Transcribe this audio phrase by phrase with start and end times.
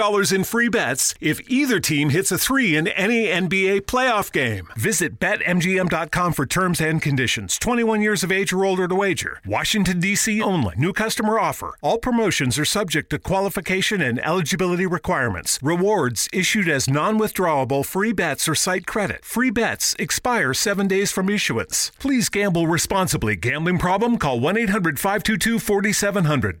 [0.00, 4.68] in free bets if either team hits a three in any NBA playoff game.
[4.74, 7.58] Visit BetMGM.com for terms and conditions.
[7.58, 9.40] 21 years of age or older to wager.
[9.44, 10.40] Washington, D.C.
[10.40, 10.74] only.
[10.78, 11.76] New customer offer.
[11.82, 15.58] All promotions are subject to qualification and eligibility requirements.
[15.62, 19.22] Rewards issued as non withdrawable free bets or site credit.
[19.22, 21.92] Free bets expire seven days from issuance.
[21.98, 23.36] Please gamble responsibly.
[23.36, 24.16] Gambling problem?
[24.16, 26.60] Call 1 800 522 4700.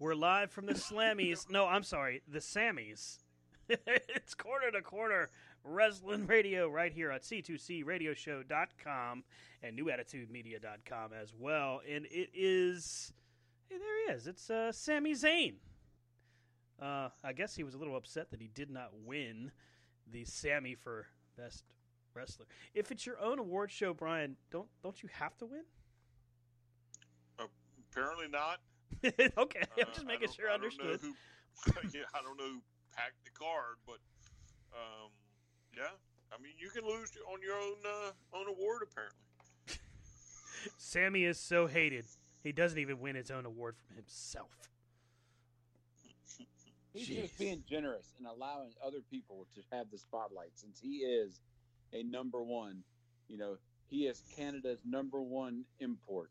[0.00, 1.50] We're live from the Slammies.
[1.50, 3.18] No, I'm sorry, the Sammies.
[3.68, 5.28] it's corner to corner
[5.64, 9.24] wrestling radio right here at c2cradioshow.com
[9.62, 11.80] and newattitudemedia.com as well.
[11.90, 13.12] And it is,
[13.68, 14.28] hey, there he is.
[14.28, 15.54] It's uh, Sami Zayn.
[16.80, 19.50] Uh, I guess he was a little upset that he did not win
[20.08, 21.64] the Sammy for best
[22.14, 22.46] wrestler.
[22.72, 25.64] If it's your own award show, Brian, don't don't you have to win?
[27.90, 28.60] Apparently not.
[29.38, 31.00] okay, I'm Uh, just making don't- sure I I don't understood.
[31.00, 31.14] who-
[31.94, 32.62] yeah, I don't know who
[32.94, 33.98] packed the card, but
[34.72, 35.10] um,
[35.76, 35.90] yeah,
[36.32, 39.18] I mean you can lose on your own uh, own award apparently.
[40.76, 42.04] Sammy is so hated.
[42.42, 44.50] He doesn't even win his own award from himself.
[46.92, 47.22] He's Jeez.
[47.22, 51.40] just being generous and allowing other people to have the spotlight since he is
[51.92, 52.82] a number one.
[53.28, 53.56] You know,
[53.88, 56.30] he is Canada's number one import.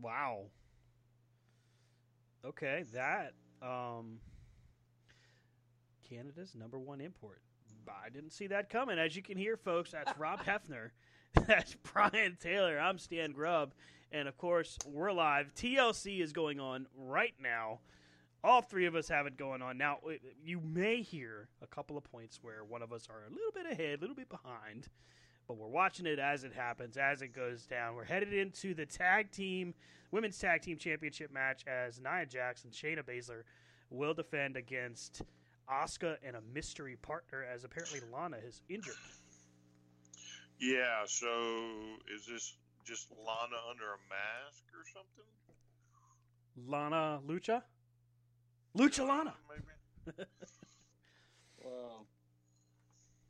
[0.00, 0.46] Wow.
[2.44, 3.32] Okay, that
[3.62, 4.18] um
[6.08, 7.40] Canada's number one import.
[7.88, 8.98] I didn't see that coming.
[8.98, 10.90] As you can hear, folks, that's Rob Hefner.
[11.48, 12.78] That's Brian Taylor.
[12.78, 13.74] I'm Stan Grubb.
[14.12, 15.52] And of course, we're live.
[15.56, 17.80] TLC is going on right now.
[18.44, 19.76] All three of us have it going on.
[19.76, 19.98] Now,
[20.44, 23.66] you may hear a couple of points where one of us are a little bit
[23.66, 24.86] ahead, a little bit behind,
[25.46, 27.94] but we're watching it as it happens, as it goes down.
[27.94, 29.74] We're headed into the tag team,
[30.10, 33.42] women's tag team championship match as Nia Jax and Shayna Baszler
[33.90, 35.22] will defend against
[35.70, 38.94] Asuka and a mystery partner, as apparently Lana is injured.
[40.60, 41.28] Yeah, so
[42.14, 45.24] is this just Lana under a mask or something?
[46.66, 47.62] Lana Lucha?
[48.76, 49.34] Lucha Lana!
[49.48, 50.28] Maybe.
[51.64, 52.06] Well,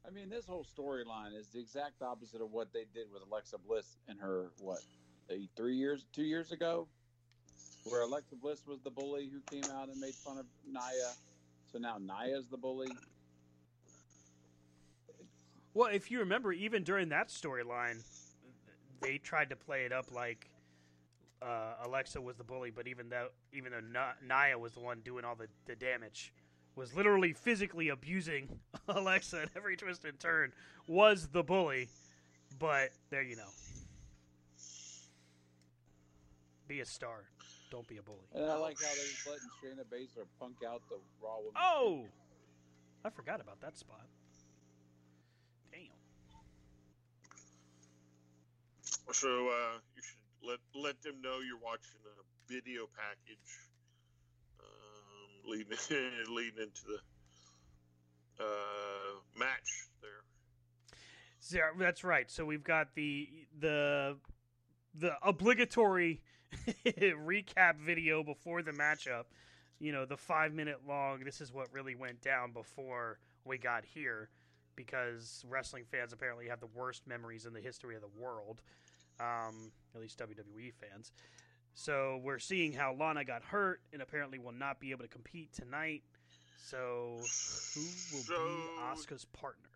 [0.06, 3.56] I mean, this whole storyline is the exact opposite of what they did with Alexa
[3.66, 4.82] Bliss in her what,
[5.56, 6.86] three years, two years ago,
[7.84, 11.12] where Alexa Bliss was the bully who came out and made fun of Nia.
[11.72, 12.88] So now Nia's the bully.
[15.72, 18.02] Well, if you remember, even during that storyline,
[19.00, 20.48] they tried to play it up like
[21.42, 25.00] uh, Alexa was the bully, but even though even though Na- Nia was the one
[25.00, 26.32] doing all the, the damage,
[26.76, 28.48] was literally physically abusing
[28.88, 30.52] Alexa at every twist and turn,
[30.86, 31.88] was the bully.
[32.58, 33.48] But there you know.
[36.66, 37.24] Be a star.
[37.70, 38.26] Don't be a bully.
[38.34, 42.04] And I like how they're just letting Shayna Baszler punk out the Raw Women's Oh!
[43.04, 44.06] I forgot about that spot.
[45.70, 45.80] Damn.
[49.12, 53.63] So uh, you should let let them know you're watching a video package
[55.46, 55.76] leading
[56.34, 60.24] leading into the uh, match there.
[61.40, 62.30] So, that's right.
[62.30, 64.16] So we've got the the
[64.94, 66.22] the obligatory
[66.86, 69.24] recap video before the matchup.
[69.78, 71.24] You know, the five minute long.
[71.24, 74.30] This is what really went down before we got here,
[74.76, 78.62] because wrestling fans apparently have the worst memories in the history of the world.
[79.20, 81.12] Um, at least WWE fans.
[81.74, 85.52] So we're seeing how Lana got hurt and apparently will not be able to compete
[85.52, 86.02] tonight.
[86.56, 89.68] So who will So- be Asuka's partner?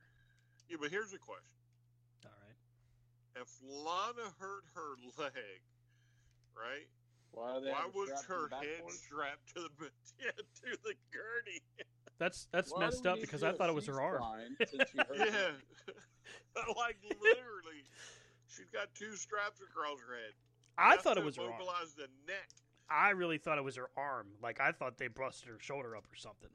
[0.69, 1.51] Yeah, but here's the question:
[2.25, 3.43] All right.
[3.43, 5.61] If Lana hurt her leg,
[6.55, 6.87] right?
[7.33, 8.93] Why, Why was her head backboard?
[8.95, 9.91] strapped to the
[10.21, 11.61] yeah, to the gurney?
[12.19, 14.23] That's that's Why messed up because I thought it was her arm.
[14.67, 15.53] Since she hurt Yeah,
[16.77, 17.85] like literally,
[18.49, 20.33] she's got two straps across her head.
[20.79, 21.53] I Enough thought it was her arm.
[21.97, 22.49] The neck.
[22.89, 24.29] I really thought it was her arm.
[24.43, 26.51] Like I thought they busted her shoulder up or something.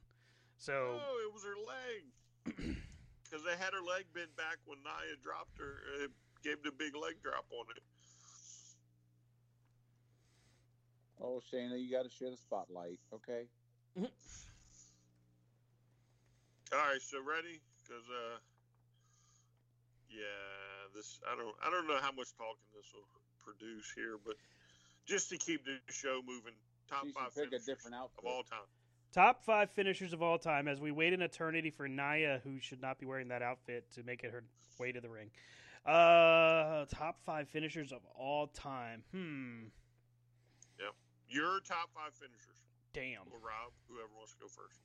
[0.57, 2.77] So No, it was her leg.
[3.23, 6.07] Because they had her leg bent back when Nia dropped her, uh,
[6.45, 7.81] gave the big leg drop on it.
[11.17, 13.49] Oh, Shayna, you got to share the spotlight, okay?
[16.73, 17.57] All right, so ready?
[17.81, 18.37] Because uh,
[20.13, 23.09] yeah, this I don't I don't know how much talking this will
[23.43, 24.35] produce here, but
[25.05, 26.53] just to keep the show moving,
[26.89, 28.67] top She five should pick a finishers different of all time.
[29.13, 32.81] top five finishers of all time as we wait an eternity for Nia, who should
[32.81, 34.43] not be wearing that outfit to make it her
[34.79, 35.29] way to the ring.
[35.85, 39.03] Uh, top five finishers of all time.
[39.11, 39.63] Hmm.
[40.79, 40.93] Yep.
[41.27, 42.61] Your top five finishers,
[42.93, 43.27] Damn.
[43.31, 44.79] or Rob, whoever wants to go first.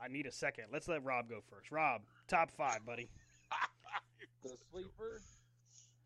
[0.00, 0.66] I need a second.
[0.72, 1.72] Let's let Rob go first.
[1.72, 3.08] Rob, top five, buddy.
[4.44, 5.20] The sleeper,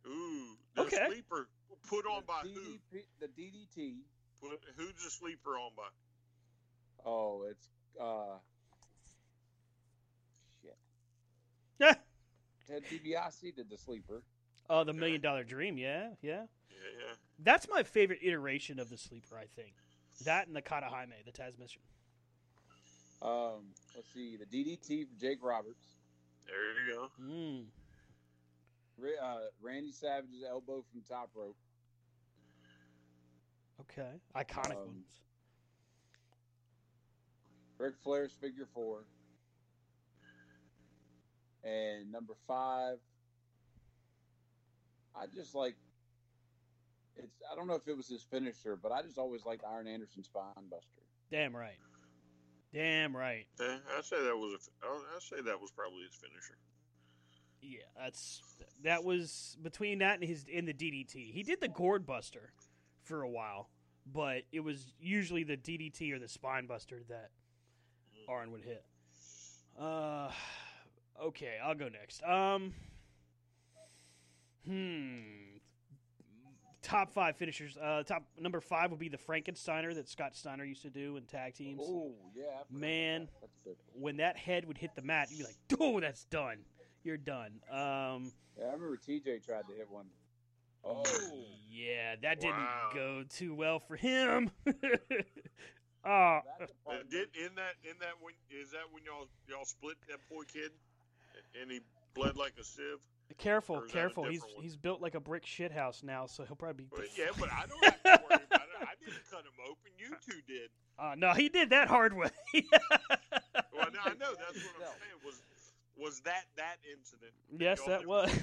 [0.06, 1.06] Ooh, the Okay.
[1.06, 1.48] sleeper
[1.88, 2.78] put on the, by who?
[3.20, 3.98] The DDT.
[4.40, 5.88] Put, who's the sleeper on by?
[7.04, 7.68] Oh, it's
[8.00, 8.38] uh,
[10.62, 10.76] shit.
[11.78, 11.94] Yeah.
[12.68, 14.22] Ted DiBiase did the sleeper.
[14.70, 15.76] Oh, the Million Dollar Dream.
[15.76, 16.44] Yeah, yeah.
[16.70, 17.14] Yeah, yeah.
[17.40, 19.36] That's my favorite iteration of the sleeper.
[19.36, 19.74] I think
[20.24, 21.82] that and the Katahajime, the Tazmission.
[23.20, 23.62] Um,
[23.94, 25.86] let's see, the DDT for Jake Roberts.
[26.46, 27.08] There you go.
[27.22, 27.41] Mm.
[29.72, 31.56] Ra- Randy Savage's elbow from top rope.
[33.80, 35.20] Okay, iconic Um, ones.
[37.78, 39.04] Ric Flair's figure four.
[41.64, 42.98] And number five,
[45.14, 45.76] I just like
[47.16, 47.40] it's.
[47.50, 50.26] I don't know if it was his finisher, but I just always liked Arn Anderson's
[50.26, 51.02] spine buster.
[51.30, 51.78] Damn right.
[52.72, 53.46] Damn right.
[53.60, 54.86] Yeah, I say that was a.
[54.86, 56.56] I say that was probably his finisher.
[57.62, 58.42] Yeah, that's
[58.82, 61.32] that was between that and his in the DDT.
[61.32, 62.52] He did the gourd buster
[63.04, 63.68] for a while,
[64.12, 67.30] but it was usually the DDT or the spine buster that
[68.28, 68.84] Arn would hit.
[69.80, 70.30] Uh,
[71.22, 72.22] okay, I'll go next.
[72.24, 72.74] Um,
[74.66, 75.20] hmm.
[76.82, 77.78] Top five finishers.
[77.80, 81.22] Uh, top number five would be the Frankensteiner that Scott Steiner used to do in
[81.24, 81.80] tag teams.
[81.80, 83.28] Oh yeah, I forgot about Man.
[83.40, 83.50] that.
[83.64, 83.82] that's.
[83.94, 86.58] When that head would hit the mat, you'd be like, "Oh, that's done.
[87.04, 90.06] You're done." Um, Yeah, I remember TJ tried to hit one.
[90.84, 91.04] Oh,
[91.70, 92.90] Yeah, that didn't Wow.
[92.94, 94.50] go too well for him.
[94.66, 94.70] oh,
[96.04, 96.40] Uh,
[97.08, 100.70] did in that in that when is that when y'all y'all split that poor kid,
[101.60, 101.80] and he
[102.14, 102.98] bled like a sieve?
[103.38, 104.24] careful, Or is that a careful.
[104.26, 104.50] He's one?
[104.62, 106.88] he's built like a brick shithouse now, so he'll probably be.
[106.92, 108.82] Well, yeah, but I don't have to worry about it.
[108.82, 109.90] I didn't cut him open.
[109.96, 110.68] You two did.
[110.98, 112.30] Uh, no, he did that hard way.
[113.72, 115.18] Well, no, I know that's what I'm saying.
[115.24, 115.42] Was
[116.02, 117.32] was that that incident?
[117.58, 118.30] yes, that was.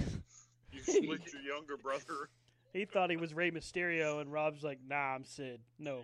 [0.71, 2.29] You split your younger brother.
[2.73, 5.59] he thought he was Rey Mysterio, and Rob's like, "Nah, I'm Sid.
[5.79, 6.01] No."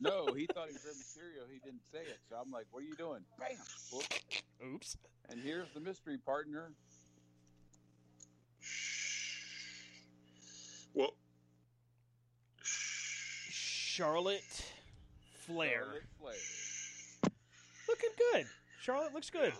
[0.00, 1.48] no, he thought he was Rey Mysterio.
[1.52, 3.50] He didn't say it, so I'm like, "What are you doing?" Bam.
[3.92, 4.04] Whoop.
[4.74, 4.96] Oops.
[5.30, 6.72] And here's the mystery partner.
[10.94, 11.14] Well,
[12.60, 14.42] Charlotte
[15.46, 15.84] Flair.
[15.84, 17.32] Charlotte Flair.
[17.88, 18.46] Looking good.
[18.84, 19.52] Charlotte looks good.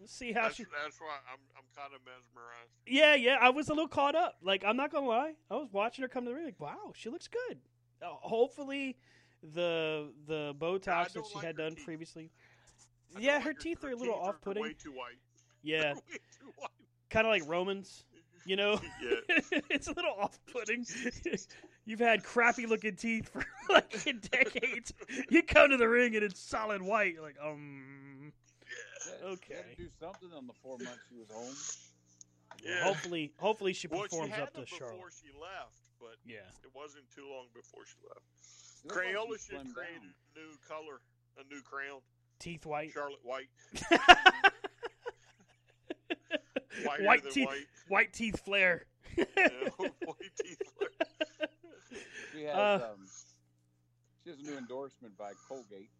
[0.00, 0.64] Let's see how That's, she.
[0.64, 2.70] that's why I'm I'm kind of mesmerized.
[2.86, 3.38] Yeah, yeah.
[3.40, 4.36] I was a little caught up.
[4.42, 6.44] Like I'm not gonna lie, I was watching her come to the ring.
[6.44, 7.58] Like, wow, she looks good.
[8.02, 8.96] Uh, hopefully,
[9.54, 11.84] the the Botox I that she like had done teeth.
[11.84, 12.30] previously.
[13.16, 14.62] I Yeah, her like teeth are a little off-putting.
[14.62, 15.18] Way too white.
[15.66, 16.68] Yeah, too white.
[17.08, 18.04] kind of like Romans.
[18.44, 19.40] You know, Yeah.
[19.70, 20.84] it's a little off-putting.
[21.86, 23.90] You've had crappy-looking teeth for like
[24.30, 24.92] decades.
[25.30, 27.14] You come to the ring and it's solid white.
[27.14, 28.13] You're like, um,
[29.04, 29.54] She had- She Okay.
[29.56, 31.56] had to do something on the four months she was home.
[32.62, 32.84] Yeah.
[32.84, 35.12] hopefully, hopefully she well, performs she up to before Charlotte.
[35.20, 36.48] she left, but Yeah.
[36.62, 38.24] it wasn't too long before she left.
[38.84, 40.14] It looked like she Crayola should create down.
[40.36, 41.00] a new color,
[41.36, 42.00] a new crown.
[42.38, 42.92] Teeth white.
[42.92, 43.48] Charlotte White,
[47.02, 47.46] white teeth.
[47.46, 47.66] white.
[47.88, 48.86] White teeth flare.
[49.16, 49.24] You
[49.78, 50.58] white teeth.
[52.32, 53.06] She has Uh, um,
[54.24, 55.90] she has a new endorsement by Colgate.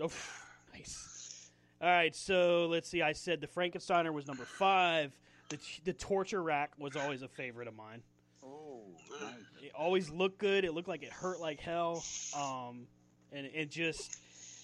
[0.00, 0.10] Oh,
[0.72, 1.17] nice.
[1.80, 3.02] All right, so let's see.
[3.02, 5.12] I said the Frankensteiner was number five.
[5.48, 8.02] The the torture rack was always a favorite of mine.
[8.44, 8.80] Oh,
[9.20, 9.32] nice.
[9.62, 10.64] It always looked good.
[10.64, 12.02] It looked like it hurt like hell.
[12.36, 12.86] Um,
[13.32, 14.18] and it just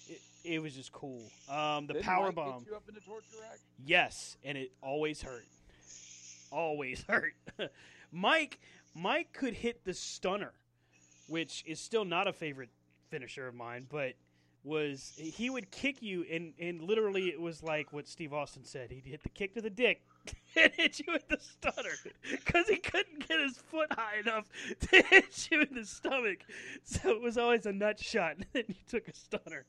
[0.08, 1.22] it, it was just cool.
[1.48, 2.58] Um, the Didn't power Mike bomb.
[2.60, 3.58] Get you up in the torture rack?
[3.84, 5.44] Yes, and it always hurt.
[6.50, 7.34] Always hurt.
[8.10, 8.58] Mike
[8.94, 10.52] Mike could hit the stunner,
[11.28, 12.70] which is still not a favorite
[13.08, 14.14] finisher of mine, but
[14.64, 18.90] was he would kick you and and literally it was like what Steve Austin said.
[18.90, 20.00] He'd hit the kick to the dick
[20.56, 21.90] and hit you with the stunner
[22.30, 24.46] because he couldn't get his foot high enough
[24.90, 26.38] to hit you in the stomach.
[26.82, 29.66] So it was always a nut shot, and then you took a stunner.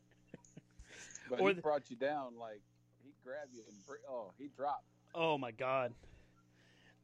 [1.30, 2.62] But Or he the- brought you down like
[3.04, 3.78] he grabbed you and
[4.10, 4.86] oh he dropped.
[5.14, 5.94] Oh my god.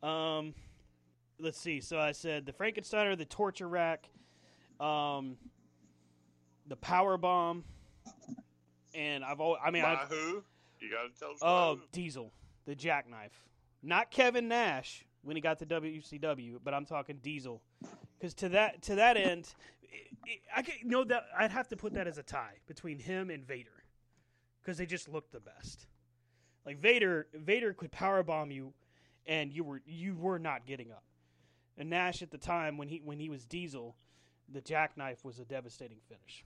[0.01, 0.53] Um,
[1.39, 1.81] let's see.
[1.81, 4.09] So I said the Frankensteiner, the torture rack,
[4.79, 5.35] um,
[6.67, 7.63] the power bomb,
[8.93, 9.61] and I've always.
[9.65, 10.43] I mean, By I who?
[10.79, 11.39] You got to tell us.
[11.41, 11.79] oh.
[11.91, 12.31] Diesel,
[12.65, 13.47] the jackknife,
[13.83, 17.61] not Kevin Nash when he got to WCW, but I'm talking Diesel,
[18.19, 21.67] because to that to that end, it, it, I could, you know that I'd have
[21.69, 23.83] to put that as a tie between him and Vader,
[24.61, 25.87] because they just looked the best.
[26.65, 28.73] Like Vader, Vader could power bomb you,
[29.25, 31.03] and you were you were not getting up.
[31.77, 33.95] And Nash at the time when he when he was Diesel,
[34.51, 36.43] the jackknife was a devastating finish.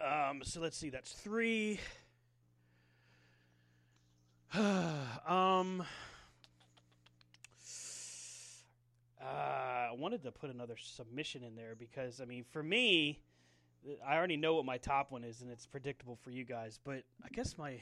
[0.00, 1.78] Um, so let's see, that's three.
[4.58, 5.84] um,
[9.22, 13.20] uh, I wanted to put another submission in there because I mean, for me,
[14.06, 16.78] I already know what my top one is, and it's predictable for you guys.
[16.82, 17.80] But I guess my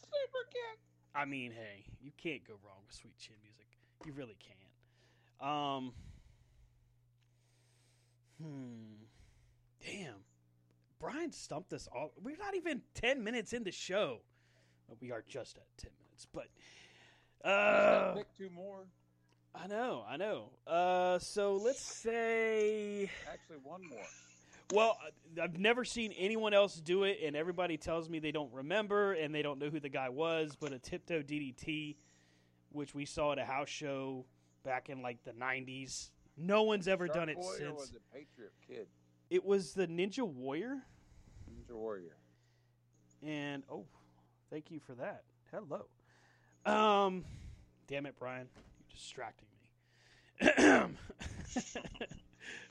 [0.00, 0.78] Super kick.
[1.14, 3.66] I mean, hey, you can't go wrong with Sweet Chin music.
[4.04, 5.50] You really can't.
[5.50, 5.92] Um,
[8.40, 9.04] hmm.
[9.84, 10.14] Damn.
[10.98, 12.12] Brian stumped us all.
[12.22, 14.18] We're not even 10 minutes in the show.
[15.00, 16.48] We are just at 10 minutes, but.
[17.48, 18.86] Uh, pick two more.
[19.54, 20.50] I know, I know.
[20.66, 23.10] Uh, so let's say.
[23.30, 24.04] Actually, one more.
[24.72, 28.52] Well, I- I've never seen anyone else do it, and everybody tells me they don't
[28.52, 30.56] remember and they don't know who the guy was.
[30.58, 31.96] But a tiptoe DDT,
[32.72, 34.24] which we saw at a house show
[34.64, 37.78] back in like the '90s, no one's ever Shark done it Boy Or since.
[37.78, 38.86] was it Patriot Kid?
[39.30, 40.82] It was the Ninja Warrior,
[41.50, 42.16] Ninja Warrior.
[43.22, 43.86] and oh,
[44.50, 45.22] thank you for that.
[45.50, 45.86] Hello.
[46.66, 47.24] Um,
[47.86, 49.60] damn it, Brian, you're distracting me.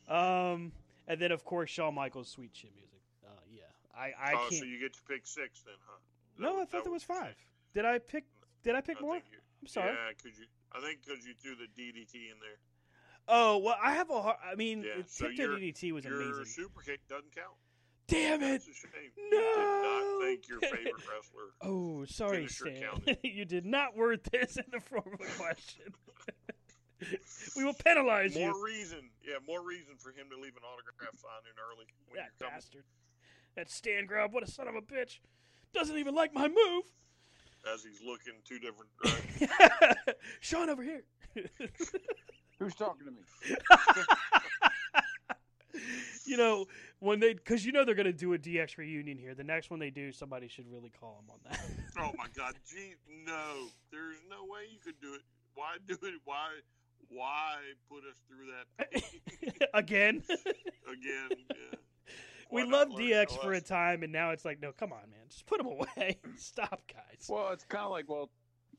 [0.07, 0.72] um,
[1.07, 3.01] and then of course Shawn Michaels' Sweet Chin music.
[3.25, 3.62] Uh, yeah,
[3.98, 4.53] I I oh, can't.
[4.53, 5.98] so you get to pick six then, huh?
[6.38, 7.36] That No, I thought there was five.
[7.74, 8.25] Did I pick?
[8.63, 9.15] Did I pick I more?
[9.15, 9.22] you-
[9.62, 9.93] I'm sorry.
[9.93, 10.45] Yeah, because you.
[10.74, 12.60] I think because you threw the DDT in there.
[13.27, 14.22] Oh well, I have a.
[14.22, 16.46] har- I mean, Yeah, so your- DDT was Your amazing.
[16.46, 17.56] super kick doesn't count.
[18.08, 18.62] Damn it!
[18.63, 19.12] Shame.
[19.15, 19.82] You did No!
[20.18, 21.53] not thank your favorite wrestler.
[21.62, 23.01] Oh, sorry, Stan.
[23.24, 25.94] you did not word this in the form of a question.
[27.56, 30.63] we will penalize More you, More reason, yeah, more reason for him to leave an
[30.63, 32.84] autograph sign in early when that you're bastard.
[33.56, 35.20] That Stan Grub, what a son of a bitch!
[35.74, 36.84] Doesn't even like my move.
[37.74, 39.50] As he's looking two different directions.
[40.42, 41.03] Sean over here.
[42.60, 43.22] Who's talking to me?
[46.25, 46.67] you know
[47.00, 49.36] when they because you know they're gonna do a DX reunion here.
[49.36, 51.60] The next one they do, somebody should really call them on that.
[52.00, 52.93] oh my God, gee,
[53.25, 55.22] no, there's no way you could do it.
[55.55, 56.13] Why do it?
[56.25, 56.50] Why,
[57.10, 57.57] why
[57.89, 59.03] put us through that
[59.74, 60.24] Again,
[60.91, 61.29] again?
[61.29, 61.77] Yeah.
[62.51, 65.01] we Why not loved DX for a time, and now it's like, no, come on,
[65.12, 66.19] man, just put them away.
[66.38, 67.27] Stop, guys.
[67.27, 68.29] Well, it's kind of like well,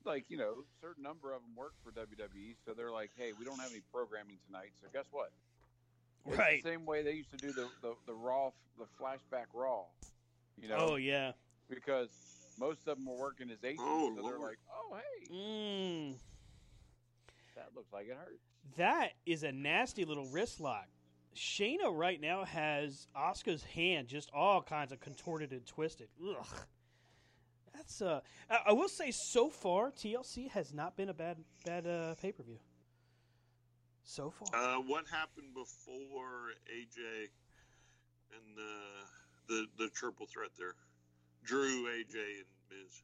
[0.05, 3.31] like you know, a certain number of them work for WWE, so they're like, hey,
[3.37, 5.31] we don't have any programming tonight, so guess what?
[6.27, 6.63] It's right.
[6.63, 9.83] The same way they used to do the the, the Raw, the flashback Raw.
[10.61, 11.31] You know, Oh yeah.
[11.69, 12.09] because
[12.59, 14.41] most of them were working as agents, Oh, so they're Lord.
[14.51, 16.15] like, "Oh, hey, Mm,
[17.55, 18.41] that looks like it hurts.
[18.77, 20.87] that is a nasty little wrist lock.
[21.35, 26.07] Shayna right now has Asuka's hand just all kinds of contorted and twisted.
[26.25, 26.45] Ugh.
[27.75, 28.21] That's uh.
[28.49, 32.31] I, I will say so far TLC has not been a bad bad uh, pay
[32.31, 32.59] per view.
[34.03, 34.47] So far.
[34.53, 37.29] Uh, what happened before AJ
[38.33, 40.75] and the the the triple threat there?
[41.43, 43.03] Drew, AJ, and Miz.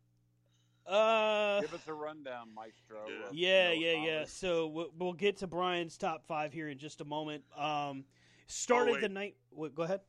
[0.87, 1.61] Uh.
[1.61, 2.97] Give us a rundown, Maestro.
[3.07, 3.27] Yeah.
[3.29, 4.25] of, Yeah, you know, yeah, yeah.
[4.25, 7.43] So we'll, we'll get to Brian's top five here in just a moment.
[7.55, 8.03] Um,
[8.47, 9.35] started Oh, the night.
[9.51, 10.01] What, go ahead.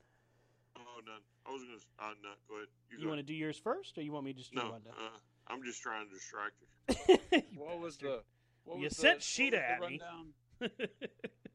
[1.47, 1.51] Oh, none.
[1.51, 2.11] I was gonna.
[2.11, 2.69] Uh, no, go ahead.
[2.91, 4.67] You, You want to do yours first, or you want me to just do No,
[4.69, 5.19] a uh,
[5.49, 7.17] I'm just trying to distract you.
[7.33, 8.23] You What was the?
[8.65, 10.71] What You was sent the, Sheeta what was at the me.
[10.71, 10.79] rundown?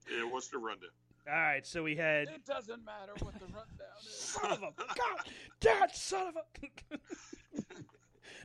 [0.09, 0.89] Yeah, what's the rundown?
[1.27, 4.13] All right, so we had It doesn't matter what the rundown is.
[4.13, 5.29] son of a god,
[5.59, 6.97] dad, son of a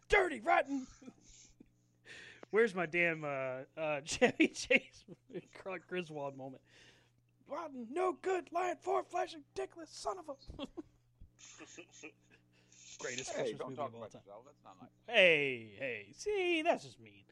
[0.09, 0.87] dirty rotten.
[2.51, 5.05] Where's my damn uh, uh, Chevy Chase
[5.63, 6.61] Clark Griswold moment?
[7.49, 10.67] Rotten, no good, lying, four flashing, dickless son of a.
[12.99, 14.01] Greatest Hey, Christmas movie of all time.
[14.01, 14.45] yourself.
[14.45, 14.91] That's not nice.
[15.09, 17.25] Hey, hey, see, that's just mean.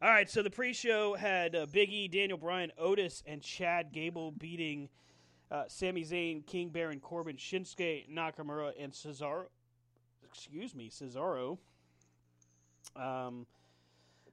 [0.00, 4.30] All right, so the pre-show had uh, Big E, Daniel Bryan, Otis, and Chad Gable
[4.30, 4.88] beating
[5.50, 9.46] uh, Sami Zayn, King Baron Corbin, Shinsuke Nakamura, and Cesaro.
[10.24, 11.58] Excuse me, Cesaro.
[12.94, 13.46] Um,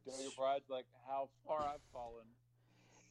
[0.05, 2.25] Daniel Bryan's like, how far I've fallen.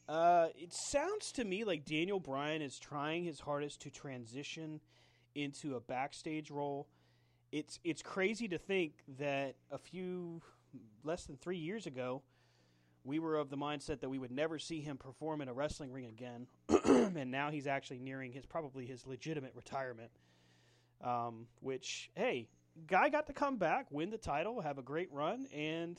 [0.08, 4.80] Uh, it sounds to me like Daniel Bryan is trying his hardest to transition
[5.34, 6.88] into a backstage role.
[7.52, 10.42] It's it's crazy to think that a few
[11.04, 12.22] less than three years ago,
[13.04, 15.92] we were of the mindset that we would never see him perform in a wrestling
[15.92, 16.46] ring again,
[16.84, 20.10] and now he's actually nearing his probably his legitimate retirement.
[21.02, 22.48] Um, which hey,
[22.86, 25.98] guy got to come back, win the title, have a great run, and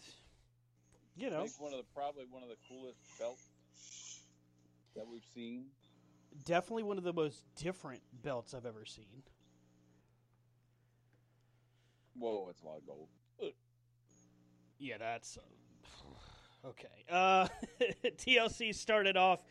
[1.15, 3.49] you know one of the probably one of the coolest belts
[4.95, 5.65] that we've seen.
[6.43, 9.23] Definitely one of the most different belts I've ever seen.
[12.17, 13.07] Whoa, it's a lot of gold.
[14.77, 16.87] Yeah, that's uh, okay.
[17.09, 17.47] Uh,
[18.05, 19.43] TLC started off.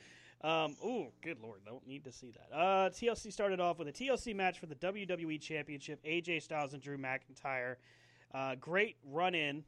[0.42, 2.54] Um, oh, good lord, don't need to see that.
[2.54, 6.04] Uh, TLC started off with a TLC match for the WWE Championship.
[6.04, 7.76] AJ Styles and Drew McIntyre.
[8.34, 9.64] Uh, great run in,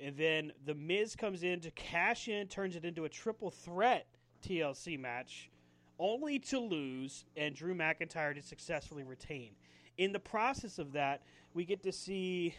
[0.00, 4.06] and then the Miz comes in to cash in, turns it into a triple threat
[4.42, 5.50] TLC match,
[5.98, 9.50] only to lose and Drew McIntyre to successfully retain.
[9.98, 11.22] In the process of that,
[11.54, 12.54] we get to see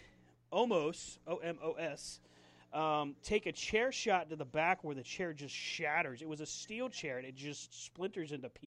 [0.52, 2.20] Omos, O M O S,
[2.74, 6.22] um, take a chair shot to the back where the chair just shatters.
[6.22, 8.68] It was a steel chair and it just splinters into pieces.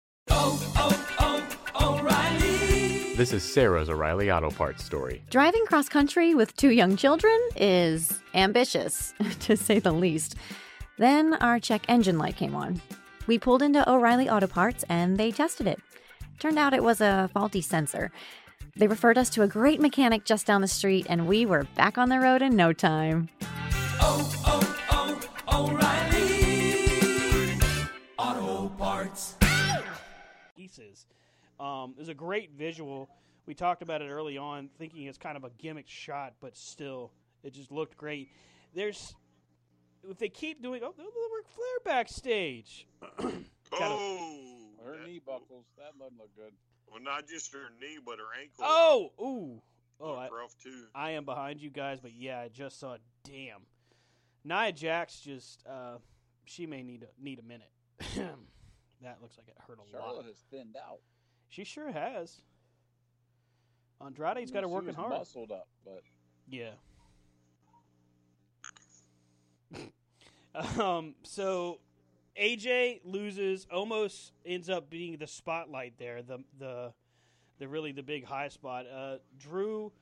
[3.16, 5.22] This is Sarah's O'Reilly Auto Parts story.
[5.30, 10.36] Driving cross country with two young children is ambitious, to say the least.
[10.98, 12.80] Then our check engine light came on.
[13.26, 15.80] We pulled into O'Reilly Auto Parts and they tested it.
[16.38, 18.10] Turned out it was a faulty sensor.
[18.74, 21.98] They referred us to a great mechanic just down the street, and we were back
[21.98, 23.28] on the road in no time.
[24.00, 27.58] Oh, oh, oh, O'Reilly
[28.18, 29.36] Auto Parts.
[30.56, 31.06] Pieces.
[31.60, 33.10] Um, it was a great visual.
[33.46, 37.12] We talked about it early on, thinking it's kind of a gimmick shot, but still,
[37.44, 38.30] it just looked great.
[38.74, 39.14] There's,
[40.08, 42.86] if they keep doing, oh, the work Flair backstage.
[43.74, 44.28] Oh,
[44.84, 45.64] Her that- knee buckles.
[45.78, 46.52] That doesn't look good.
[46.90, 48.60] Well, not just her knee, but her ankle.
[48.60, 49.62] Oh, ooh,
[49.98, 50.84] oh, I, rough too.
[50.94, 52.98] I am behind you guys, but yeah, I just saw.
[53.24, 53.62] Damn,
[54.44, 55.96] Nia Jax just, uh,
[56.44, 57.70] she may need a need a minute.
[59.00, 60.24] that looks like it hurt a Charlotte lot.
[60.26, 60.98] has thinned out.
[61.48, 62.42] She sure has.
[64.04, 65.10] Andrade's I got her working was hard.
[65.12, 66.02] Muscled up, but
[66.46, 66.72] Yeah.
[70.54, 71.14] Um.
[71.22, 71.78] So
[72.38, 76.22] AJ loses, almost ends up being the spotlight there.
[76.22, 76.92] The the
[77.58, 78.86] the really the big high spot.
[78.86, 79.92] Uh, Drew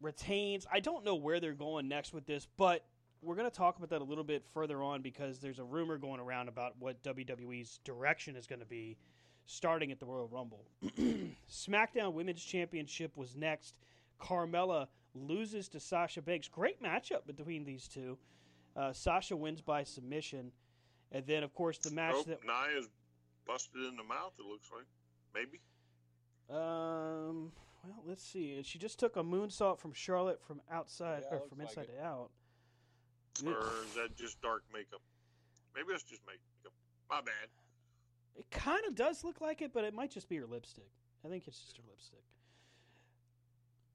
[0.00, 0.66] retains.
[0.72, 2.84] I don't know where they're going next with this, but
[3.22, 5.98] we're going to talk about that a little bit further on because there's a rumor
[5.98, 8.96] going around about what WWE's direction is going to be
[9.46, 10.64] starting at the Royal Rumble.
[11.50, 13.78] SmackDown Women's Championship was next.
[14.20, 16.48] Carmella loses to Sasha Banks.
[16.48, 18.18] Great matchup between these two.
[18.78, 20.52] Uh, Sasha wins by submission.
[21.10, 22.44] And then, of course, the match Oh, that.
[22.44, 22.88] Nia's
[23.46, 24.32] busted in the mouth.
[24.38, 24.84] It looks like
[25.34, 25.60] maybe.
[26.50, 27.50] Um,
[27.82, 28.62] well, let's see.
[28.62, 31.96] She just took a moonsault from Charlotte from outside Yeah, or from inside it.
[31.98, 32.30] to out.
[33.44, 33.50] Or
[33.86, 35.00] is that just dark makeup?
[35.74, 36.72] Maybe that's just makeup.
[37.10, 37.48] My bad.
[38.36, 40.90] It kind of does look like it, but it might just be her lipstick.
[41.24, 42.22] I think it's just her lipstick.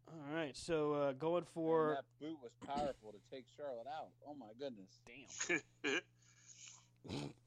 [0.08, 4.10] All right, so uh, going Man, for that boot was powerful to take Charlotte out.
[4.28, 5.00] Oh my goodness.
[5.84, 6.00] damn.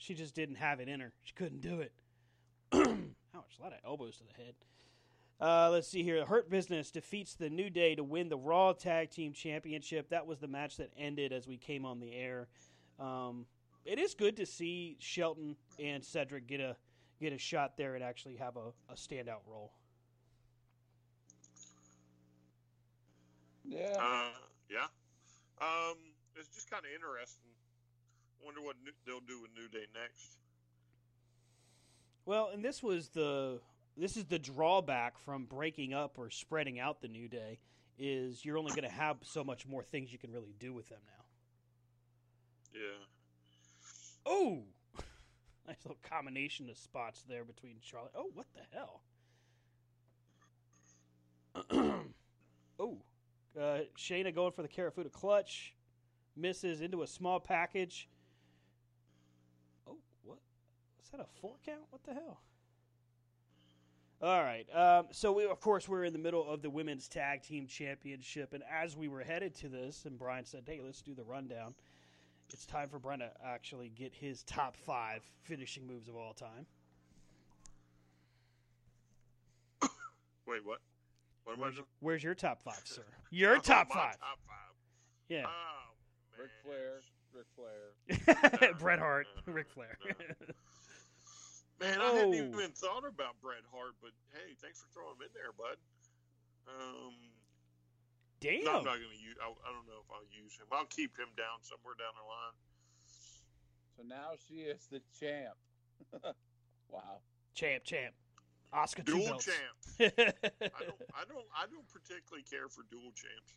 [0.00, 1.12] She just didn't have it in her.
[1.22, 1.92] She couldn't do it.
[2.72, 3.58] Ouch!
[3.58, 4.54] A lot of elbows to the head.
[5.38, 6.24] Uh, let's see here.
[6.24, 10.08] Hurt Business defeats the New Day to win the Raw Tag Team Championship.
[10.08, 12.48] That was the match that ended as we came on the air.
[12.98, 13.44] Um,
[13.84, 16.76] it is good to see Shelton and Cedric get a
[17.20, 19.72] get a shot there and actually have a, a standout role.
[23.70, 23.96] Yeah.
[23.98, 24.30] Uh,
[24.68, 24.86] yeah.
[25.60, 25.96] Um,
[26.36, 27.46] it's just kind of interesting.
[28.44, 30.38] Wonder what new, they'll do with New Day next.
[32.26, 33.60] Well, and this was the
[33.96, 37.60] this is the drawback from breaking up or spreading out the New Day
[37.98, 40.88] is you're only going to have so much more things you can really do with
[40.88, 42.80] them now.
[42.80, 43.04] Yeah.
[44.26, 44.62] Oh,
[45.66, 48.12] nice little combination of spots there between Charlotte.
[48.16, 49.02] Oh, what the hell?
[52.80, 52.96] oh,
[53.58, 55.74] uh, Shayna going for the Kirifuda clutch,
[56.36, 58.08] misses into a small package.
[59.86, 60.38] Oh, what?
[61.02, 61.82] Is that a four count?
[61.90, 62.40] What the hell?
[64.22, 64.66] All right.
[64.74, 68.52] Um, so we, of course, we're in the middle of the women's tag team championship,
[68.52, 71.74] and as we were headed to this, and Brian said, "Hey, let's do the rundown."
[72.52, 76.66] It's time for Brian to actually get his top five finishing moves of all time.
[80.46, 80.80] Wait, what?
[81.44, 81.86] What am I Where's, doing?
[82.00, 83.02] where's your top five, sir?
[83.30, 84.18] Your Oh, top my five.
[84.18, 84.74] Top five.
[85.28, 85.44] Yeah.
[85.46, 85.94] Oh,
[86.38, 86.48] man.
[86.48, 87.00] Ric Flair.
[87.32, 88.72] Ric Flair.
[88.78, 89.96] Bret Hart, No, Ric Flair.
[91.80, 92.50] Man, I hadn't Oh.
[92.52, 95.78] even thought about Bret Hart, but hey, thanks for throwing him in there, bud.
[96.68, 97.14] Um,
[98.40, 98.64] Damn.
[98.64, 99.36] no, I'm not going to use.
[99.40, 100.66] I, I don't know if I'll use him.
[100.72, 102.56] I'll keep him down somewhere down the line.
[103.96, 105.56] So now she is the champ.
[106.90, 107.20] wow.
[107.54, 108.12] champ, champ.
[108.74, 109.44] Asuka two Dual belts.
[109.46, 109.56] champ.
[110.00, 110.04] I
[110.84, 111.02] don't.
[111.14, 111.46] I don't.
[111.54, 113.54] I don't particularly care for dual champs.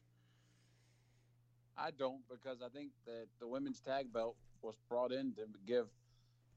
[1.78, 5.88] I don't because I think that the women's tag belt was brought in to give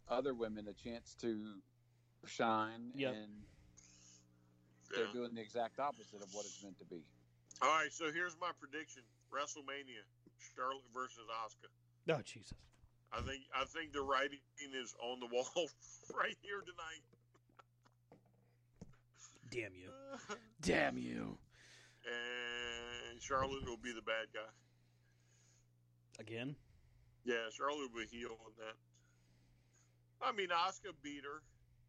[0.08, 1.54] other women a chance to
[2.26, 3.14] shine, Yep.
[3.14, 3.32] and
[4.94, 7.02] they're doing the exact opposite of what it's meant to be.
[7.62, 7.92] All right.
[7.92, 10.04] So here's my prediction: WrestleMania,
[10.54, 12.14] Charlotte versus Asuka.
[12.16, 12.54] oh Jesus.
[13.12, 13.42] I think.
[13.54, 14.40] I think the writing
[14.74, 15.46] is on the wall
[16.14, 17.02] right here tonight.
[19.50, 19.90] Damn you.
[20.60, 21.38] Damn you.
[22.04, 24.50] and Charlotte will be the bad guy.
[26.18, 26.56] Again.
[27.24, 28.76] Yeah, Charlotte will be heel in that.
[30.22, 31.42] I mean, Asuka beat her,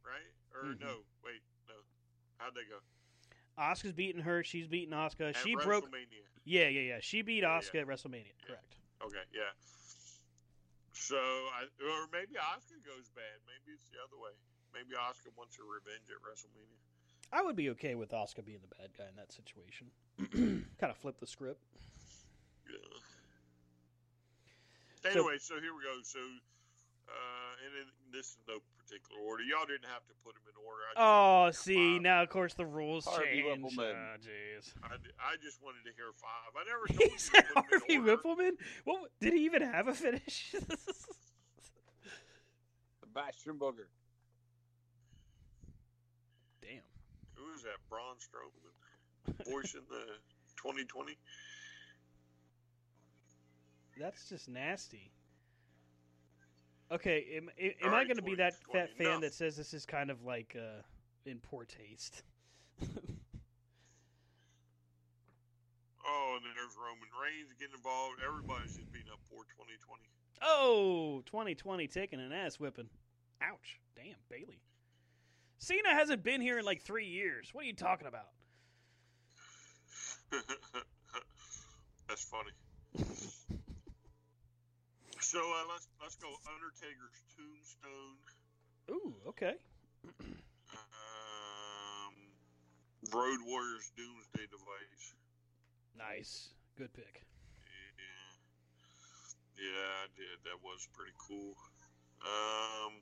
[0.03, 0.31] right?
[0.53, 0.79] Or Mhm.
[0.81, 1.05] no?
[1.23, 1.75] Wait, no.
[2.37, 2.79] How'd they go?
[3.57, 4.43] Asuka's beating her.
[4.43, 5.29] She's beating Asuka.
[5.29, 5.89] At She broke.
[6.43, 6.99] Yeah, yeah, yeah.
[7.01, 7.81] She beat Asuka yeah.
[7.81, 8.33] at WrestleMania.
[8.41, 8.45] Yeah.
[8.47, 8.75] Correct.
[9.01, 9.53] Okay, yeah.
[10.93, 13.37] So, I, or maybe Asuka goes bad.
[13.45, 14.33] Maybe it's the other way.
[14.73, 16.81] Maybe Asuka wants her revenge at WrestleMania.
[17.31, 19.87] I would be okay with Asuka being the bad guy in that situation.
[20.79, 21.61] kind of flip the script.
[22.69, 22.77] Yeah.
[25.11, 25.99] Anyway, so, here we go.
[26.03, 29.43] So, uh, and in, this is no particular order.
[29.43, 30.81] Y'all didn't have to put them in order.
[30.89, 32.01] I Oh, wanted to hear see, five.
[32.01, 33.45] now of course the rules Harvey change.
[33.61, 33.95] Whippleman.
[33.95, 34.73] Oh, jeez.
[34.83, 36.51] I, I just wanted to hear five.
[36.55, 38.03] I never told He you said to put 'em Harvey in.
[38.03, 38.51] Whippleman.
[38.85, 40.55] What did he even have a finish?
[42.99, 43.87] Sebastian Booger.
[46.61, 46.81] Damn.
[47.57, 47.79] Who is that?
[47.89, 50.05] Braun Strowman voicing the
[50.57, 51.17] 2020.
[53.99, 55.11] That's just nasty.
[56.91, 59.19] Okay, am, am, am I going to be that that fan no.
[59.21, 60.81] that says this is kind of like uh,
[61.25, 62.23] in poor taste?
[66.09, 68.23] Oh, and then there's Roman Reigns getting involved.
[68.25, 70.07] Everybody's just beating up poor 2020.
[70.41, 72.87] oh, 2020 taking an ass whipping.
[73.41, 73.81] Ouch.
[73.93, 74.63] Damn, Bayley.
[75.59, 77.49] Cena hasn't been here in like three years.
[77.53, 78.27] What are you talking about?
[82.07, 82.51] That's funny.
[85.19, 88.17] so uh, let's let's go Undertaker's Tombstone,
[88.91, 89.53] Ooh, okay.
[90.07, 90.23] um,
[93.13, 95.15] Road Warriors Doomsday Device.
[95.97, 96.49] Nice.
[96.77, 97.23] Good pick.
[99.57, 100.37] Yeah, yeah, I did.
[100.45, 101.55] That was pretty cool.
[102.21, 102.93] Um,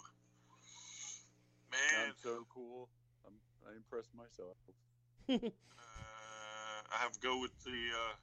[1.75, 2.89] man, I'm so cool.
[3.25, 3.33] I'm,
[3.67, 4.57] I impressed myself.
[5.29, 5.35] uh,
[6.91, 8.15] I have to go with the uh,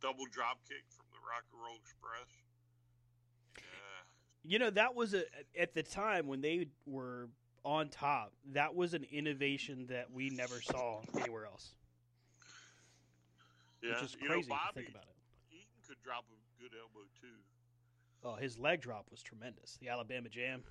[0.00, 2.28] double drop kick from the Rock and Roll Express.
[3.58, 3.62] Yeah.
[4.44, 5.24] You know, that was a
[5.58, 7.28] at the time when they were
[7.64, 8.32] on top.
[8.52, 11.74] That was an innovation that we never saw anywhere else,
[13.82, 15.16] Yeah, which is you crazy know, to Bobby think about it.
[15.52, 17.42] Eaton could drop a good elbow too.
[18.22, 19.76] Oh, his leg drop was tremendous.
[19.80, 20.62] The Alabama Jam.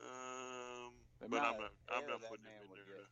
[0.00, 0.92] Um,
[1.30, 3.06] but I'm not, I'm not putting him in there.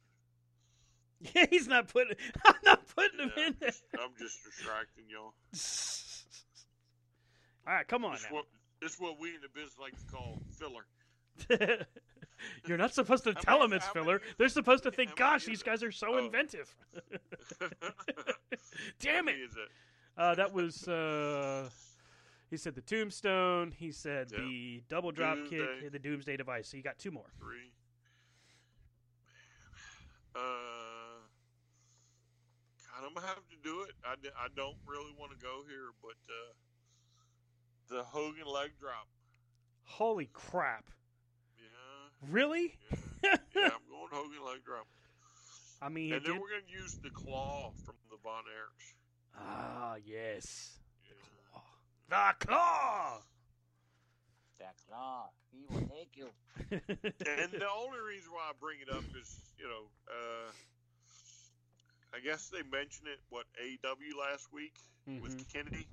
[1.34, 2.16] Yeah, he's not putting.
[2.44, 3.70] I'm not putting him in there.
[4.00, 5.34] I'm just distracting y'all.
[7.66, 8.36] All right, come on This now.
[8.36, 8.44] what
[8.80, 10.84] this what we in the business like to call filler.
[12.66, 14.20] You're not supposed to tell many- them it's how many filler.
[14.36, 16.18] They're supposed to think, many "Gosh, is these guys are so Oh.
[16.18, 16.74] inventive."
[18.98, 19.42] Damn How many it!
[19.44, 19.68] Is it?
[20.16, 20.88] Uh, that was.
[20.88, 21.70] Uh,
[22.52, 23.72] he said the tombstone.
[23.76, 24.40] He said Yep.
[24.40, 25.86] the double drop kick, Doomsday.
[25.86, 26.68] and the doomsday device.
[26.68, 27.26] So you got two more.
[27.40, 27.72] Three.
[30.34, 30.38] Uh,
[32.88, 33.94] God, I'm gonna have to do it.
[34.04, 39.08] I, I don't really want to go here, but uh, the Hogan leg drop.
[39.84, 40.84] Holy crap!
[41.58, 42.78] Yeah, Really?
[43.22, 43.64] yeah, yeah.
[43.64, 44.86] I'm going Hogan leg drop,
[45.82, 48.94] I mean, and then did- we're gonna use the claw from the Von Erichs.
[49.38, 50.78] ah, yes.
[52.08, 53.18] The claw.
[54.58, 56.28] The claw, he will take you.
[56.70, 60.52] and the only reason why I bring it up is, you know, uh,
[62.14, 64.74] I guess they mentioned it what AW last week
[65.20, 65.52] with Mhm.
[65.52, 65.86] Kenny,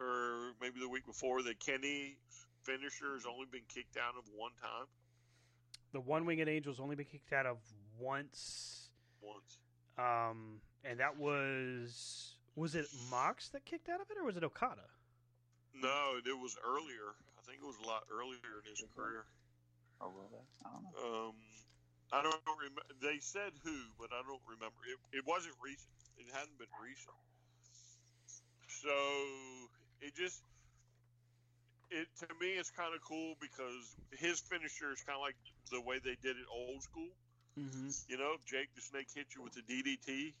[0.00, 2.16] or maybe the week before that Kennedy
[2.64, 4.86] finisher has only been kicked out of one time,
[5.92, 7.58] the one winged angel's only been kicked out of
[7.98, 9.58] once, once.
[9.98, 14.44] um, and that was was it Mox that kicked out of it, or was it
[14.44, 14.88] Okada?
[15.76, 17.12] No, it was earlier.
[17.36, 19.28] I think it was a lot earlier in his career.
[20.00, 21.28] Oh, well, that, I don't know.
[21.28, 21.36] Um,
[22.12, 22.82] I don't remember.
[23.02, 24.76] They said who, but I don't remember.
[24.88, 25.92] It, it wasn't recent.
[26.16, 27.20] It hadn't been recent.
[28.66, 28.94] So
[30.00, 30.40] it just
[31.90, 35.38] it to me it's kind of cool because his finisher is kind of like
[35.70, 37.10] the way they did it old school.
[37.58, 37.88] Mm-hmm.
[38.08, 40.34] You know, if Jake the Snake hit you with the DDT,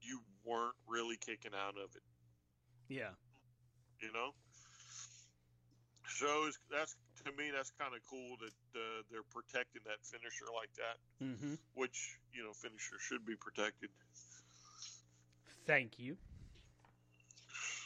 [0.00, 2.02] you weren't really kicking out of it.
[2.88, 3.14] Yeah.
[4.00, 4.32] You know.
[6.08, 10.72] So that's to me that's kind of cool that uh, they're protecting that finisher like
[10.76, 10.96] that.
[11.22, 11.54] Mm-hmm.
[11.74, 13.90] which you know finisher should be protected.
[15.66, 16.16] Thank you.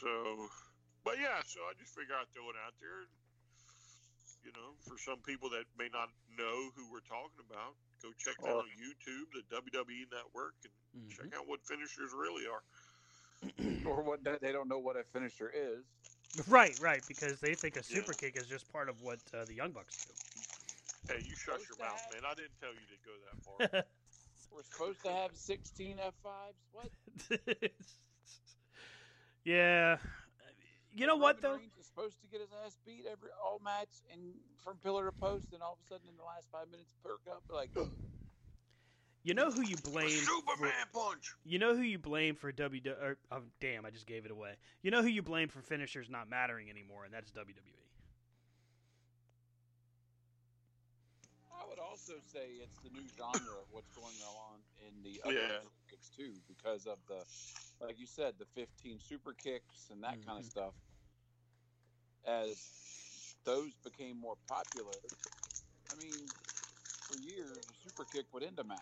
[0.01, 0.49] So,
[1.03, 3.07] but yeah, so I just figure I'd throw it out there.
[4.43, 7.73] You know, for some people that may not know who we're talking about,
[8.05, 10.53] go check that Or- on YouTube, the WWE Network,
[10.93, 11.15] and Mhm.
[11.17, 12.63] check out what finishers really are.
[13.85, 15.83] Or what they don't know what a finisher is.
[16.47, 17.83] Right, right, because they think a Yeah.
[18.01, 20.13] super kick is just part of what uh, the Young Bucks do.
[21.13, 22.25] Hey, you shut your mouth, have- man.
[22.25, 23.85] I didn't tell you to go that far.
[24.51, 26.55] We're supposed to have 16 F5s.
[26.71, 26.89] What?
[29.43, 29.97] yeah.
[30.95, 31.57] You know what though?
[31.57, 34.21] Reigns is supposed to get his ass beat every all match and
[34.63, 37.19] from pillar to post, and all of a sudden in the last five minutes perk
[37.29, 37.69] up like,
[39.23, 40.07] You know who you blame?
[40.09, 41.35] for- Superman punch.
[41.43, 42.81] You know who you blame for W?
[42.87, 43.85] Or, er, oh, damn!
[43.85, 44.53] I just gave it away.
[44.83, 47.31] You know who you blame for finishers not mattering anymore, and that's.
[47.31, 47.75] WWE.
[51.65, 55.33] I would also say it's the new genre of what's going on in the other
[55.33, 55.59] Yeah.
[55.59, 57.25] super kicks too, because of the,
[57.85, 60.29] like you said, the 15 super kicks and that mm-hmm.
[60.29, 60.73] kind of stuff.
[62.27, 64.91] As those became more popular,
[65.91, 66.27] I mean,
[67.01, 68.79] for years a super kick would end a match,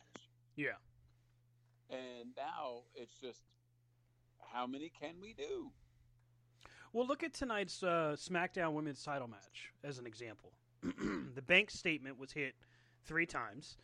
[0.55, 0.77] Yeah.
[1.89, 3.41] and now it's just
[4.53, 5.71] how many can we do?
[6.93, 10.53] Well, look at tonight's uh, SmackDown Women's Title match as an example.
[10.83, 12.55] the bank statement was hit
[13.03, 13.77] three times.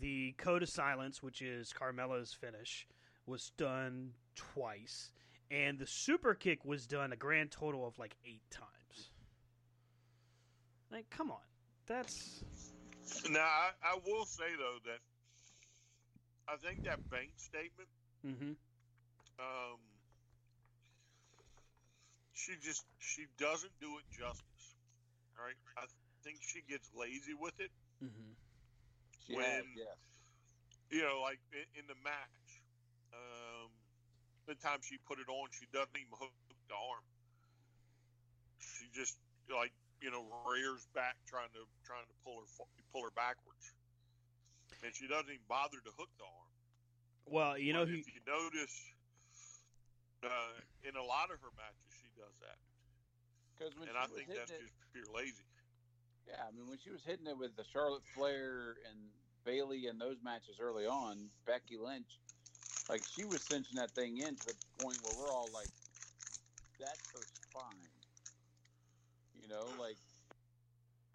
[0.00, 2.88] The code of silence, which is Carmella's finish,
[3.26, 5.10] was done twice,
[5.50, 8.70] and the super kick was done a grand total of like eight times.
[10.92, 11.40] Like, come on,
[11.86, 12.44] that's
[13.30, 15.00] Now, I, I will say though that
[16.48, 17.88] I think that bank statement
[18.26, 18.52] mm-hmm.
[19.40, 19.78] um,
[22.34, 24.66] she just she doesn't do it justice.
[25.38, 25.86] All right, I
[26.24, 27.70] think she gets lazy with it.
[28.04, 28.32] Mm-hmm.
[29.26, 29.98] She When- has, yes.
[30.90, 32.60] You know, like in, in the match,
[33.14, 33.70] um,
[34.46, 36.34] the time she put it on, she doesn't even hook
[36.68, 37.04] the arm.
[38.60, 39.16] She just
[39.48, 39.72] like
[40.02, 42.48] you know rears back trying to trying to pull her
[42.92, 43.72] pull her backwards,
[44.82, 46.50] and she doesn't even bother to hook the arm.
[47.26, 48.74] Well, you know But who if you notice,
[50.22, 52.58] uh, in a lot of her matches, she does that,
[53.54, 55.46] Because when and she I was think that's it, just pure lazy.
[56.26, 58.98] Yeah, I mean, when she was hitting it with the Charlotte Flair and
[59.44, 62.20] Bayley in those matches early on, Becky Lynch,
[62.88, 65.70] like she was cinching that thing in to the point where we're all like,
[66.78, 67.91] "That's her spine," you
[69.52, 69.96] know, like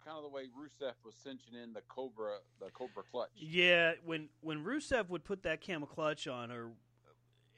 [0.04, 3.30] kind of the way Rusev was cinching in the Cobra, the Cobra clutch.
[3.36, 6.70] Yeah, when when Rusev would put that camel clutch on her,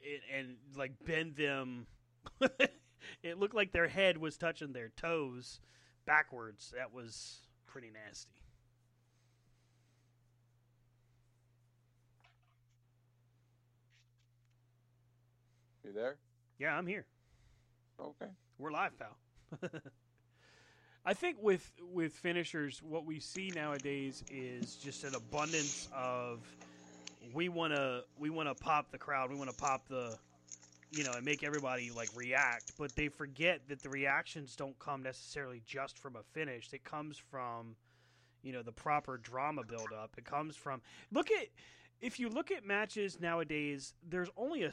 [0.03, 1.87] and, and like bend them,
[3.23, 5.59] it looked like their head was touching their toes
[6.05, 6.73] backwards.
[6.75, 8.31] That was pretty nasty.
[15.83, 16.17] You there?
[16.59, 17.05] Yeah, I'm here.
[17.99, 18.31] Okay.
[18.59, 19.17] We're live, pal.
[21.05, 26.39] I think with with finishers, what we see nowadays is just an abundance of
[27.33, 30.17] we want to we want to pop the crowd, we want to pop the
[30.91, 35.01] you know, and make everybody like react, but they forget that the reactions don't come
[35.01, 36.67] necessarily just from a finish.
[36.73, 37.77] It comes from
[38.43, 40.15] you know the proper drama build up.
[40.17, 41.47] It comes from look at
[42.01, 44.71] if you look at matches nowadays, there's only a,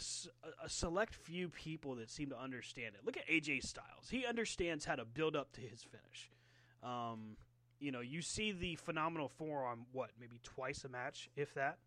[0.65, 3.03] a select few people that seem to understand it.
[3.05, 4.09] Look at AJ Styles.
[4.11, 6.31] He understands how to build up to his finish.
[6.83, 7.37] Um,
[7.81, 11.79] you know, you see the phenomenal forearm, what, maybe twice a match, if that?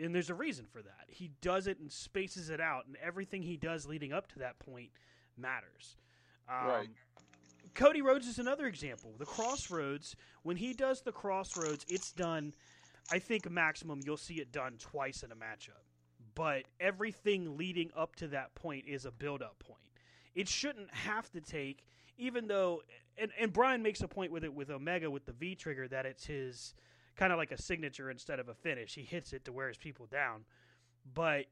[0.00, 1.04] And there's a reason for that.
[1.08, 4.58] He does it and spaces it out, and everything he does leading up to that
[4.58, 4.90] point
[5.36, 5.96] matters.
[6.48, 6.88] Um, Right.
[7.74, 9.12] Cody Rhodes is another example.
[9.18, 12.52] The Crossroads, when he does the Crossroads, it's done
[13.10, 15.84] I think maximum you'll see it done twice in a matchup.
[16.34, 19.80] But everything leading up to that point is a build up point.
[20.34, 21.84] It shouldn't have to take,
[22.18, 22.82] even though,
[23.18, 26.06] and, and Brian makes a point with it with Omega with the V trigger that
[26.06, 26.74] it's his
[27.16, 28.94] kind of like a signature instead of a finish.
[28.94, 30.44] He hits it to wear his people down.
[31.14, 31.46] But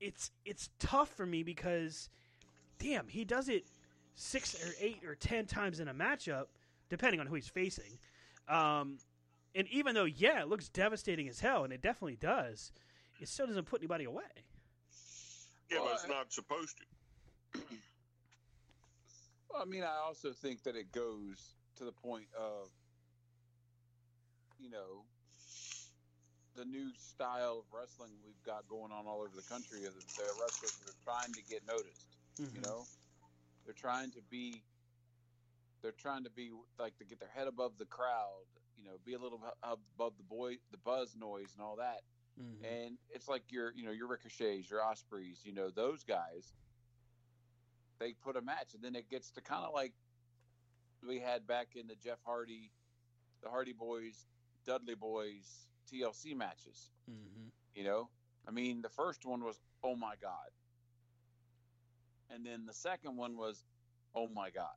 [0.00, 2.08] it's it's tough for me because,
[2.78, 3.66] damn, he does it
[4.14, 6.46] six or eight or ten times in a matchup,
[6.88, 7.98] depending on who he's facing.
[8.48, 8.98] Um,
[9.56, 12.72] and even though, yeah, it looks devastating as hell, and it definitely does,
[13.20, 14.22] it still doesn't put anybody away.
[15.70, 17.60] Yeah, Well, but it's I- not supposed to.
[19.48, 22.68] Well, I mean, I also think that it goes to the point of,
[24.58, 25.04] you know,
[26.56, 29.86] the new style of wrestling we've got going on all over the country.
[29.86, 32.16] Of the, the wrestlers are trying to get noticed.
[32.38, 32.62] You mm-hmm.
[32.62, 32.84] know,
[33.64, 34.62] they're trying to be.
[35.80, 38.48] They're trying to be like to get their head above the crowd.
[38.76, 42.02] You know, be a little above the boy, the buzz noise, and all that.
[42.38, 42.64] Mhm.
[42.64, 46.52] And it's like your, you know, your ricochets, your Ospreays, you know, those guys.
[47.98, 49.94] They put a match, and then it gets to kind of like
[51.06, 52.70] we had back in the Jeff Hardy,
[53.42, 54.26] the Hardy Boys,
[54.66, 56.90] Dudley Boys TLC matches.
[57.08, 57.50] Mhm.
[57.74, 58.10] You know,
[58.46, 60.50] I mean, the first one was oh my god,
[62.28, 63.64] and then the second one was
[64.14, 64.76] oh my god,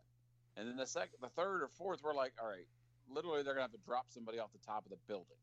[0.55, 2.67] and then the second, the third or fourth were like, all right,
[3.11, 5.37] literally they're gonna have to drop somebody off the top of the building.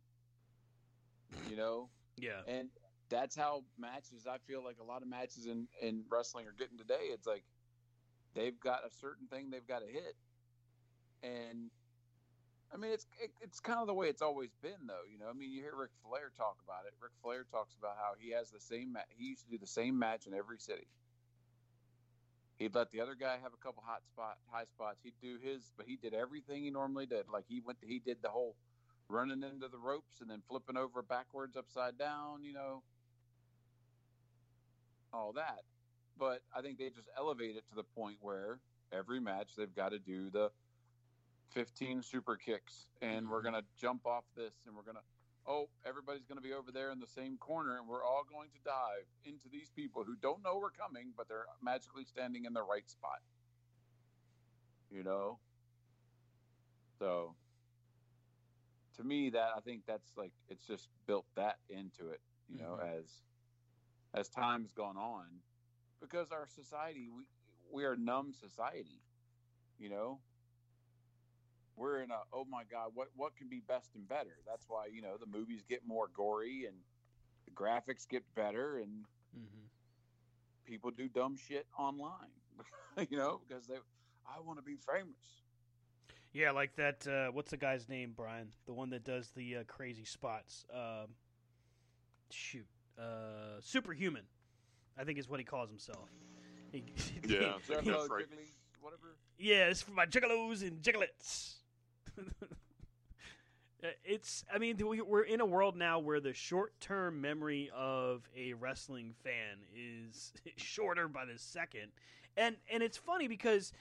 [1.51, 2.41] You know, Yeah.
[2.47, 2.69] and
[3.09, 4.27] that's how matches.
[4.27, 7.11] I feel like a lot of matches in in wrestling are getting today.
[7.13, 7.45] It's like
[8.35, 10.17] they've got a certain thing they've got to hit,
[11.23, 11.71] and
[12.73, 15.05] I mean it's it, it's kind of the way it's always been though.
[15.11, 16.95] You know, I mean you hear Ric Flair talk about it.
[17.01, 18.93] Ric Flair talks about how he has the same.
[18.93, 20.87] Ma- he used to do the same match in every city.
[22.59, 25.01] He'd let the other guy have a couple hot spot, high spots.
[25.03, 27.27] He'd do his, but he did everything he normally did.
[27.31, 28.57] Like he went, he did the whole
[29.09, 32.43] running into the ropes and then flipping over backwards, upside down.
[32.43, 32.83] You know,
[35.13, 35.63] all that.
[36.19, 38.59] But I think they just elevate it to the point where
[38.91, 40.51] every match they've got to do the
[41.51, 43.53] 15 super kicks, and we're mm-hmm.
[43.53, 45.01] gonna jump off this, and we're gonna.
[45.49, 48.51] Oh, everybody's going to be over there in the same corner, and we're all going
[48.51, 52.53] to dive into these people who don't know we're coming, but they're magically standing in
[52.53, 53.21] the right spot.
[54.91, 55.39] You know?
[56.99, 57.35] So,
[58.97, 62.79] to me, that I think that's like it's just built that into it, you know,
[62.83, 62.99] mm-hmm.
[62.99, 63.05] as
[64.15, 65.27] as time's gone on,
[66.01, 67.25] because our society we
[67.71, 69.03] we are numb society,
[69.79, 70.19] you know.
[71.77, 74.39] We're in a oh my god, what what can be best and better?
[74.47, 76.77] That's why you know the movies get more gory and
[77.45, 79.05] the graphics get better and
[79.37, 79.69] Mhm.
[80.65, 82.33] people do dumb shit online,
[83.11, 83.75] you know, because they
[84.27, 85.43] I want to be famous.
[86.33, 87.07] Yeah, like that.
[87.07, 88.53] Uh, what's the guy's name, Brian?
[88.67, 90.65] The one that does the uh, crazy spots.
[90.73, 91.15] Um,
[92.31, 92.67] shoot,
[92.99, 94.25] uh, superhuman.
[94.99, 96.09] I think is what he calls himself.
[96.73, 96.85] He,
[97.27, 97.59] Yeah.
[97.69, 98.25] Juggalos, That's right.
[98.81, 99.17] whatever.
[99.39, 101.55] yeah, it's for my juggalos and jigglettes.
[103.85, 104.43] Uh, it's.
[104.53, 109.59] I mean, we're in a world now where the short-term memory of a wrestling fan
[109.77, 111.93] is shorter by the second,
[112.39, 113.75] and and it's funny because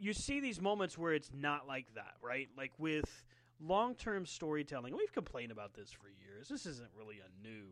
[0.00, 2.48] you see these moments where it's not like that, right?
[2.58, 3.24] Like with
[3.60, 4.96] long-term storytelling.
[4.96, 6.48] We've complained about this for years.
[6.48, 7.66] This isn't really a new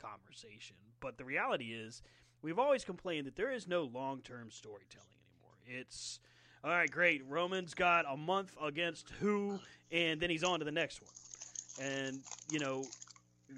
[0.00, 2.02] conversation, but the reality is
[2.40, 5.56] we've always complained that there is no long-term storytelling anymore.
[5.66, 6.20] It's
[6.64, 7.22] all right, great.
[7.28, 9.58] Roman's got a month against who,
[9.90, 11.88] and then he's on to the next one.
[11.88, 12.84] And you know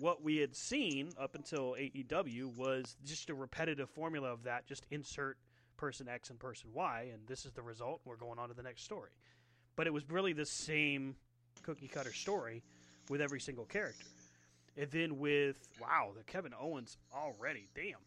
[0.01, 4.66] what we had seen up until AEW was just a repetitive formula of that.
[4.66, 5.38] Just insert
[5.76, 8.01] person X and person Y, and this is the result.
[8.05, 9.11] We're going on to the next story.
[9.76, 11.14] But it was really the same
[11.62, 12.62] cookie cutter story
[13.09, 14.07] with every single character.
[14.76, 17.99] And then with wow, the Kevin Owens already, damn.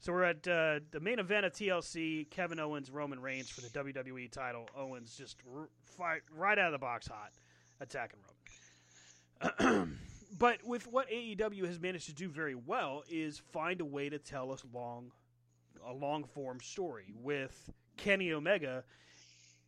[0.00, 3.68] So we're at uh, the main event of TLC: Kevin Owens, Roman Reigns for the
[3.68, 4.68] WWE title.
[4.76, 7.32] Owens just r- fight right out of the box hot,
[7.80, 8.20] attacking
[9.60, 9.98] Roman.
[10.38, 14.18] but with what AEW has managed to do very well is find a way to
[14.18, 15.10] tell us long,
[15.84, 17.12] a long form story.
[17.20, 18.84] With Kenny Omega,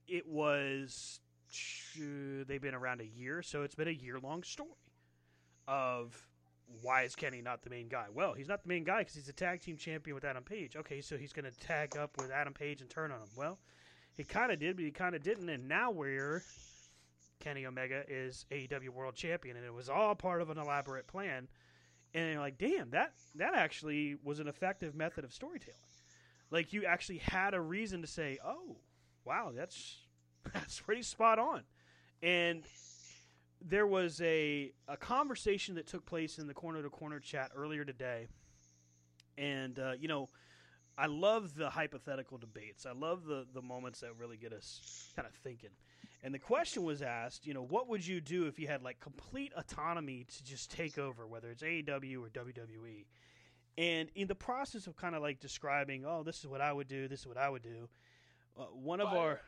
[0.07, 1.21] it was
[1.99, 4.71] they've been around a year, so it's been a year long story
[5.67, 6.30] of
[6.83, 8.07] why is Kenny not the main guy?
[8.13, 10.77] Well, he's not the main guy because he's a tag team champion with Adam Page.
[10.77, 13.29] Okay, so he's going to tag up with Adam Page and turn on him.
[13.37, 13.59] Well,
[14.17, 15.49] he kind of did, but he kind of didn't.
[15.49, 16.43] And now we're
[17.41, 21.49] Kenny Omega is AEW World Champion, and it was all part of an elaborate plan.
[22.15, 25.79] And you're like, damn, that that actually was an effective method of storytelling.
[26.51, 28.77] Like you actually had a reason to say, oh,
[29.25, 29.97] wow, that's
[30.53, 31.63] that's pretty spot on.
[32.23, 32.65] And
[33.61, 37.85] there was a a conversation that took place in the corner to corner chat earlier
[37.85, 38.27] today,
[39.37, 40.29] and uh, you know,
[40.97, 42.87] I love the hypothetical debates.
[42.87, 45.71] I love the the moments that really get us kind of thinking.
[46.23, 49.01] And the question was asked, you know, what would you do if you had like
[49.01, 53.07] complete autonomy to just take over, whether it's AEW or WWE?
[53.79, 56.89] And in the process of kind of like describing, oh, this is what I would
[56.89, 57.89] do, this is what I would do,
[58.59, 59.41] uh, one of Fire our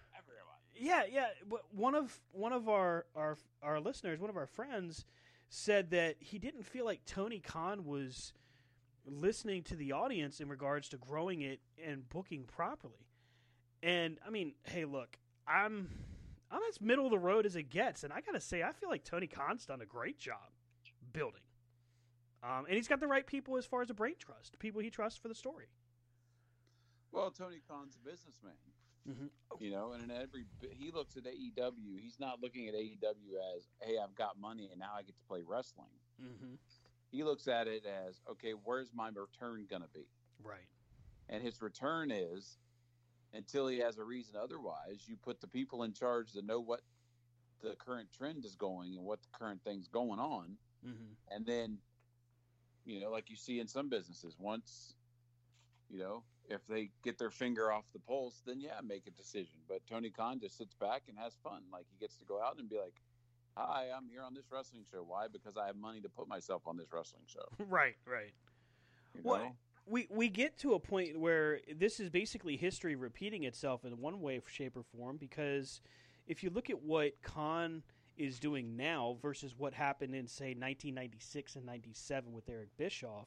[0.78, 1.26] yeah, yeah.
[1.70, 5.04] One of one of our, our our listeners, one of our friends,
[5.48, 8.32] said that he didn't feel like Tony Khan was
[9.06, 13.06] listening to the audience in regards to growing it and booking properly.
[13.82, 15.88] And I mean, hey, look, I'm
[16.50, 18.88] I'm as middle of the road as it gets, and I gotta say, I feel
[18.88, 20.50] like Tony Khan's done a great job
[21.12, 21.40] building.
[22.42, 24.90] Um, and he's got the right people as far as a brain trust, people he
[24.90, 25.66] trusts for the story.
[27.12, 28.52] Well, Tony Khan's a businessman.
[29.08, 29.26] Mm-hmm.
[29.58, 33.66] You know, and in every he looks at AEW, he's not looking at AEW as,
[33.80, 35.90] "Hey, I've got money and now I get to play wrestling."
[36.22, 36.54] Mm-hmm.
[37.10, 40.06] He looks at it as, "Okay, where's my return going to be?"
[40.42, 40.68] Right.
[41.28, 42.58] And his return is,
[43.32, 46.80] until he has a reason otherwise, you put the people in charge to know what
[47.60, 51.12] the current trend is going and what the current thing's going on, mm-hmm.
[51.34, 51.78] and then,
[52.84, 54.94] you know, like you see in some businesses, once,
[55.88, 56.22] you know,
[56.52, 59.58] if they get their finger off the pulse, then yeah, make a decision.
[59.68, 61.62] But Tony Khan just sits back and has fun.
[61.72, 62.94] Like he gets to go out and be like,
[63.56, 65.04] "Hi, I'm here on this wrestling show.
[65.06, 65.26] Why?
[65.32, 68.32] Because I have money to put myself on this wrestling show." right, right.
[69.14, 69.30] You know?
[69.30, 73.92] Well, we we get to a point where this is basically history repeating itself in
[74.00, 75.16] one way, shape, or form.
[75.16, 75.80] Because
[76.26, 77.82] if you look at what Khan
[78.16, 83.26] is doing now versus what happened in say 1996 and 97 with Eric Bischoff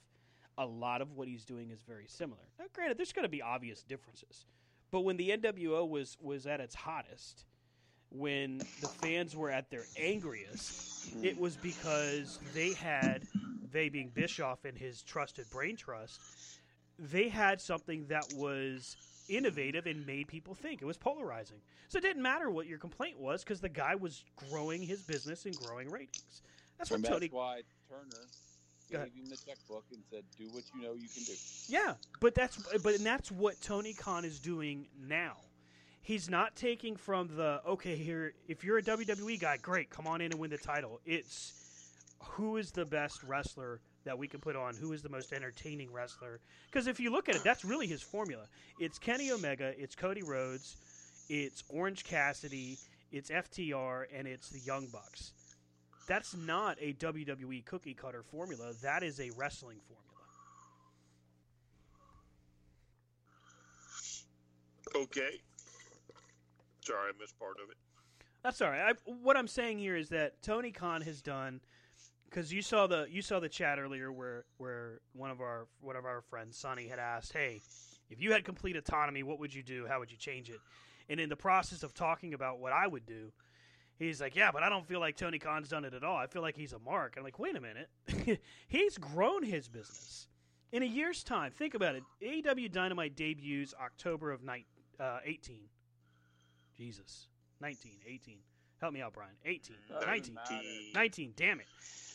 [0.57, 2.41] a lot of what he's doing is very similar.
[2.59, 4.45] Now, granted, there's going to be obvious differences,
[4.91, 7.45] but when the NWO was was at its hottest,
[8.09, 13.27] when the fans were at their angriest, it was because they had,
[13.71, 16.21] they being Bischoff and his trusted brain trust,
[16.97, 18.97] they had something that was
[19.27, 20.81] innovative and made people think.
[20.81, 21.57] It was polarizing.
[21.89, 25.45] So it didn't matter what your complaint was because the guy was growing his business
[25.45, 26.41] and growing ratings.
[26.77, 27.27] That's what Tony.
[27.27, 28.27] That's why Turner
[28.89, 31.33] gave him the checkbook and said, "Do what you know you can do."
[31.67, 35.37] Yeah, but that's but and that's what Tony Khan is doing now.
[36.01, 38.33] He's not taking from the okay here.
[38.47, 40.99] If you're a WWE guy, great, come on in and win the title.
[41.05, 41.53] It's
[42.23, 44.75] who is the best wrestler that we can put on?
[44.75, 46.39] Who is the most entertaining wrestler?
[46.71, 48.45] Because if you look at it, that's really his formula.
[48.79, 50.77] It's Kenny Omega, it's Cody Rhodes,
[51.27, 52.77] it's Orange Cassidy,
[53.11, 55.33] it's FTR, and it's the Young Bucks
[56.07, 58.73] that's not a WWE cookie cutter formula.
[58.81, 60.05] That is a wrestling formula.
[64.95, 65.41] Okay.
[66.81, 67.77] Sorry, I missed part of it.
[68.43, 68.93] That's all right.
[68.93, 71.61] I, what I'm saying here is that Tony Khan has done
[72.29, 75.95] because you saw the you saw the chat earlier where where one of our one
[75.95, 77.61] of our friends Sonny had asked, "Hey,
[78.09, 79.87] if you had complete autonomy, what would you do?
[79.87, 80.59] How would you change it?"
[81.09, 83.31] And in the process of talking about what I would do,
[83.97, 86.17] he's like, yeah, but I don't feel like Tony Khan's done it at all.
[86.17, 87.15] I feel like he's a mark.
[87.17, 87.89] I'm like, wait a minute.
[88.67, 90.27] he's grown his business.
[90.71, 92.03] In a year's time, think about it.
[92.21, 94.65] AEW Dynamite debuts October of ni-
[94.99, 95.57] uh, 18.
[96.75, 97.27] Jesus.
[97.61, 98.37] 19, 18.
[98.81, 99.31] Help me out, Brian.
[99.45, 99.75] 18.
[100.05, 100.37] 19.
[100.93, 101.33] 19.
[101.37, 101.67] Damn it.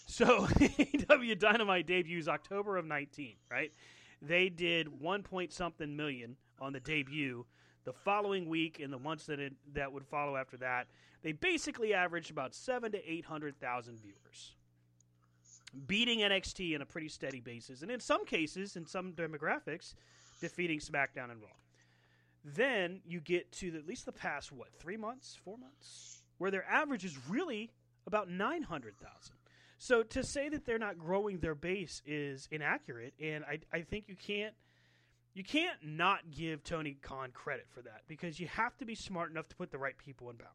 [0.07, 3.72] So AEW Dynamite debuts October of 19, right?
[4.20, 7.47] They did 1 point something million on the debut.
[7.91, 10.86] The following week and the months that it, that would follow after that,
[11.24, 14.55] they basically averaged about seven to eight hundred thousand viewers,
[15.88, 19.95] beating NXT in a pretty steady basis, and in some cases, in some demographics,
[20.41, 21.49] defeating SmackDown and Raw.
[22.45, 26.53] Then you get to the, at least the past what three months, four months, where
[26.53, 27.72] their average is really
[28.07, 29.34] about nine hundred thousand.
[29.78, 34.05] So to say that they're not growing their base is inaccurate, and I, I think
[34.07, 34.55] you can't
[35.33, 39.31] You can't not give Tony Khan credit for that because you have to be smart
[39.31, 40.49] enough to put the right people in power.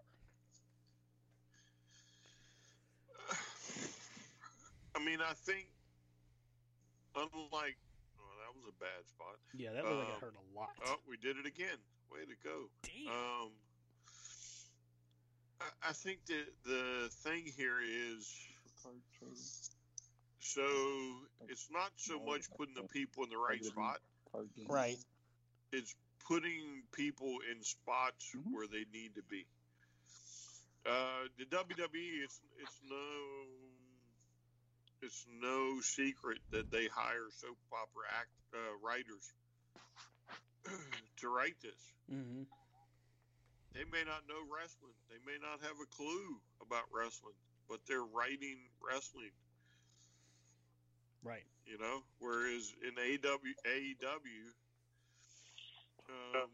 [4.96, 5.68] I mean, I think,
[7.16, 7.78] unlike,
[8.18, 9.36] oh, that was a bad spot.
[9.54, 10.70] Yeah, that really got Um, hurt a lot.
[10.86, 11.78] Oh, we did it again.
[12.12, 12.70] Way to go.
[12.82, 13.14] Damn.
[13.14, 13.52] Um,
[15.60, 18.30] I, I think that the thing here is
[20.40, 20.62] so
[21.50, 24.00] it's not so much putting the people in the right spot;
[24.36, 24.70] card games.
[24.70, 24.98] Right.
[25.72, 25.96] it's
[26.28, 28.54] putting people in spots Mhm.
[28.54, 29.46] where they need to be.
[30.86, 33.48] Uh, the WWE, it's it's no
[35.02, 39.34] it's no secret that they hire soap opera act uh, writers
[41.18, 41.94] to write this.
[42.12, 42.44] mm-hmm.
[43.74, 44.96] They may not know wrestling.
[45.10, 47.36] They may not have a clue about wrestling,
[47.68, 49.32] but they're writing wrestling.
[51.24, 51.46] Right.
[51.66, 54.46] You know, whereas in AEW, AEW,
[56.10, 56.50] um,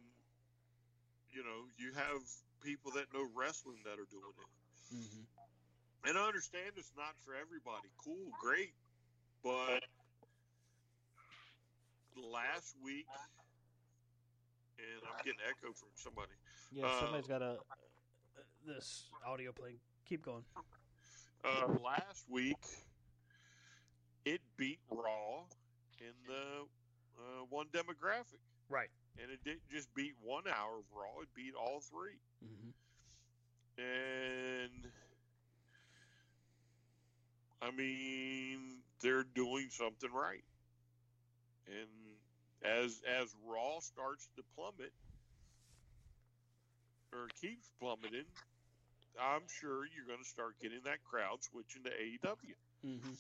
[1.31, 2.21] you know, you have
[2.63, 4.95] people that know wrestling that are doing it.
[4.95, 6.09] Mm-hmm.
[6.09, 7.89] And I understand it's not for everybody.
[8.03, 8.73] Cool, great,
[9.43, 9.83] but
[12.15, 13.07] last week,
[14.79, 16.31] and I'm getting echo from somebody.
[16.71, 17.57] Yeah, somebody's got a
[18.65, 19.77] this audio playing.
[20.07, 20.43] Keep going.
[21.43, 22.57] Uh, last week,
[24.25, 25.43] it beat Raw
[25.99, 26.65] in the
[27.19, 28.89] uh, one demographic, Right.
[29.21, 32.11] and it didn't just beat one hour of Raw; it beat all 3
[32.43, 32.69] Mm-hmm.
[33.77, 34.91] And
[37.61, 40.43] I mean, they're doing something right.
[41.67, 41.87] And
[42.63, 44.91] as as Raw starts to plummet
[47.13, 48.25] or keeps plummeting,
[49.19, 52.55] I'm sure you're going to start getting that crowd switching to AEW.
[52.85, 53.13] Mm-hmm.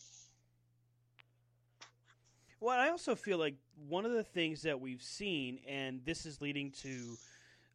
[2.61, 3.55] Well, I also feel like
[3.89, 7.17] one of the things that we've seen, and this is leading to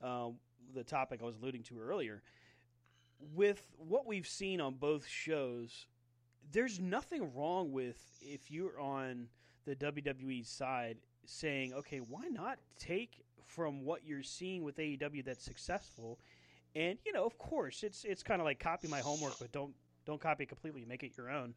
[0.01, 0.29] uh,
[0.75, 2.23] the topic I was alluding to earlier,
[3.35, 5.87] with what we've seen on both shows,
[6.53, 9.27] there's nothing wrong with if you're on
[9.65, 15.45] the WWE side saying, okay, why not take from what you're seeing with AEW that's
[15.45, 16.21] successful,
[16.77, 19.75] and you know, of course, it's it's kind of like copy my homework, but don't
[20.05, 21.55] don't copy it completely, make it your own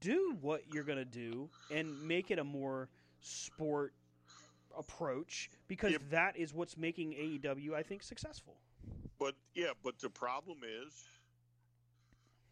[0.00, 2.88] do what you're going to do and make it a more
[3.20, 3.92] sport
[4.76, 6.02] approach because Yep.
[6.10, 8.56] that is what's making AEW I think successful.
[9.18, 10.92] But yeah, but the problem is,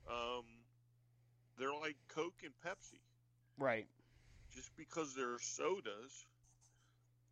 [0.08, 0.44] um,
[1.58, 3.00] they're like Coke and Pepsi.
[3.58, 3.86] Right.
[4.50, 6.26] Just because they're sodas,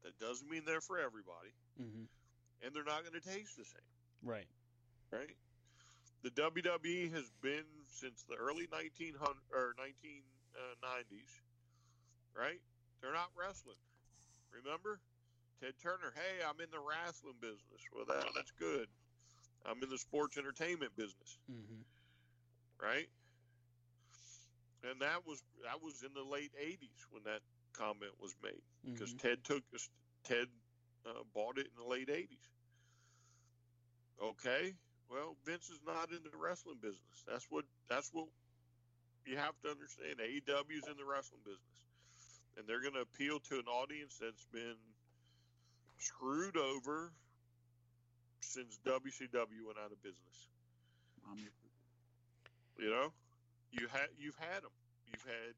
[0.02, 2.04] that doesn't mean they're for everybody, hmm
[2.64, 3.82] and they're not going to taste the same.
[4.22, 4.46] Right.
[5.10, 5.36] right?
[6.22, 9.18] The WWE has been since the early 1900
[9.52, 11.40] or 1990s,
[12.38, 12.60] right?
[13.00, 13.76] They're not wrestling.
[14.52, 15.00] Remember?
[15.60, 17.82] Ted Turner, hey, I'm in the wrestling business.
[17.94, 18.86] Well, that, that's good.
[19.64, 21.82] I'm in the sports entertainment business, hmm
[22.80, 23.08] right?
[24.82, 27.40] And that was that was in the late 80s when that
[27.72, 29.18] comment was made because Mhm.
[29.20, 29.62] Ted took
[30.24, 30.48] Ted
[31.06, 32.50] uh, bought it in the late 80s.
[34.20, 34.74] Okay,
[35.10, 37.24] well, Vince is not in the wrestling business.
[37.26, 38.26] That's what that's what
[39.26, 40.18] you have to understand.
[40.18, 41.78] AEW is in the wrestling business,
[42.56, 44.76] and they're going to appeal to an audience that's been
[45.98, 47.12] screwed over
[48.40, 50.48] since WCW went out of business.
[51.30, 51.38] Um,
[52.78, 53.12] You know,
[53.70, 54.72] you had you've had them.
[55.06, 55.54] You've had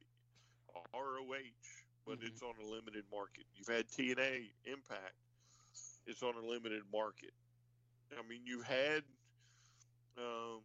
[0.92, 2.26] ROH, but Mhm.
[2.26, 3.46] it's on a limited market.
[3.54, 5.14] You've had TNA Impact.
[6.06, 7.32] It's on a limited market.
[8.16, 9.04] I mean, you've had
[10.18, 10.60] um,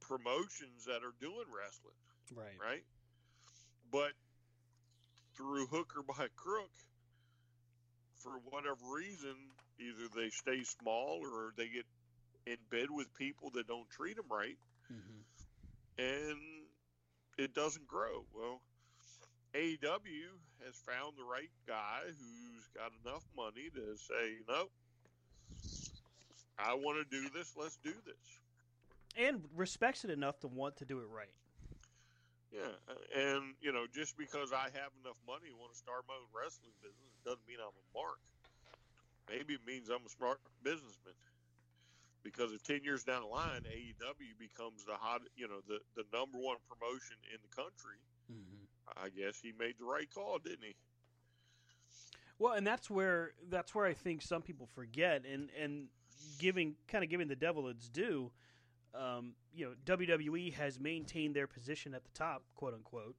[0.00, 1.94] promotions that are doing wrestling,
[2.34, 2.58] Right.
[2.60, 2.84] right?
[3.90, 4.12] But
[5.36, 6.70] through hook or by crook,
[8.16, 9.34] for whatever reason,
[9.78, 11.86] either they stay small or they get
[12.46, 14.56] in bed with people that don't treat them right
[14.88, 15.20] hmm
[15.98, 16.38] and
[17.38, 18.24] it doesn't grow.
[18.34, 18.60] Well,
[19.54, 20.30] AEW
[20.64, 24.70] has found the right guy who's got enough money to say, nope,
[26.62, 27.54] I want to do this.
[27.56, 28.24] Let's do this.
[29.16, 31.34] And respects it enough to want to do it right.
[32.52, 32.74] Yeah,
[33.14, 36.26] and you know, just because I have enough money and want to start my own
[36.34, 38.18] wrestling business doesn't mean I'm a mark.
[39.30, 41.14] Maybe it means I'm a smart businessman.
[42.26, 46.02] Because if ten years down the line, AEW becomes the hot, you know, the the
[46.10, 49.04] number one promotion in the country, Mm-hmm.
[49.04, 50.74] I guess he made the right call, didn't he?
[52.38, 55.88] Well, and that's where that's where I think some people forget, and and
[56.40, 58.32] giving kind of giving the devil its due.
[58.92, 63.14] Um, you know, WWE has maintained their position at the top, quote unquote,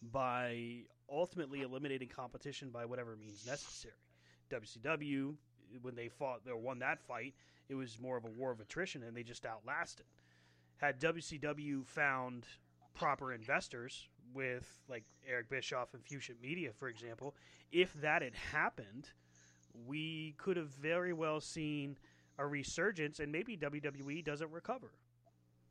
[0.00, 3.94] by ultimately eliminating competition by whatever means necessary.
[4.50, 5.34] WCW,
[5.82, 7.34] when they fought or won that fight,
[7.68, 10.06] it was more of a war of attrition, and they just outlasted.
[10.76, 12.46] Had WCW found
[12.94, 17.34] proper investors with like Eric Bischoff and Fusient Media, for example,
[17.72, 19.10] if that had happened,
[19.86, 21.98] we could have very well seen
[22.38, 24.92] a resurgence, and maybe WWE doesn't recover.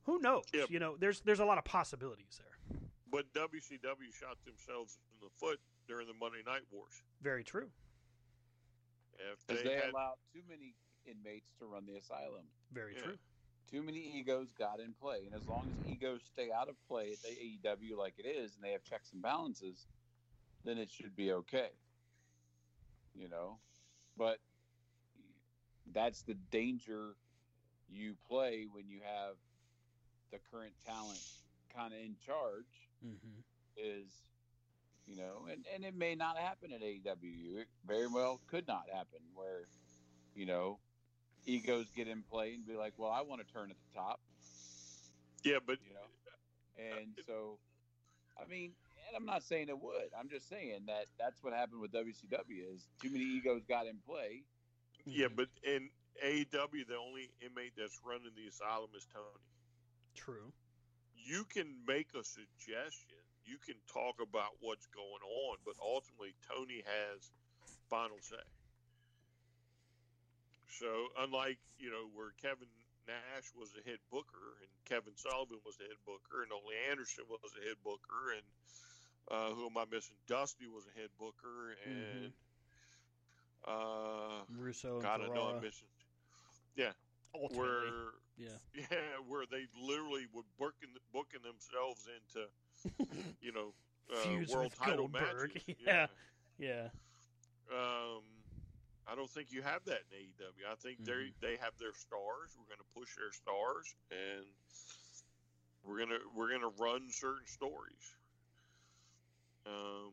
[0.04, 0.44] Who knows?
[0.54, 0.70] Yep.
[0.70, 2.78] You know, there's there's a lot of possibilities there.
[3.10, 7.02] But WCW shot themselves in the foot during the Monday Night Wars.
[7.22, 7.68] Very true.
[9.14, 10.74] If Because they they had, allowed too many
[11.06, 12.44] inmates to run the asylum.
[12.72, 13.02] Very Yeah.
[13.02, 13.18] true.
[13.70, 17.12] Too many egos got in play, and as long as egos stay out of play
[17.12, 19.86] at the AEW like it is, and they have checks and balances,
[20.64, 21.70] then it should be okay.
[23.14, 23.58] You know,
[24.16, 24.38] but
[25.92, 27.16] that's the danger
[27.88, 29.36] you play when you have
[30.30, 31.20] the current talent
[31.74, 33.40] kind of in charge Mm-hmm.
[33.76, 34.24] is,
[35.06, 37.58] you know, and, and it may not happen at AEW.
[37.60, 39.68] It very well could not happen where,
[40.34, 40.80] you know,
[41.46, 44.20] egos get in play and be like, well, I want to turn at the top,
[45.44, 46.08] yeah, but you know,
[46.76, 47.58] and so,
[48.38, 48.72] I mean,
[49.06, 50.10] and I'm not saying it would.
[50.18, 53.98] I'm just saying that that's what happened with WCW is too many egos got in
[54.06, 54.44] play.
[55.10, 55.90] Yeah, but in
[56.24, 59.44] AEW, the only inmate that's running the asylum is Tony.
[60.14, 60.52] True.
[61.14, 63.20] You can make a suggestion.
[63.44, 67.30] You can talk about what's going on, but ultimately, Tony has
[67.88, 68.44] final say.
[70.78, 72.68] So, unlike you know where Kevin
[73.08, 77.24] Nash was a head booker and Kevin Sullivan was the head booker and Ole Anderson
[77.26, 78.46] was the head booker and
[79.32, 80.16] uh, who am I missing?
[80.28, 82.32] Dusty was a head booker and
[83.66, 85.88] uh, Russo and God, I know I'm missing.
[87.34, 87.58] ultimately.
[87.58, 88.58] Where yeah.
[88.74, 92.48] yeah, where they literally would booking the booking themselves into
[93.40, 93.74] you know
[94.12, 95.50] uh, world title Goldberg.
[95.54, 95.74] matches.
[95.84, 96.06] Yeah.
[96.58, 96.88] Yeah.
[97.70, 98.22] Um,
[99.06, 100.70] I don't think you have that in AEW.
[100.70, 101.32] I think they Mhm.
[101.40, 102.56] they have their stars.
[102.56, 104.46] We're going to push their stars, and
[105.84, 108.16] we're gonna we're gonna run certain stories.
[109.66, 110.12] Um.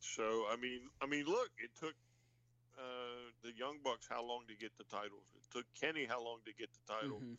[0.00, 1.94] So I mean, I mean, look, it took
[2.78, 5.24] uh, the Young Bucks how long to get the titles?
[5.36, 7.20] It took Kenny how long to get the title?
[7.20, 7.36] Mhm.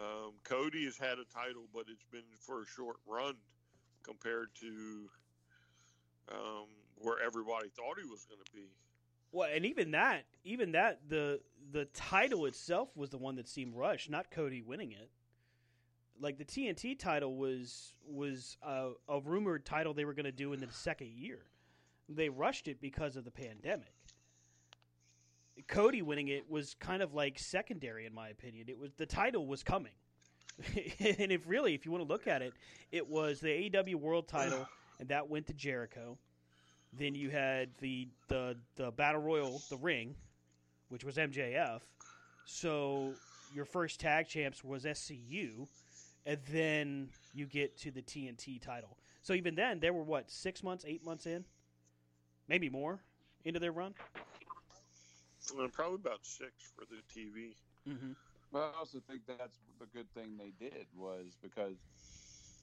[0.00, 3.34] Um, Cody has had a title, but it's been for a short run
[4.04, 5.10] compared to
[6.28, 6.66] um,
[6.96, 8.68] where everybody thought he was going to be.
[9.32, 11.40] Well, and even that, even that, the
[11.72, 15.10] the title itself was the one that seemed rushed, not Cody winning it.
[16.20, 20.52] Like the TNT title was was a, a rumored title they were going to do
[20.52, 21.40] in the second year.
[22.10, 23.94] They rushed it because of the pandemic.
[25.68, 28.66] Cody winning it was kind of like secondary, in my opinion.
[28.68, 29.92] It was the title was coming,
[30.98, 32.54] and if really, if you want to look at it,
[32.90, 34.66] it was the AEW World Title,
[34.98, 36.18] and that went to Jericho.
[36.92, 40.14] Then you had the the the battle royal, the ring,
[40.88, 41.80] which was MJF.
[42.46, 43.12] So
[43.54, 45.68] your first tag champs was SCU,
[46.26, 48.96] and then you get to the TNT title.
[49.22, 51.44] So even then, they were what six months, eight months in,
[52.50, 52.98] maybe more
[53.44, 53.94] into their run.
[55.58, 57.54] Uh, probably about six for the TV.
[57.88, 58.12] Mm-hmm.
[58.52, 61.76] But I also think that's the good thing they did was because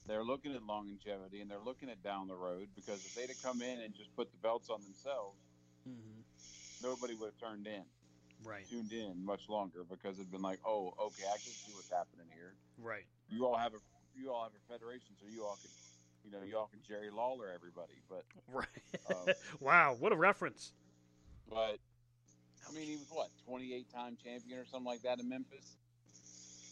[0.06, 2.68] they're looking at longevity and they're looking at down the road.
[2.76, 5.40] Because if they'd have come in and just put the belts on themselves,
[5.88, 6.20] Mm-hmm.
[6.84, 7.80] nobody would have turned in,
[8.44, 11.88] Right, tuned in much longer because it'd been like, oh, okay, I can see what's
[11.88, 12.52] happening here.
[12.76, 13.06] right.
[13.30, 13.80] You all have a
[14.12, 15.70] you all have a federation, so you all can,
[16.30, 17.94] you know, you all can Jerry Lawler everybody.
[18.08, 18.66] But Right.
[19.10, 20.72] Um, wow, what a reference.
[21.48, 21.78] but
[22.68, 25.76] I mean, he was what twenty eight time champion or something like that in Memphis.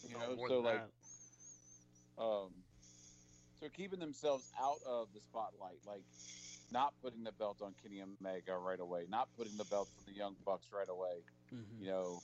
[0.07, 0.81] You know, so like
[2.17, 2.21] that.
[2.23, 2.49] um,
[3.59, 6.03] so keeping themselves out of the spotlight, like
[6.71, 10.17] not putting the belt on Kenny Omega right away, not putting the belt on the
[10.17, 11.23] Young Bucks right away.
[11.53, 11.81] Mhm.
[11.81, 12.19] You know,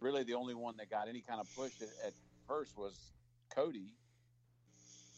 [0.00, 2.12] really the only one that got any kind of push at, at
[2.46, 2.92] first was
[3.54, 3.94] Cody,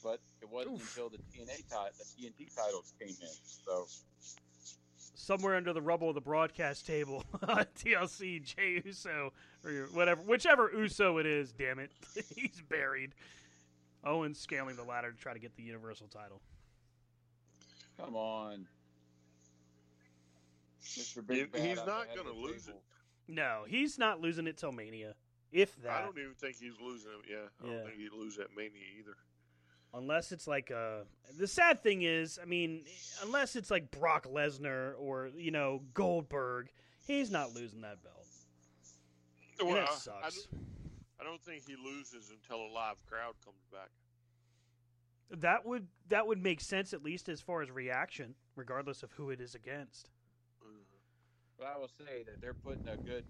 [0.04, 0.88] but it wasn't Oof.
[0.96, 1.64] until the TNA ti-
[1.98, 2.04] the
[2.44, 3.16] TNT titles came in.
[3.64, 3.86] So
[5.16, 9.32] somewhere under the rubble of the broadcast table, TLC Jay Uso
[9.64, 11.50] or whatever, whichever Uso it is.
[11.52, 11.90] Damn it,
[12.36, 13.14] he's buried.
[14.04, 16.42] Owens scaling the ladder to try to get the Universal title.
[17.98, 18.66] come on,
[20.82, 21.26] Mr.
[21.26, 22.82] Big Bad he's not the head of gonna lose table.
[23.26, 25.14] No, he's not losing it till Mania,
[25.50, 27.30] if that, I don't even think he's losing it.
[27.30, 27.76] Yeah, I Yeah.
[27.78, 29.16] don't think he'd lose that mania either.
[29.96, 31.04] Unless it's like uh
[31.38, 32.84] the sad thing is, I mean,
[33.22, 36.68] unless it's like Brock Lesnar or you know Goldberg,
[37.06, 38.26] he's not losing that belt.
[39.60, 40.48] And Well, that I- I sucks.
[41.20, 43.88] I don't think he loses until a live crowd comes back.
[45.30, 49.30] That would that would make sense at least as far as reaction, regardless of who
[49.30, 50.10] it is against.
[51.56, 53.24] But I will say that they're putting a good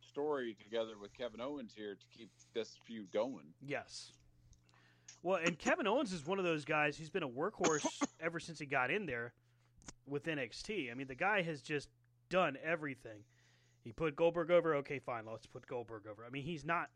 [0.00, 3.52] story together with Kevin Owens here to keep this feud going.
[3.60, 4.12] Yes.
[5.22, 7.86] Well, and Kevin Owens is one of those guys who's been a workhorse
[8.20, 9.32] ever since he got in there
[10.06, 10.90] with NXT.
[10.90, 11.88] I mean, the guy has just
[12.28, 13.24] done everything.
[13.82, 14.74] He put Goldberg over.
[14.76, 16.24] Okay, fine, let's put Goldberg over.
[16.26, 16.90] I mean, he's not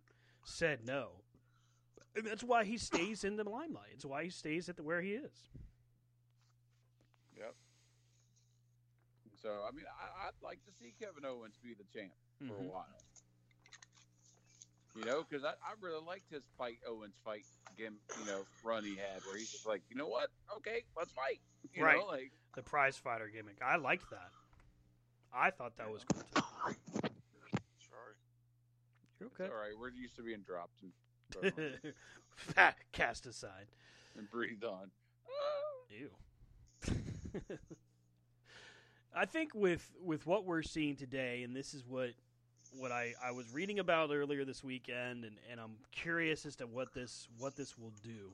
[0.45, 1.11] said no.
[2.17, 3.91] And that's why he stays in the limelight.
[3.95, 5.33] It's why he stays at the where he is.
[7.37, 7.55] Yep.
[9.43, 12.67] So I mean, I, I'd like to see Kevin Owens be the champ for Mhm.
[12.67, 13.03] a while.
[14.99, 17.44] You know, because I, I really liked his fight Owens fight
[17.76, 20.28] game, you know, run he had where he's just like, you know what?
[20.57, 21.40] Okay, let's fight.
[21.72, 21.99] You Right.
[21.99, 23.59] know, like The prize fighter gimmick.
[23.64, 24.30] I liked that.
[25.32, 26.42] I thought that was cool too.
[26.61, 26.74] Sorry.
[29.20, 29.72] You're it's all right.
[29.78, 30.92] We're used to being dropped and,
[32.92, 33.66] Cast aside.
[34.16, 34.90] and breathed on.
[35.90, 36.11] Ew.
[39.14, 42.11] I think with with what we're seeing today, and this is what
[42.77, 46.66] what I, I was reading about earlier this weekend, and, and I'm curious as to
[46.66, 48.33] what this what this will do.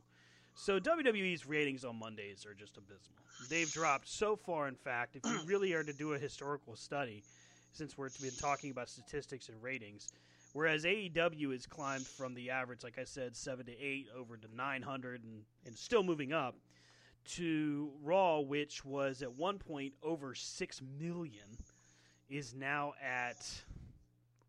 [0.54, 3.18] So WWE's ratings on Mondays are just abysmal.
[3.48, 4.68] They've dropped so far.
[4.68, 7.24] In fact, if you really are to do a historical study,
[7.72, 10.08] since we've been talking about statistics and ratings,
[10.52, 14.46] whereas AEW has climbed from the average, like I said, seven to eight over to
[14.54, 16.54] nine hundred, and, and still moving up
[17.24, 21.58] to Raw, which was at one point over six million,
[22.28, 23.36] is now at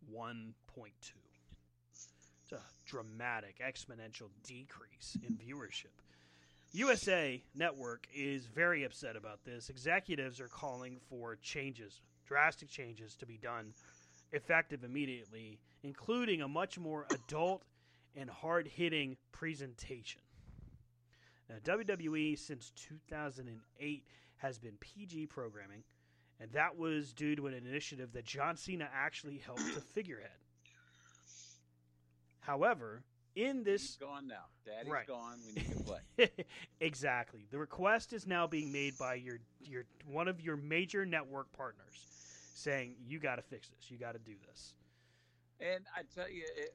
[0.10, 1.14] one point two.
[2.44, 5.94] It's a dramatic, exponential decrease in viewership.
[6.74, 9.70] USA Network is very upset about this.
[9.70, 13.74] Executives are calling for changes, drastic changes to be done
[14.32, 17.64] effective immediately, including a much more adult
[18.16, 20.22] and hard hitting presentation.
[21.50, 24.04] Now, WWE since 2008
[24.38, 25.84] has been PG programming,
[26.40, 30.32] and that was due to an initiative that John Cena actually helped to figurehead.
[32.42, 33.04] However,
[33.36, 34.46] in He's this gone now.
[34.66, 35.08] Daddy's Right.
[35.08, 35.40] gone.
[35.46, 36.30] We need to play.
[36.80, 37.46] exactly.
[37.52, 42.08] The request is now being made by your your one of your major network partners
[42.54, 43.92] saying you got to fix this.
[43.92, 44.74] You got to do this.
[45.60, 46.74] And I tell you, it,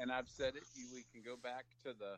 [0.00, 0.62] and I've said it.
[0.74, 2.16] You, we can go back to the,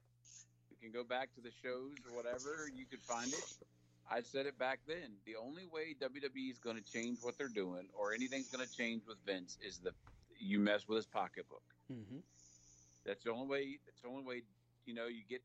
[0.70, 2.68] we can go back to the shows or whatever.
[2.74, 3.44] You could find it.
[4.10, 5.16] I said it back then.
[5.26, 8.76] The only way WWE is going to change what they're doing, or anything's going to
[8.76, 9.92] change with Vince, is the
[10.38, 11.62] you mess with his pocketbook.
[11.92, 12.18] Mm-hmm.
[13.04, 13.78] That's the only way.
[13.86, 14.42] That's the only way.
[14.86, 15.42] You know, you get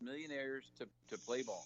[0.00, 1.64] millionaires to to play ball.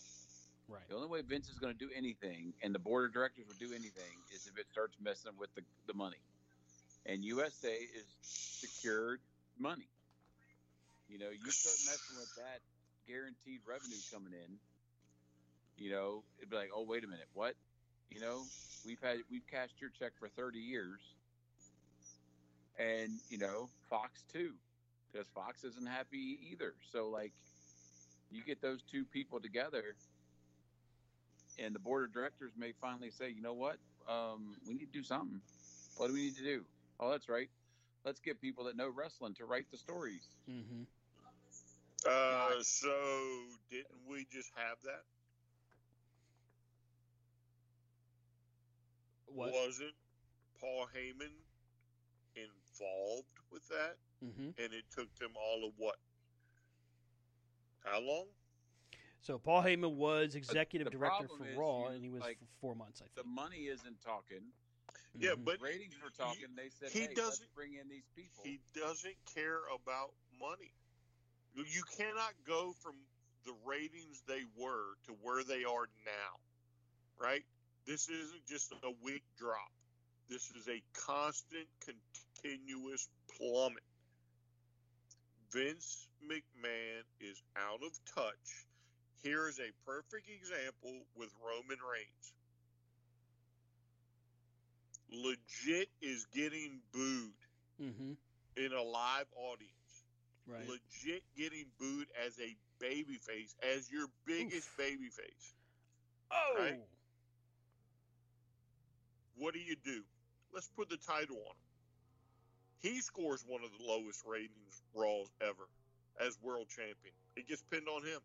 [0.68, 0.86] Right.
[0.88, 3.56] The only way Vince is going to do anything, and the board of directors will
[3.58, 6.20] do anything, is if it starts messing with the, the money.
[7.06, 9.20] And USA is secured
[9.58, 9.88] money.
[11.08, 12.60] You know, you start messing with that
[13.08, 14.60] guaranteed revenue coming in.
[15.78, 17.54] You know, it'd be like, oh, wait a minute, what?
[18.10, 18.42] You know,
[18.84, 21.00] we've had we've cashed your check for thirty years,
[22.78, 24.52] and you know, Fox too,
[25.12, 26.74] because Fox isn't happy either.
[26.90, 27.32] So like,
[28.30, 29.94] you get those two people together
[31.58, 33.76] and the board of directors may finally say, you know what,
[34.08, 35.40] um, we need to do something.
[35.96, 36.64] What do we need to do?
[37.00, 37.48] Oh, that's right.
[38.04, 40.26] Let's get people that know wrestling to write the stories.
[40.48, 40.82] Mm-hmm.
[42.06, 42.94] Uh, so
[43.70, 45.02] didn't we just have that?
[49.32, 49.52] What?
[49.52, 49.94] Wasn't
[50.60, 51.32] Paul Heyman
[52.36, 53.96] involved with that?
[54.24, 54.50] Mm-hmm.
[54.62, 55.96] And it took them all of what?
[57.84, 58.26] How long?
[59.20, 62.74] So Paul Heyman was executive director for Raw, you- and he was like, for four
[62.74, 64.52] months, I think The money isn't talking.
[65.14, 65.44] Yeah, Mhm.
[65.44, 66.54] but Ratings were talking.
[66.54, 68.44] They said, he hey, let's doesn't- bring in these people.
[68.44, 70.72] he doesn't care about money.
[71.54, 72.96] You cannot go from
[73.44, 76.40] the ratings they were to where they are now,
[77.16, 77.44] right?
[77.88, 79.72] This isn't just a weak drop.
[80.28, 83.82] This is a constant, continuous plummet.
[85.50, 88.66] Vince McMahon is out of touch.
[89.22, 92.32] Here is a perfect example with Roman Reigns.
[95.10, 97.32] Legit is getting booed
[97.80, 98.12] Mm-hmm.
[98.56, 99.72] in a live audience
[100.48, 100.66] Right.
[100.68, 105.52] legit getting booed as a babyface, as your biggest babyface.
[106.32, 106.54] oh.
[106.58, 106.80] right.
[109.38, 110.02] What do you do?
[110.52, 111.68] Let's put the title on him.
[112.80, 115.68] He scores one of the lowest ratings Raws ever
[116.20, 117.14] as world champion.
[117.36, 118.20] It gets pinned on him.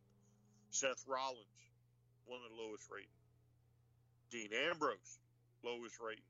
[0.69, 1.45] Seth Rollins,
[2.25, 3.09] one of the lowest ratings.
[4.31, 5.19] Dean Ambrose,
[5.63, 6.25] lowest ratings.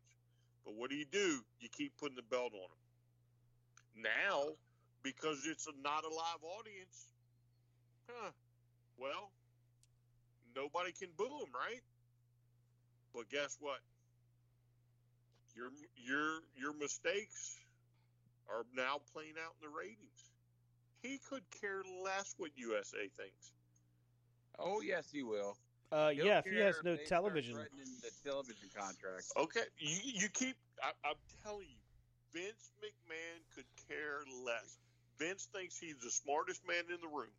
[0.66, 1.40] But what do you do?
[1.60, 4.04] You keep putting the belt on him.
[4.04, 4.56] Now,
[5.02, 7.08] because it's a, not a live audience,
[8.10, 8.32] huh,
[8.98, 9.32] Well,
[10.56, 11.82] nobody can boo him, right?
[13.14, 13.80] But guess what?
[15.56, 17.58] Your your your mistakes
[18.50, 20.32] are now playing out in the ratings.
[21.02, 23.52] He could care less what USA thinks.
[24.60, 25.58] Oh yes, he will.
[25.92, 27.56] Uh, yeah, if he has no they television.
[27.56, 29.26] The television contract.
[29.38, 30.56] Okay, you, you keep.
[30.82, 31.78] I, I'm telling you,
[32.34, 34.80] Vince McMahon could care less.
[35.20, 37.34] Vince thinks he's the smartest man in the room.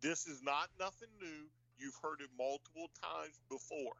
[0.00, 1.50] This is not nothing new.
[1.78, 3.96] You've heard it multiple times before.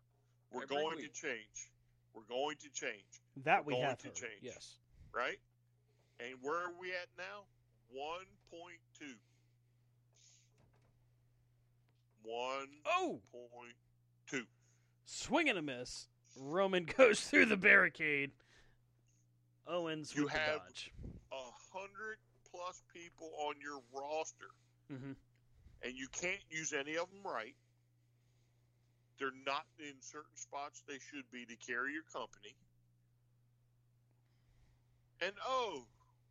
[0.52, 1.12] We're Every going week.
[1.12, 1.72] to change.
[2.14, 4.16] We're going to change, That we going have to heard.
[4.16, 4.40] change.
[4.42, 4.76] Yes.
[5.14, 5.38] right?
[6.18, 7.44] And where are we at now?
[7.96, 9.14] 1.2.
[12.26, 12.66] 1.2.
[12.86, 13.20] Oh,
[15.06, 16.06] swing and a miss.
[16.36, 18.30] Roman goes through the barricade.
[19.66, 20.92] Owens You with have- the dodge.
[21.32, 22.18] A hundred
[22.50, 24.50] plus people on your roster,
[24.90, 25.12] hmm
[25.82, 27.54] and you can't use any of them right.
[29.20, 32.56] They're not in certain spots they should be to carry your company.
[35.20, 35.84] And oh,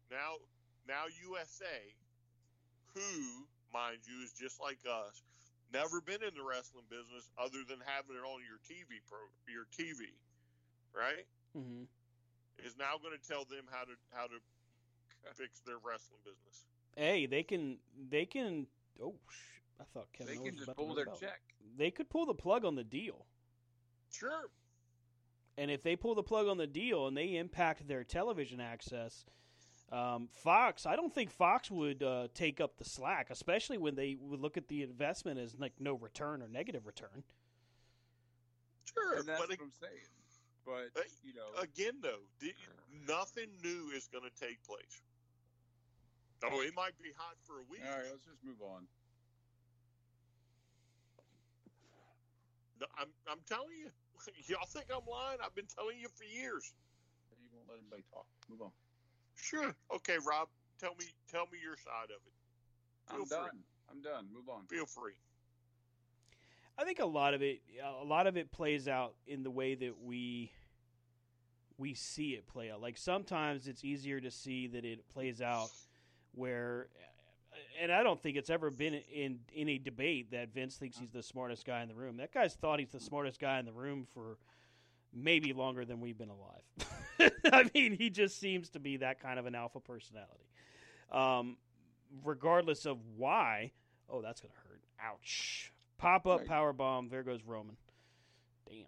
[0.10, 0.42] now
[0.90, 1.86] now USA,
[2.98, 5.22] who, mind you, is just like us,
[5.70, 9.70] never been in the wrestling business other than having it on your TV pro your
[9.70, 10.10] TV,
[10.98, 11.30] right?
[11.54, 11.86] hmm
[12.66, 14.42] Is now going to tell them how to how to
[15.38, 16.66] fix their wrestling business.
[16.96, 17.78] Hey, they can.
[18.10, 18.68] They can.
[19.02, 19.14] Oh,
[19.80, 21.19] I thought Kevin They Owens can was just about to pull move their out.
[21.19, 21.39] check.
[21.77, 23.25] They could pull the plug on the deal.
[24.11, 24.49] Sure.
[25.57, 29.25] And if they pull the plug on the deal and they impact their television access,
[29.91, 34.15] um, Fox, I don't think Fox would uh, take up the slack, especially when they
[34.19, 37.23] would look at the investment as like no return or negative return.
[38.86, 40.07] Sure, And that's but what I'm saying.
[40.65, 42.53] But Hey, you know, again, though, the,
[43.07, 45.01] nothing new is going to take place.
[46.43, 47.82] Oh, it might be hot for a week.
[47.86, 48.84] all right, let's just move on.
[52.97, 53.89] I'm, I'm telling you,
[54.47, 55.39] y'all think I'm lying?
[55.43, 56.73] I've been telling you for years.
[57.41, 58.25] You won't let anybody talk.
[58.49, 58.71] Move on.
[59.36, 59.75] Sure.
[59.95, 60.47] Okay, Rob,
[60.80, 62.36] tell me, tell me your side of it.
[63.09, 63.38] Feel I'm free.
[63.38, 63.59] done.
[63.91, 64.27] I'm done.
[64.34, 64.65] Move on.
[64.67, 65.13] Feel free.
[66.77, 69.75] I think a lot of it, a lot of it plays out in the way
[69.75, 70.51] that we
[71.77, 72.82] we see it play out.
[72.82, 75.69] Like sometimes it's easier to see that it plays out
[76.34, 76.88] where,
[77.80, 81.23] and I don't think it's ever been in any debate that Vince thinks he's the
[81.23, 82.17] smartest guy in the room.
[82.17, 84.38] That guy's thought he's the smartest guy in the room for
[85.13, 87.32] maybe longer than we've been alive.
[87.53, 90.45] I mean, he just seems to be that kind of an alpha personality.
[91.11, 91.57] Um,
[92.23, 93.71] regardless of why,
[94.09, 94.82] oh, that's gonna hurt.
[95.01, 95.71] Ouch.
[95.97, 97.09] Pop up power bomb.
[97.09, 97.75] There goes Roman.
[98.67, 98.86] Damn.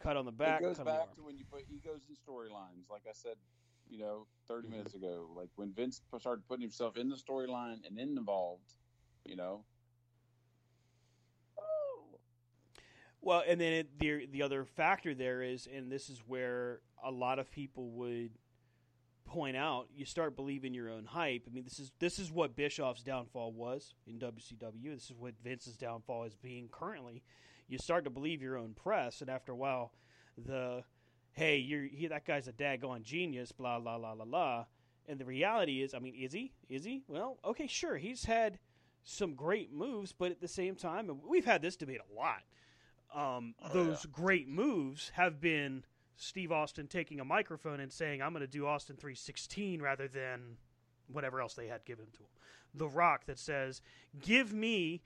[0.00, 0.60] Cut on the back.
[0.60, 2.90] it goes cut on the back to when you put egos in storylines.
[2.90, 3.34] Like I said,
[3.90, 4.76] you know, 30 Mm-hmm.
[4.76, 5.28] minutes ago.
[5.36, 8.72] Like when Vince started putting himself in the storyline and involved,
[9.24, 9.64] you know.
[11.58, 12.18] Oh.
[13.20, 17.10] Well, and then it, the the other factor there is, and this is where a
[17.10, 18.30] lot of people would
[19.26, 21.44] point out, you start believing your own hype.
[21.46, 24.94] I mean, this is this is what Bischoff's downfall was in WCW.
[24.94, 27.22] This is what Vince's downfall is being currently.
[27.68, 29.92] You start to believe your own press, and after a while,
[30.36, 30.82] the
[31.32, 34.64] hey, you're he, that guy's a daggone genius, blah blah blah blah blah.
[35.08, 36.52] And the reality is, I mean, is he?
[36.68, 37.02] Is he?
[37.08, 38.58] Well, okay, sure, he's had
[39.02, 42.42] some great moves, but at the same time, and we've had this debate a lot.
[43.12, 45.84] Um, Oh, those great moves have been
[46.16, 50.58] Steve Austin taking a microphone and saying, "I'm going to do Austin 316" rather than
[51.08, 52.28] whatever else they had given to him.
[52.74, 53.82] The Rock that says,
[54.20, 55.02] "Give me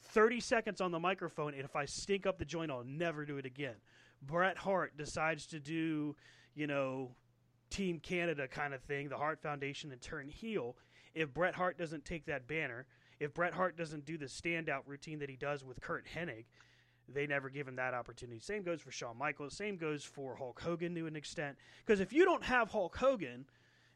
[0.00, 3.36] 30 seconds on the microphone, and if I stink up the joint, I'll never do
[3.36, 3.76] it again."
[4.22, 6.16] Bret Hart decides to do,
[6.54, 7.12] you know,
[7.70, 10.76] Team Canada kind of thing, the Hart Foundation, and turn heel.
[11.14, 12.86] If Bret Hart doesn't take that banner,
[13.18, 16.44] if Bret Hart doesn't do the standout routine that he does with Curt Hennig,
[17.08, 18.40] they never give him that opportunity.
[18.40, 19.56] Same goes for Shawn Michaels.
[19.56, 21.56] Same goes for Hulk Hogan to an extent.
[21.84, 23.46] Because if you don't have Hulk Hogan,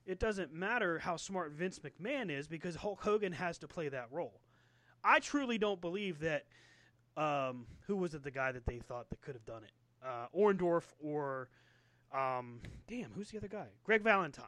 [0.07, 4.07] it doesn't matter how smart Vince McMahon is because Hulk Hogan has to play that
[4.11, 4.41] role.
[5.03, 6.45] I truly don't believe that.
[7.17, 8.23] Um, who was it?
[8.23, 9.73] The guy that they thought that could have done it?
[10.05, 11.49] Uh, Orndorff or
[12.13, 13.67] um, damn, who's the other guy?
[13.85, 14.47] Greg Valentine.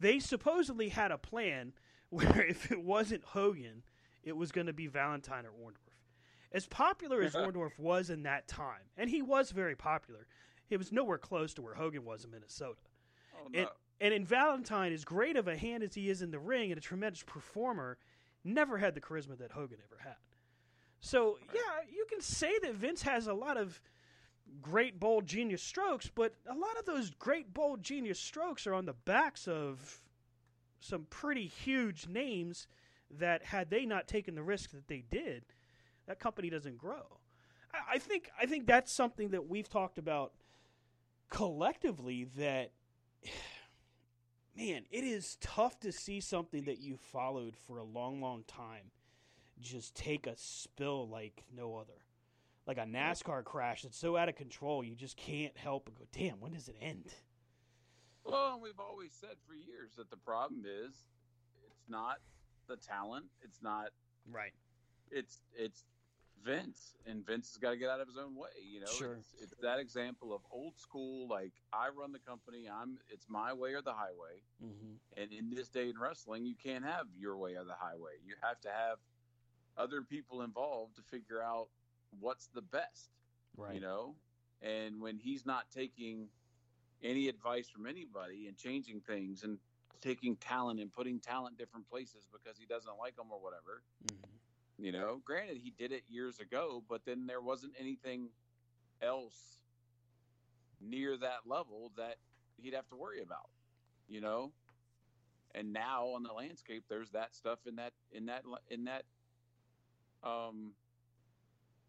[0.00, 1.72] They supposedly had a plan
[2.10, 3.82] where if it wasn't Hogan,
[4.22, 5.74] it was going to be Valentine or Orndorff.
[6.50, 10.26] As popular as Orndorff was in that time, and he was very popular,
[10.70, 12.80] it was nowhere close to where Hogan was in Minnesota.
[13.34, 13.60] Oh, no.
[13.60, 13.68] And,
[14.00, 16.78] and in Valentine, as great of a hand as he is in the ring and
[16.78, 17.98] a tremendous performer,
[18.44, 20.16] never had the charisma that Hogan ever had.
[21.00, 21.60] So, yeah,
[21.90, 23.78] you can say that Vince has a lot of
[24.62, 28.86] great, bold, genius strokes, but a lot of those great, bold, genius strokes are on
[28.86, 30.00] the backs of
[30.80, 32.66] some pretty huge names
[33.10, 35.44] that had they not taken the risk that they did,
[36.06, 37.18] that company doesn't grow.
[37.90, 40.32] I, think I think that's something that we've talked about
[41.30, 42.72] collectively that
[44.56, 48.90] man, it is tough to see something that you followed for a long, long time
[49.60, 52.04] just take a spill like no other.
[52.68, 56.04] Like a NASCAR crash that's so out of control, you just can't help but go,
[56.12, 57.06] damn, when does it end?
[58.24, 60.92] Well, we've always said for years that the problem is
[61.66, 62.18] it's not
[62.68, 63.88] the talent, it's not
[64.30, 64.52] Right.
[65.10, 65.84] it's it's
[66.44, 68.50] Vince, and Vince has got to get out of his own way.
[68.70, 69.14] You know, Sure.
[69.14, 71.26] it's, it's that example of old school.
[71.26, 74.42] Like I run the company, I'm it's my way or the highway.
[74.62, 75.20] Mm-hmm.
[75.20, 78.12] And in this day in wrestling, you can't have your way or the highway.
[78.22, 78.98] You have to have
[79.78, 81.68] other people involved to figure out
[82.10, 83.10] what's the best.
[83.56, 83.74] Right.
[83.74, 84.16] You know,
[84.62, 86.28] and when he's not taking
[87.02, 89.58] any advice from anybody and changing things and
[90.00, 93.82] taking talent and putting talent different places because he doesn't like them or whatever.
[94.04, 94.38] Mhm.
[94.78, 98.30] You know, granted he did it years ago, but then there wasn't anything
[99.00, 99.60] else
[100.80, 102.18] near that level that
[102.56, 103.50] he'd have to worry about.
[104.06, 104.52] You know,
[105.54, 109.04] and now on the landscape, there's that stuff in that in that in that
[110.22, 110.76] um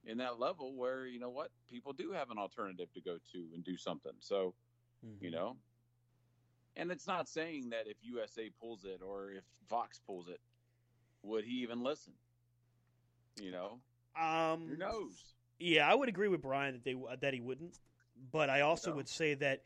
[0.05, 3.47] in that level where you know what people do have an alternative to go to
[3.53, 4.13] and do something.
[4.19, 4.53] So
[5.21, 5.55] you know,
[6.75, 10.39] and it's not saying that if USA pulls it or if Fox pulls it,
[11.23, 12.13] would he even listen?
[13.41, 13.79] You know,
[14.19, 15.33] Um, who knows?
[15.59, 17.77] Yeah, I would agree with Brian that they that he wouldn't,
[18.31, 18.97] but I also No.
[18.97, 19.63] would say that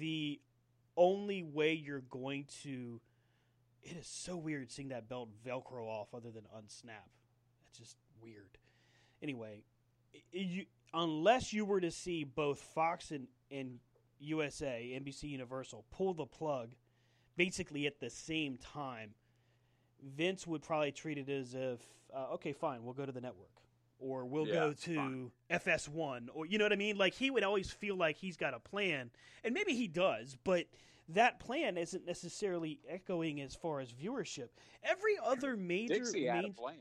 [0.00, 0.40] the
[0.96, 3.00] only way you're going to
[3.82, 7.08] it is so weird seeing that belt velcro off other than unsnap.
[7.62, 8.58] That's just weird.
[9.22, 9.62] Anyway,
[10.32, 10.64] you,
[10.94, 13.78] unless you were to see both Fox and, and
[14.20, 16.70] USA, NBC Universal pull the plug
[17.36, 19.10] basically at the same time,
[20.02, 21.80] Vince would probably treat it as if,
[22.14, 23.50] uh, okay, fine, we'll go to the network.
[24.00, 25.30] Or we'll Yeah, go to fine.
[25.50, 26.28] FS1.
[26.32, 26.96] Or, you know what I mean?
[26.96, 29.10] Like, he would always feel like he's got a plan.
[29.42, 30.66] And maybe he does, but
[31.08, 34.48] that plan isn't necessarily echoing as far as viewership.
[34.84, 35.94] Every other major.
[35.94, 36.76] Dixie had a plan.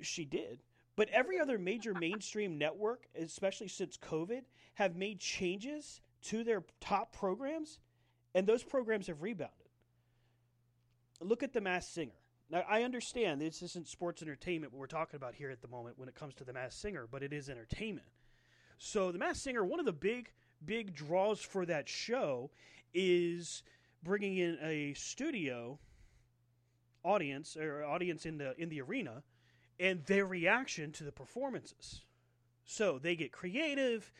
[0.00, 0.60] she did.
[0.96, 4.42] But every other major mainstream network, especially since COVID,
[4.74, 7.80] have made changes to their top programs,
[8.34, 9.68] and those programs have rebounded.
[11.20, 12.12] Look at The Masked Singer.
[12.50, 15.98] Now, I understand this isn't sports entertainment what we're talking about here at the moment
[15.98, 18.06] when it comes to The Masked Singer, but it is entertainment.
[18.78, 20.30] So, The Masked Singer, one of the big,
[20.64, 22.50] big draws for that show
[22.92, 23.62] is
[24.02, 25.78] bringing in a studio
[27.02, 29.22] audience or audience in the in the arena
[29.78, 32.02] and their reaction to the performances.
[32.64, 34.12] So they get creative,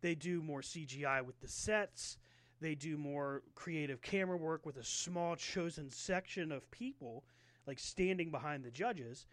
[0.00, 2.18] they do more CGI with the sets,
[2.60, 7.24] they do more creative camera work with a small chosen section of people
[7.66, 9.26] like standing behind the judges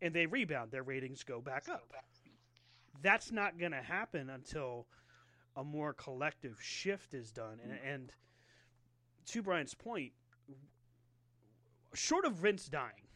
[0.00, 1.92] and they rebound their ratings go back up.
[3.02, 4.86] That's not going to happen until
[5.56, 7.94] a more collective shift is done and, mm.
[7.94, 8.12] and
[9.26, 10.12] to Brian's point
[11.94, 13.08] short of Vince dying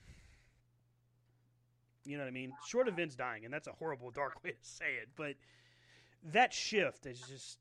[2.06, 2.52] you know what I mean?
[2.66, 5.34] Short of Vince dying, and that's a horrible, dark way to say it, but
[6.32, 7.58] that shift is just.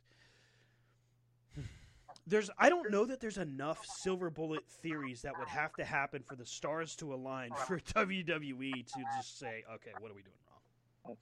[2.27, 6.23] There's, I don't know that there's enough silver bullet theories that would have to happen
[6.23, 10.33] for the stars to align for WWE to just say, okay, what are we doing
[11.05, 11.17] wrong?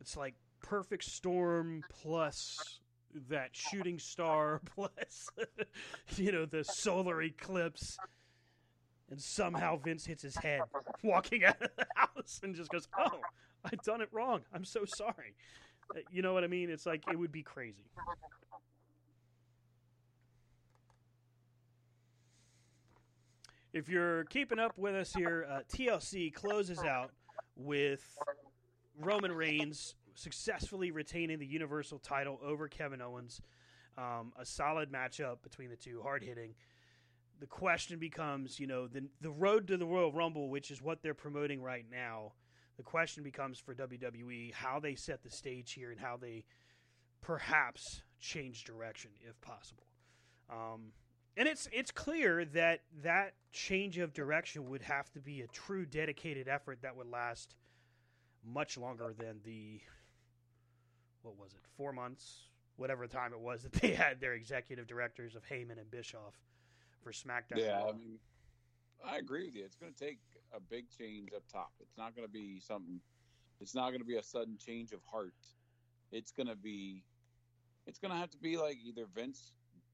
[0.00, 2.80] It's like perfect storm plus
[3.28, 5.28] that shooting star plus
[6.16, 7.96] you know the solar eclipse
[9.10, 10.60] and somehow Vince hits his head
[11.02, 13.20] walking out of the house and just goes, "Oh,
[13.64, 14.40] I've done it wrong.
[14.52, 15.34] I'm so sorry."
[15.94, 16.70] Uh, You know what I mean?
[16.70, 17.84] It's like it would be crazy.
[23.72, 27.10] If you're keeping up with us here, uh, TLC closes out
[27.56, 28.02] with
[29.00, 33.40] Roman Reigns successfully retaining the Universal title over Kevin Owens.
[33.96, 36.54] Um, a solid matchup between the two, hard hitting.
[37.40, 41.02] The question becomes, you know, the the road to the Royal Rumble, which is what
[41.02, 42.32] they're promoting right now.
[42.76, 46.44] The question becomes for WWE how they set the stage here and how they
[47.20, 49.86] perhaps change direction if possible.
[50.50, 50.92] Um,
[51.36, 55.86] and it's it's clear that that change of direction would have to be a true
[55.86, 57.54] dedicated effort that would last
[58.44, 59.80] much longer than the
[61.24, 65.34] what was it four months whatever time it was that they had their executive directors
[65.34, 66.34] of Heyman and Bischoff
[67.02, 67.58] for SmackDown.
[67.58, 68.18] Yeah, I mean,
[69.06, 69.64] I agree with you.
[69.64, 70.18] It's going to take
[70.54, 71.72] a big change up top.
[71.80, 73.00] It's not going to be something.
[73.60, 75.34] It's not going to be a sudden change of heart.
[76.10, 77.04] It's going to be.
[77.86, 79.52] It's going to have to be like either Vince,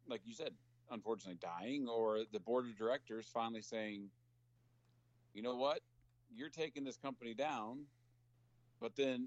[0.08, 0.52] like you said,
[0.92, 4.08] unfortunately dying, or the board of directors finally saying,
[5.34, 5.80] you know what,
[6.32, 7.80] you're taking this company down,
[8.80, 9.26] but then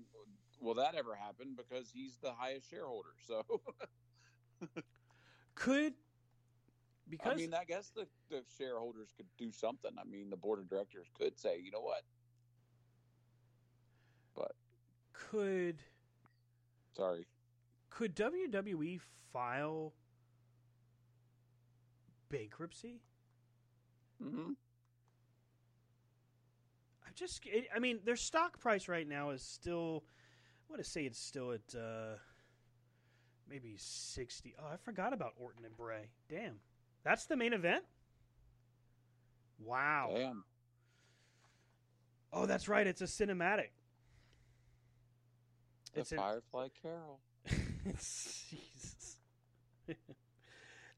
[0.60, 3.14] will that ever happen because he's the highest shareholder?
[3.26, 3.44] So
[5.56, 5.94] Could
[7.10, 9.92] because I mean, I guess the, the shareholders could do something.
[10.00, 12.04] I mean, the board of directors could say, you know what,
[14.36, 14.56] but
[15.14, 15.84] could
[16.96, 17.28] sorry,
[17.90, 19.00] could WWE
[19.32, 19.94] file
[22.30, 23.02] bankruptcy?
[24.20, 24.54] hmm
[27.06, 30.04] I just, it, I mean, their stock price right now is still,
[30.74, 32.16] want to say it's still at uh,
[33.48, 34.56] maybe 60.
[34.60, 36.10] Oh, I forgot about Orton and Bray.
[36.28, 36.56] Damn.
[37.04, 37.84] That's the main event?
[39.64, 40.10] Wow.
[40.16, 40.44] damn,
[42.32, 42.88] Oh, that's right.
[42.88, 43.70] It's a cinematic.
[45.94, 47.20] the It's Firefly Carol.
[47.86, 49.18] Jesus.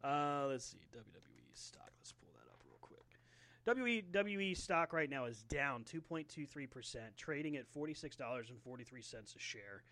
[0.01, 0.77] uh, let's see.
[0.95, 1.91] WWE stock.
[1.99, 3.19] Let's pull that up real quick.
[3.67, 9.83] WWE stock right now is down 2.23%, trading at $46.43 a share.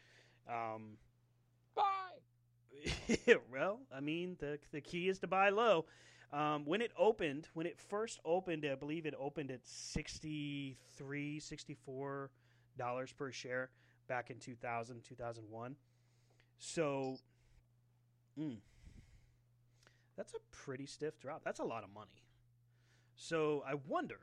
[0.48, 0.98] Um,
[1.76, 3.34] Bye.
[3.52, 5.86] well, I mean, the the key is to buy low.
[6.32, 12.32] Um, when it opened, when it first opened, I believe it opened at 63 64
[12.78, 13.70] dollars per share
[14.08, 15.76] back in 2000, 2001.
[16.58, 17.20] So,
[18.40, 18.58] mm,
[20.18, 21.44] that's a pretty stiff drop.
[21.44, 22.23] That's a lot of money.
[23.16, 24.20] So I wonder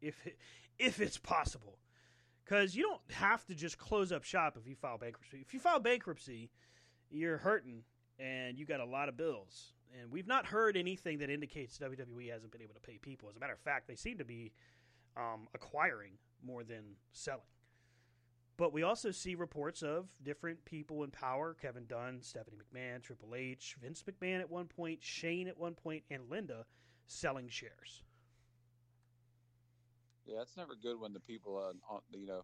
[0.00, 0.38] if it,
[0.78, 1.78] if it's possible,
[2.44, 5.40] because you don't have to just close up shop if you file bankruptcy.
[5.40, 6.50] If you file bankruptcy,
[7.10, 7.84] you're hurting
[8.18, 9.72] and you got a lot of bills.
[10.00, 13.28] And we've not heard anything that indicates WWE hasn't been able to pay people.
[13.28, 14.52] As a matter of fact, they seem to be
[15.16, 16.12] um, acquiring
[16.42, 17.42] more than selling.
[18.56, 23.34] But we also see reports of different people in power Kevin Dunn, Stephanie McMahon, Triple
[23.34, 26.64] H, Vince McMahon at one point, Shane at one point, and Linda
[27.06, 28.02] selling shares.
[30.26, 32.42] Yeah, it's never good when the people on, on you know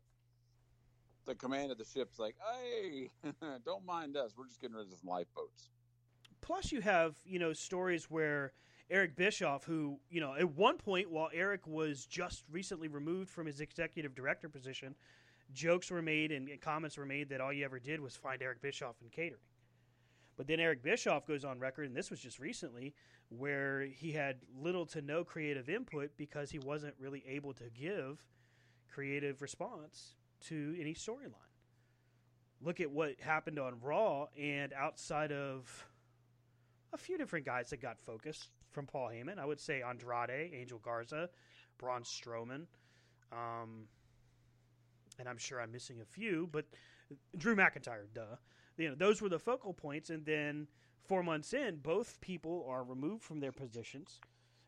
[1.26, 3.10] the command of the ship's like, hey,
[3.64, 4.32] don't mind us.
[4.36, 5.70] We're just getting rid of some lifeboats.
[6.40, 8.52] plus you have you know stories where
[8.90, 13.46] Eric Bischoff, who you know at one point while Eric was just recently removed from
[13.46, 14.94] his executive director position,
[15.52, 18.62] jokes were made and comments were made that all you ever did was find Eric
[18.62, 19.42] Bischoff in catering.
[20.36, 22.94] But then Eric Bischoff goes on record, and this was just recently,
[23.30, 28.24] where he had little to no creative input because he wasn't really able to give
[28.88, 31.34] creative response to any storyline.
[32.60, 35.86] Look at what happened on Raw, and outside of
[36.92, 39.38] a few different guys that got focus from Paul Heyman.
[39.38, 41.28] I would say Andrade, Angel Garza,
[41.78, 42.66] Braun Strowman,
[43.30, 43.86] um,
[45.18, 46.64] and I'm sure I'm missing a few, but
[47.36, 48.36] Drew McIntyre, duh.
[48.76, 50.68] You know, those were the focal points, and then
[51.08, 54.20] four months in, both people are removed from their positions,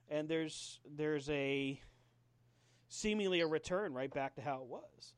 [0.08, 1.80] and there's there's a
[2.88, 5.14] seemingly a return right back to how it was.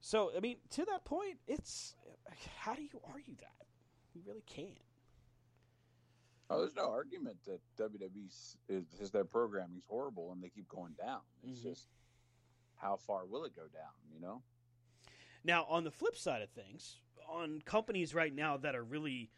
[0.00, 1.96] So, I mean, to that point, it's
[2.58, 3.66] how do you argue that?
[4.14, 4.78] You really can't.
[6.50, 8.56] Oh, there's no argument that WWE is,
[9.00, 11.20] is their is horrible and they keep going down.
[11.42, 11.62] It's Mhm.
[11.62, 11.88] just
[12.76, 13.92] how far will it go down?
[14.14, 14.42] You know?
[15.44, 19.30] Now, on the flip side of things, on companies right now that are really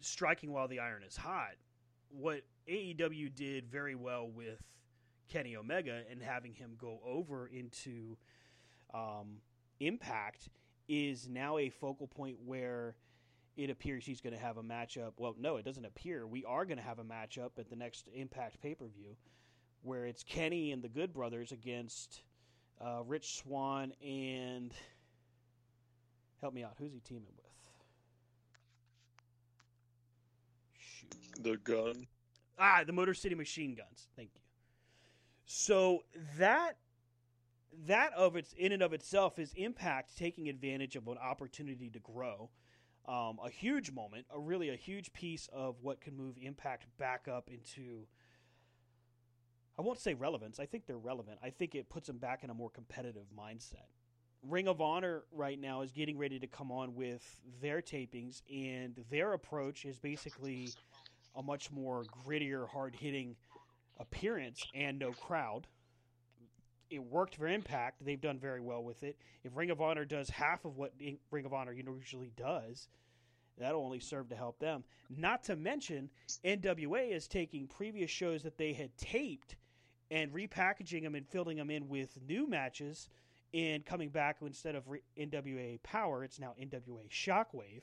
[0.00, 1.54] striking while the iron is hot,
[2.10, 4.62] what AEW did very well with
[5.28, 8.16] Kenny Omega and having him go over into
[8.92, 9.38] um,
[9.80, 10.48] Impact
[10.88, 12.96] is now a focal point where
[13.56, 15.12] it appears he's going to have a matchup.
[15.18, 16.26] Well, no, it doesn't appear.
[16.26, 19.16] We are going to have a matchup at the next Impact pay per view
[19.82, 22.22] where it's Kenny and the Good Brothers against
[22.84, 24.72] uh, Rich Swann and
[26.40, 26.74] help me out.
[26.78, 27.49] Who's he teaming with?
[31.40, 32.06] The gun.
[32.58, 34.08] Ah, the Motor City Machine Guns.
[34.16, 34.40] Thank you.
[35.46, 36.04] So
[36.38, 36.76] that
[37.86, 41.98] that of its in and of itself is Impact taking advantage of an opportunity to
[41.98, 42.50] grow.
[43.08, 47.26] Um, a huge moment, a really a huge piece of what can move Impact back
[47.28, 48.06] up into.
[49.78, 50.60] I won't say relevance.
[50.60, 51.38] I think they're relevant.
[51.42, 53.88] I think it puts them back in a more competitive mindset.
[54.42, 57.22] Ring of Honor right now is getting ready to come on with
[57.60, 60.70] their tapings, and their approach is basically
[61.36, 63.36] a much more grittier, hard hitting
[63.98, 65.66] appearance and no crowd.
[66.90, 68.04] It worked for Impact.
[68.04, 69.16] They've done very well with it.
[69.44, 70.92] If Ring of Honor does half of what
[71.30, 72.88] Ring of Honor usually does,
[73.58, 74.82] that'll only serve to help them.
[75.08, 76.10] Not to mention,
[76.44, 79.56] NWA is taking previous shows that they had taped
[80.10, 83.08] and repackaging them and filling them in with new matches
[83.52, 84.84] and coming back instead of
[85.18, 87.82] NWA Power, it's now NWA Shockwave.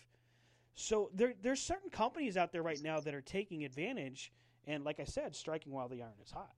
[0.80, 4.32] So there, there's certain companies out there right now that are taking advantage
[4.68, 6.54] and like I said, striking while the iron is hot.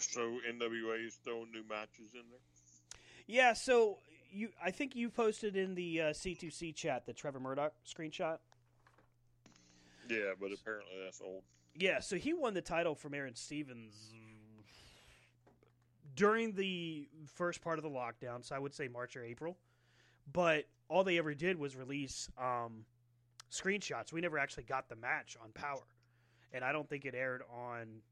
[0.00, 2.40] So NWA is throwing new matches in there.
[3.26, 3.98] Yeah, so
[4.32, 8.38] you, I think you posted in the uh, C2C chat the Trevor Murdoch screenshot.
[10.08, 11.42] Yeah, but apparently that's old.
[11.74, 14.14] Yeah, so he won the title from Aaron Stevens
[16.20, 19.56] during the first part of the lockdown, so I would say March or April.
[20.30, 22.84] But all they ever did was release um,
[23.50, 24.12] screenshots.
[24.12, 25.86] We never actually got the match on Power,
[26.52, 28.02] and I don't think it aired on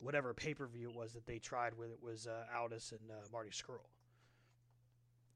[0.00, 1.90] whatever pay per view it was that they tried with.
[1.90, 3.88] It was uh, Aldis and uh, Marty Scurll.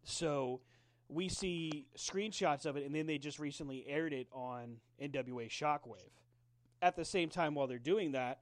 [0.02, 0.60] So
[1.08, 6.12] we see screenshots of it, and then they just recently aired it on NWA Shockwave.
[6.82, 8.40] At the same time, while they're doing that,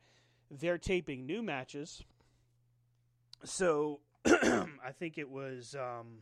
[0.50, 2.02] they're taping new matches.
[3.44, 6.18] So I think it was um,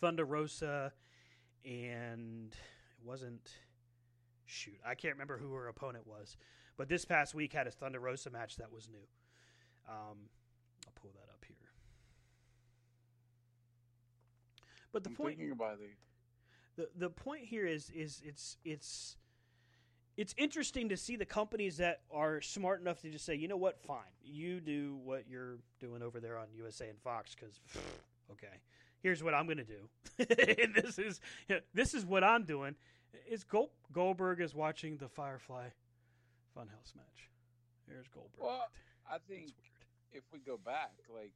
[0.00, 0.92] Thunder Rosa,
[1.64, 3.50] and it wasn't.
[4.44, 6.36] Shoot, I can't remember who her opponent was,
[6.76, 9.06] but this past week had a Thunder Rosa match that was new.
[9.88, 10.28] Um,
[10.86, 11.56] I'll pull that up here.
[14.92, 15.78] But the I'm point thinking about
[16.76, 19.16] the the the point here is is it's it's
[20.16, 23.56] it's interesting to see the companies that are smart enough to just say, you know
[23.56, 27.60] what, fine, you do what you're doing over there on USA and Fox, because
[28.30, 28.60] okay,
[29.02, 29.88] here's what I'm going to do,
[30.62, 31.20] and this is
[31.74, 32.74] this is what I'm doing.
[33.28, 35.68] Is Gold, Goldberg is watching the Firefly
[36.56, 37.28] Funhouse match.
[37.88, 38.40] Here's Goldberg.
[38.40, 38.68] Well,
[39.10, 39.52] I think
[40.12, 41.34] if we go back, like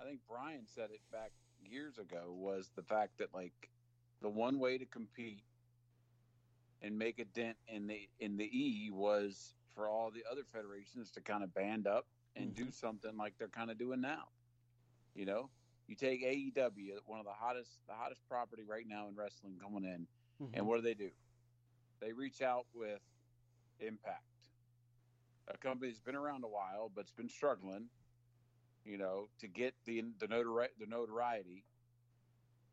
[0.00, 3.70] I think Brian said it back years ago was the fact that like
[4.22, 5.42] the one way to compete
[6.82, 11.10] and make a dent in the in the E was for all the other federations
[11.12, 12.06] to kind of band up
[12.36, 14.24] and do something like they're kind of doing now.
[15.14, 15.50] You know,
[15.88, 19.84] you take AEW, one of the hottest the hottest property right now in wrestling coming
[19.84, 20.06] in,
[20.40, 20.50] Mhm.
[20.54, 21.10] and what do they do?
[22.00, 23.00] They reach out with
[23.80, 24.24] Impact,
[25.48, 27.88] a company that's been around a while but's been struggling,
[28.84, 31.64] you know, to get the the, notori- the notoriety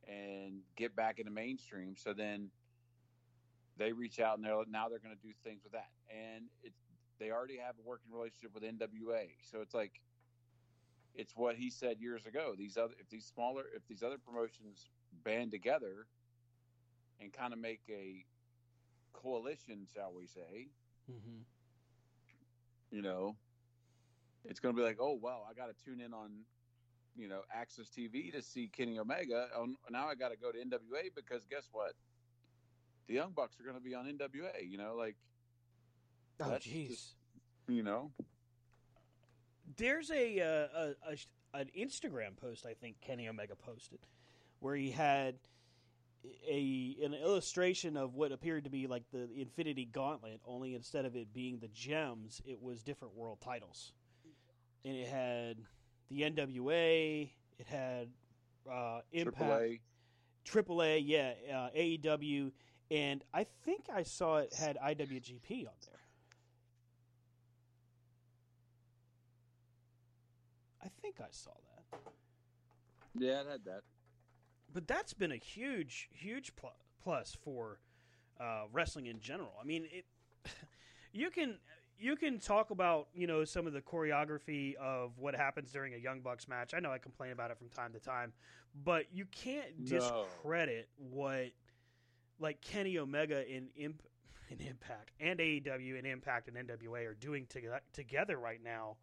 [0.07, 1.95] and get back in the mainstream.
[1.95, 2.51] So then
[3.77, 6.79] they reach out and they're now they're going to do things with that, and it's
[7.19, 9.29] they already have a working relationship with NWA.
[9.41, 10.01] So it's like
[11.13, 12.55] it's what he said years ago.
[12.57, 14.89] These other if these smaller if these other promotions
[15.23, 16.07] band together
[17.19, 18.25] and kind of make a
[19.13, 20.69] coalition, shall we say,
[21.09, 21.45] Mhm.
[22.91, 23.37] you know,
[24.43, 26.45] it's going to be like, oh well, I got to tune in on,
[27.15, 29.49] you know, Access TV to see Kenny Omega.
[29.55, 31.93] Oh, now I got to go to NWA because guess what?
[33.07, 34.69] The Young Bucks are going to be on NWA.
[34.69, 35.15] You know, like,
[36.39, 37.13] Oh, jeez.
[37.67, 38.11] you know,
[39.77, 40.67] There's a, uh,
[41.07, 41.17] a, a
[41.59, 43.99] an Instagram post I think Kenny Omega posted
[44.59, 45.35] where he had
[46.49, 51.15] a an illustration of what appeared to be like the Infinity Gauntlet, only instead of
[51.15, 53.93] it being the gems, it was different world titles,
[54.83, 55.57] and it had
[56.09, 57.29] the NWA,
[57.59, 58.09] it had
[58.69, 59.79] uh, Impact, AAA.
[60.45, 62.51] AAA, yeah, uh, AEW,
[62.91, 65.99] and I think I saw it had IWGP on there.
[70.83, 71.99] I think I saw that.
[73.17, 73.81] Yeah, it had that.
[74.71, 77.79] But that's been a huge, huge pl- plus for
[78.39, 79.53] uh, wrestling in general.
[79.61, 80.05] I mean, it.
[81.13, 81.59] You can
[81.97, 85.97] you can talk about you know some of the choreography of what happens during a
[85.97, 86.73] Young Bucks match.
[86.75, 88.33] I know I complain about it from time to time,
[88.83, 89.87] but you can't No.
[89.87, 91.51] discredit what
[92.39, 94.03] like Kenny Omega in Imp-
[94.49, 98.97] in Impact and AEW and Impact and NWA are doing to- together right now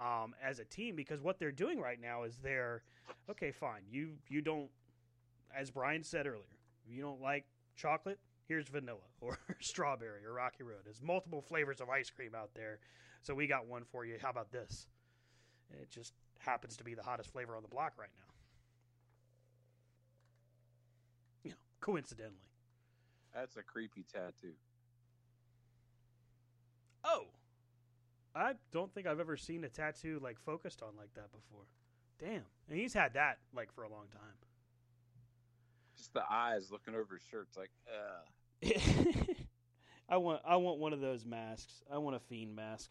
[0.00, 2.82] um, as a team because what they're doing right now is they're
[3.30, 3.82] okay, fine.
[3.90, 4.68] You you don't,
[5.56, 6.44] as Brian said earlier,
[6.88, 7.44] you don't like
[7.76, 8.18] chocolate.
[8.46, 10.80] Here's vanilla or strawberry or Rocky Road.
[10.84, 12.78] There's multiple flavors of ice cream out there,
[13.22, 14.16] so we got one for you.
[14.20, 14.86] How about this?
[15.70, 18.32] It just happens to be the hottest flavor on the block right now.
[21.44, 22.47] You know, coincidentally.
[23.38, 24.54] That's a creepy tattoo.
[27.04, 27.26] Oh,
[28.34, 31.66] I don't think I've ever seen a tattoo like focused on like that before.
[32.18, 34.34] Damn, and he's had that like for a long time.
[35.96, 37.46] Just the eyes looking over his shirt.
[37.48, 39.34] It's like, uh,
[40.08, 41.84] I want I want one of those masks.
[41.92, 42.90] I want a fiend mask.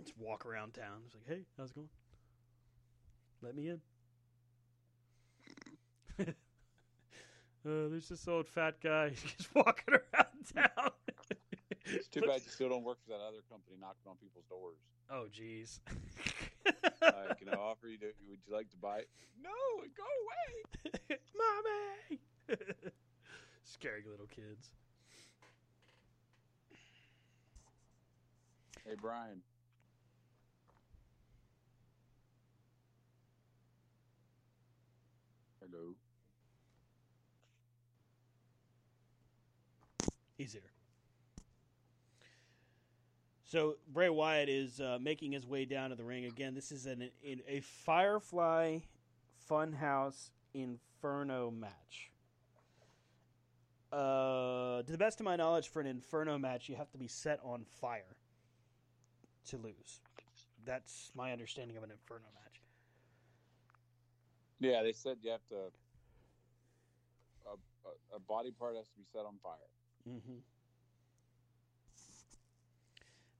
[0.00, 1.02] Just walk around town.
[1.04, 1.88] It's like, hey, how's it going?
[3.42, 3.70] Let me
[6.18, 6.34] in.
[7.66, 10.90] uh, there's this old fat guy just walking around town.
[11.84, 14.78] it's too bad you still don't work for that other company knocking on people's doors.
[15.10, 15.80] Oh, jeez.
[17.00, 17.98] Uh, can I offer you?
[17.98, 19.08] To, would you like to buy it?
[19.42, 19.50] No,
[19.96, 21.18] go away.
[22.48, 22.58] Mommy!
[23.64, 24.70] Scary little kids.
[28.86, 29.42] Hey, Brian.
[35.60, 35.94] Hello.
[40.38, 40.62] Here.
[43.42, 46.54] So Bray Wyatt is uh, making his way down to the ring again.
[46.54, 48.78] This is an, in a Firefly
[49.50, 52.12] Funhouse Inferno match.
[53.90, 57.08] Uh, to the best of my knowledge, for an Inferno match, you have to be
[57.08, 58.16] set on fire
[59.48, 60.00] to lose.
[60.64, 62.60] That's my understanding of an Inferno match.
[64.60, 65.56] Yeah, they said you have to.
[67.46, 69.56] A, a body part has to be set on fire.
[70.08, 70.38] Mm-hmm.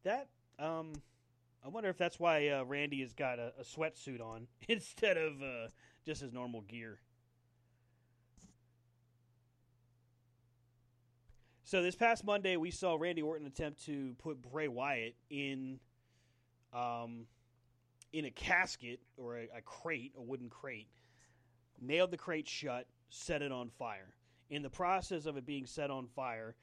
[0.05, 0.29] That
[0.59, 0.93] um,
[1.65, 5.43] I wonder if that's why uh, Randy has got a, a sweatsuit on instead of
[5.43, 5.69] uh,
[6.05, 6.99] just his normal gear.
[11.65, 15.79] So this past Monday, we saw Randy Orton attempt to put Bray Wyatt in,
[16.73, 17.27] um,
[18.15, 20.89] in a casket or a, a crate, a wooden crate.
[21.79, 24.15] Nailed the crate shut, set it on fire.
[24.51, 26.55] In the process of it being set on fire,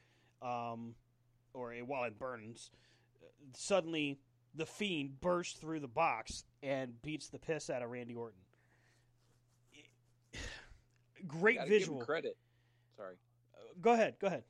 [0.42, 0.96] um,
[1.54, 2.72] or while it burns,
[3.54, 4.20] suddenly
[4.56, 8.40] the fiend bursts through the box and beats the piss out of Randy Orton.
[11.28, 12.02] Great Gotta give him visual.
[12.02, 12.38] credit.
[12.98, 13.16] Sorry.
[13.82, 14.16] Go ahead.
[14.20, 14.44] Go ahead.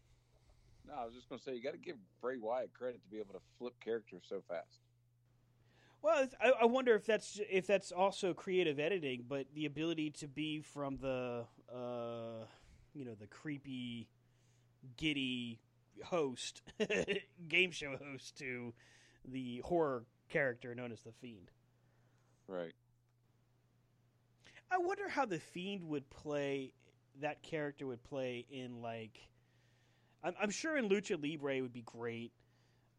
[0.87, 3.09] No, I was just going to say you got to give Bray Wyatt credit to
[3.09, 4.79] be able to flip characters so fast.
[6.01, 10.27] Well, I, I wonder if that's if that's also creative editing, but the ability to
[10.27, 12.45] be from the uh,
[12.95, 14.07] you know the creepy,
[14.97, 15.59] giddy
[16.03, 16.61] host,
[17.47, 18.73] game show host to
[19.27, 21.51] the horror character known as the Fiend.
[22.47, 22.73] Right.
[24.71, 26.73] I wonder how the Fiend would play.
[27.21, 29.19] That character would play in like.
[30.23, 32.31] I'm, I'm sure in Lucha Libre would be great.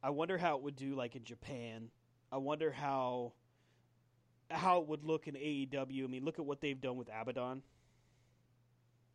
[0.03, 1.91] I wonder how it would do like in Japan.
[2.31, 3.33] I wonder how
[4.51, 6.05] how it would look in AEW.
[6.05, 7.63] I mean, look at what they've done with Abaddon.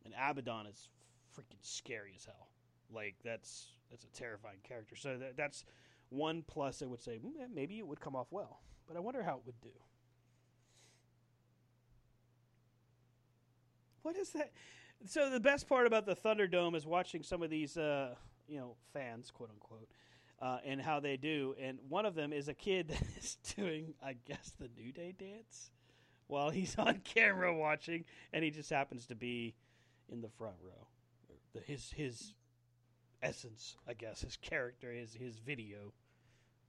[0.04, 0.88] And Abaddon is
[1.36, 2.48] freaking scary as hell.
[2.92, 4.96] Like that's that's a terrifying character.
[4.96, 5.64] So that, that's
[6.10, 6.82] one plus.
[6.82, 9.42] I would say "Hmm, maybe it would come off well, but I wonder how it
[9.46, 9.70] would do.
[14.02, 14.52] What is that?
[15.06, 18.14] So the best part about the Thunderdome is watching some of these, uh,
[18.48, 19.88] you know, fans, quote unquote,
[20.40, 21.54] uh, and how they do.
[21.60, 25.14] And one of them is a kid that is doing, I guess, the New Day
[25.18, 25.70] dance
[26.26, 29.54] while he's on camera watching, and he just happens to be
[30.12, 30.86] in the front row.
[31.54, 32.34] The, his his
[33.22, 35.92] essence, I guess, his character, his his video,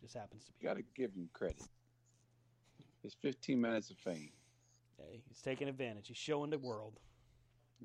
[0.02, 0.65] just happens to be.
[0.65, 1.61] Got to give him credit.
[3.03, 4.32] His 15 minutes of fame.
[4.98, 6.07] Hey, he's taking advantage.
[6.07, 6.99] He's showing the world.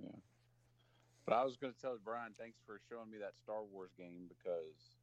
[0.01, 0.10] Yeah.
[1.26, 4.28] But I was going to tell Brian, thanks for showing me that Star Wars game
[4.28, 4.97] because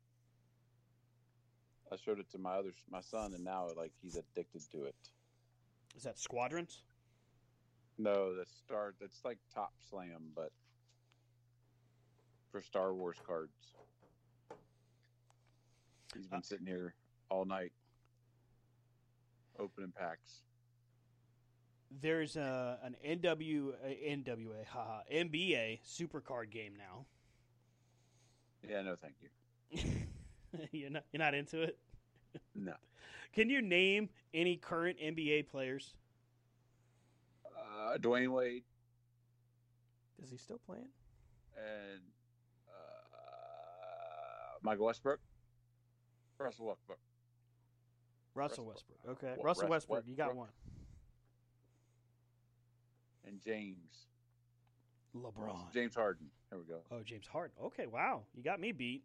[1.91, 4.95] I showed it to my other my son, and now like he's addicted to it.
[5.95, 6.81] Is that Squadrons?
[7.97, 8.93] No, the Star.
[8.99, 10.51] That's like Topps Slam, but
[12.51, 13.53] for Star Wars cards.
[16.15, 16.95] He's been sitting here
[17.29, 17.73] all night
[19.59, 20.41] opening packs.
[22.01, 27.05] There's a an NW uh, NWA haha NBA Supercard game now.
[28.67, 29.89] Yeah, no, thank you.
[30.71, 31.77] you're not you're not into it.
[32.53, 32.73] No.
[33.33, 35.93] Can you name any current NBA players?
[37.75, 38.63] Uh, Dwyane Wade
[40.23, 40.87] Is he still playing?
[41.57, 42.01] and
[42.67, 45.19] uh, Michael Westbrook,
[46.37, 46.99] Russell Westbrook.
[48.33, 48.99] Russell Russell Westbrook.
[49.17, 50.03] Okay, Wa- Russell Russ Westbrook.
[50.07, 50.49] You got one.
[53.25, 54.07] and James.
[55.15, 55.71] LeBron.
[55.73, 56.27] James Harden.
[56.49, 56.81] There we go.
[56.91, 57.55] Oh, James Harden.
[57.63, 58.23] Okay, wow.
[58.35, 59.03] You got me beat.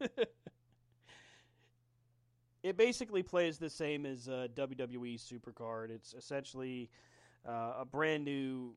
[2.62, 5.90] it basically plays the same as uh, WWE Supercard.
[5.90, 6.90] It's essentially
[7.46, 8.74] uh, a brand new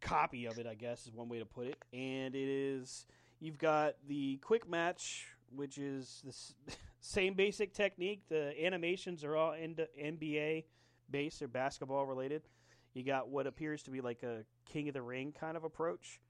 [0.00, 1.76] copy of it, I guess, is one way to put it.
[1.92, 3.06] And it is
[3.40, 8.22] you've got the quick match, which is the same basic technique.
[8.28, 10.64] The animations are all NBA
[11.10, 12.42] based or basketball related.
[12.94, 16.20] You got what appears to be like a King of the Ring kind of approach.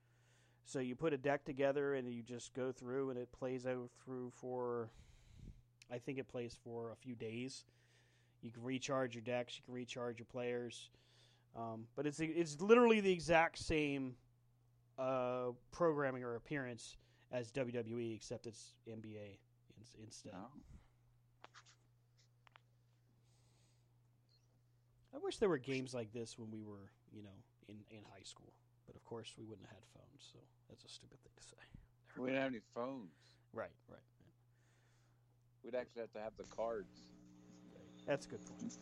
[0.64, 3.90] So you put a deck together and you just go through, and it plays out
[4.04, 4.90] through for,
[5.90, 7.64] I think it plays for a few days.
[8.42, 10.90] You can recharge your decks, you can recharge your players,
[11.56, 14.14] um, but it's it's literally the exact same
[14.98, 16.96] uh, programming or appearance
[17.32, 19.38] as WWE, except it's NBA
[19.76, 20.32] in, instead.
[20.34, 20.60] Oh.
[25.30, 27.38] wish there were games like this when we were, you know,
[27.68, 28.50] in, in high school.
[28.84, 30.38] But of course, we wouldn't have had phones, so
[30.68, 31.62] that's a stupid thing to say.
[32.18, 33.14] We didn't have any phones.
[33.54, 34.02] Right, right.
[35.62, 36.98] We'd actually have to have the cards.
[38.06, 38.76] That's a good point.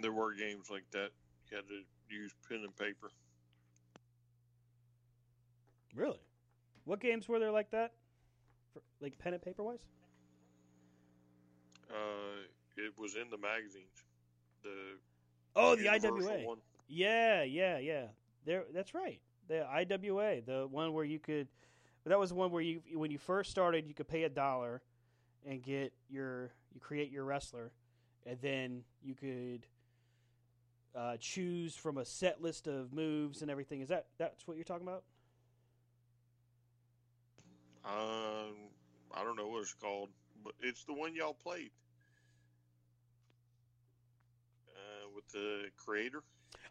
[0.00, 1.10] There were games like that.
[1.50, 3.10] You had to use pen and paper.
[5.94, 6.20] Really?
[6.84, 7.92] What games were there like that?
[8.72, 9.84] For, like pen and paper wise?
[11.90, 12.42] Uh,
[12.76, 14.04] it was in the magazines.
[14.62, 14.98] The
[15.56, 16.44] Oh, the IWA.
[16.44, 16.58] one.
[16.88, 18.06] Yeah, yeah, yeah.
[18.44, 19.20] There, that's right.
[19.48, 21.48] The IWA, the one where you could.
[22.06, 24.82] That was the one where you, when you first started, you could pay a dollar
[25.46, 27.72] and get your, you create your wrestler,
[28.26, 29.66] and then you could
[30.94, 33.80] uh, choose from a set list of moves and everything.
[33.80, 35.02] Is that that's what you're talking about?
[37.84, 38.54] Um,
[39.14, 40.08] I don't know what it's called,
[40.42, 41.70] but it's the one y'all played
[44.68, 46.22] uh, with the creator.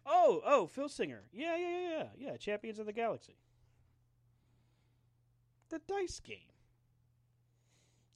[0.06, 1.22] Oh, oh, Phil Singer.
[1.32, 2.06] Yeah, yeah, yeah, yeah.
[2.30, 3.36] Yeah, Champions of the Galaxy.
[5.70, 6.53] The dice game.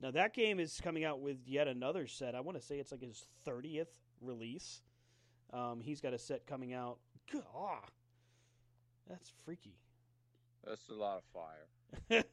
[0.00, 2.34] Now that game is coming out with yet another set.
[2.34, 3.88] I want to say it's like his 30th
[4.20, 4.82] release.
[5.52, 6.98] Um, he's got a set coming out.
[7.32, 7.90] God,
[9.08, 9.76] that's freaky.
[10.66, 12.24] That's a lot of fire.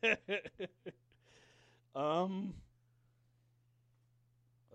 [1.95, 2.53] um.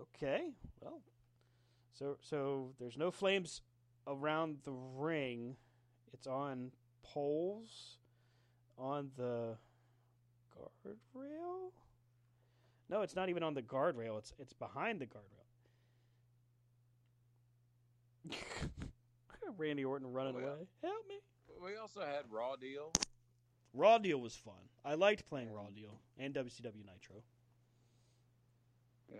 [0.01, 0.51] Okay.
[0.81, 1.01] Well.
[1.93, 3.61] So so there's no flames
[4.07, 5.57] around the ring.
[6.13, 6.73] It's on
[7.03, 7.99] poles
[8.79, 9.57] on the
[10.57, 11.73] guardrail.
[12.91, 14.19] No, it's not even on the guardrail.
[14.19, 15.47] It's it's behind the guardrail.
[19.57, 20.45] Randy Orton running Well.
[20.55, 20.67] away.
[20.83, 21.17] Help me.
[21.63, 22.93] We also had Raw Deal.
[23.75, 24.55] Raw Deal was fun.
[24.85, 27.17] I liked playing Raw Deal and WCW Nitro.
[29.13, 29.19] Yeah.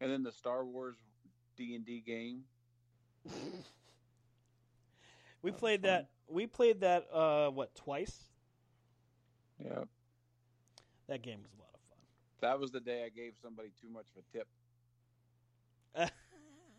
[0.00, 0.96] And then the Star Wars
[1.56, 2.44] D and D game.
[5.42, 5.90] We That played fun.
[5.90, 6.08] that.
[6.28, 7.06] We played that.
[7.12, 8.24] Uh, what twice?
[9.62, 9.84] Yeah.
[11.08, 11.98] That game was a lot of fun.
[12.40, 14.48] That was the day I gave somebody too much of a tip.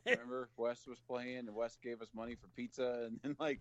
[0.06, 3.60] Remember, Wes was playing, and Wes gave us money for pizza, and then like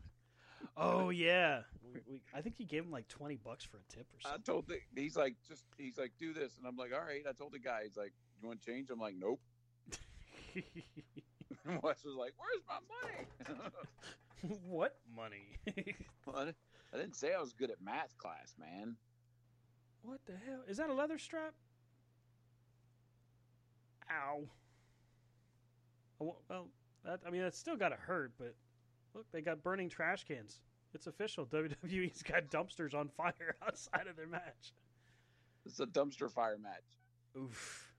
[0.76, 4.06] oh yeah, we, we, I think he gave him like twenty bucks for a tip
[4.14, 4.40] or something.
[4.40, 7.22] I told the, he's like just he's like do this, and I'm like all right.
[7.28, 8.90] I told the guy he's like you want to change?
[8.90, 9.40] I'm like nope.
[11.68, 14.58] And Wes was like where's my money?
[14.64, 15.58] what money?
[16.24, 16.52] Well,
[16.94, 18.96] I didn't say I was good at math class, man.
[20.06, 20.88] What the hell is that?
[20.88, 21.52] A leather strap?
[24.10, 24.44] Ow.
[26.18, 26.68] Well,
[27.04, 28.54] that, I mean, that's still got to hurt, but
[29.14, 30.60] look, they got burning trash cans.
[30.94, 31.44] It's official.
[31.52, 34.72] WWE's got dumpsters on fire outside of their match.
[35.66, 36.84] It's a dumpster fire match.
[37.36, 37.92] Oof.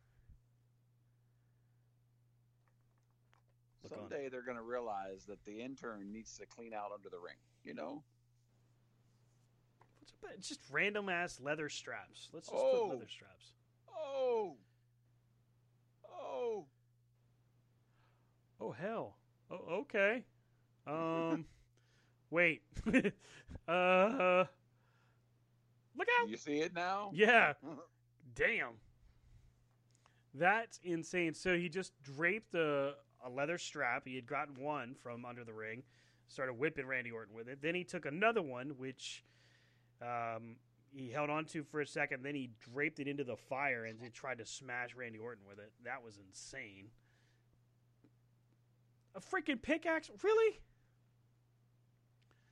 [3.83, 4.09] Look on.
[4.09, 7.35] Someday they're going to realize that the intern needs to clean out under the ring.
[7.63, 8.03] You know?
[10.35, 12.29] It's just random ass leather straps.
[12.33, 12.87] Let's just Oh.
[12.87, 13.53] put leather straps.
[13.95, 14.55] Oh.
[16.11, 16.65] Oh.
[18.59, 19.17] Oh hell.
[19.49, 20.25] Oh okay.
[20.85, 21.45] Um,
[22.29, 22.61] wait.
[23.67, 24.45] uh,
[25.95, 26.29] look out!
[26.29, 27.11] You see it now?
[27.13, 27.53] Yeah.
[28.35, 28.73] Damn.
[30.33, 31.33] That's insane.
[31.33, 32.93] So he just draped a,
[33.25, 34.03] a leather strap.
[34.05, 35.81] He had gotten one from under the ring,
[36.27, 37.61] started whipping Randy Orton with it.
[37.61, 39.23] Then he took another one, which
[40.01, 40.55] um,
[40.95, 42.23] he held on to for a second.
[42.23, 45.59] Then he draped it into the fire and he tried to smash Randy Orton with
[45.59, 45.71] it.
[45.83, 46.89] That was insane.
[49.15, 50.09] A freaking pickaxe?
[50.23, 50.59] Really?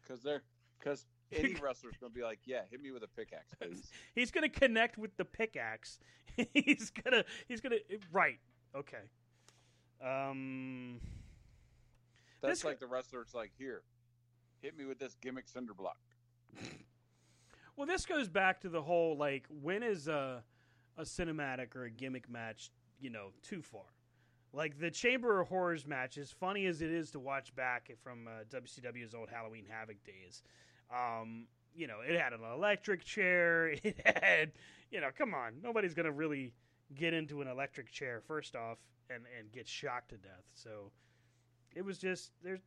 [0.01, 0.43] Because they're
[0.79, 3.89] because any wrestler's going to be like, yeah, hit me with a pickaxe, please.
[4.15, 5.99] He's gonna connect with the pickaxe.
[6.53, 7.23] he's gonna.
[7.47, 7.77] He's gonna.
[8.11, 8.39] Right.
[8.75, 8.97] Okay.
[10.03, 10.99] Um.
[12.41, 13.81] That's like the wrestler's like, here,
[14.61, 15.97] hit me with this gimmick cinder block.
[17.75, 20.43] Well, this goes back to the whole like when is a
[20.97, 23.83] a cinematic or a gimmick match, you know, too far.
[24.53, 28.27] Like the Chamber of Horrors match, as funny as it is to watch back from
[28.27, 30.41] uh, WCW's old Halloween Havoc days,
[30.89, 33.67] um, you know, it had an electric chair.
[33.83, 34.53] It had,
[34.91, 36.53] you know, come on, nobody's gonna really
[36.93, 38.77] get into an electric chair first off
[39.09, 40.45] and and get shocked to death.
[40.53, 40.91] So
[41.75, 42.61] it was just there's,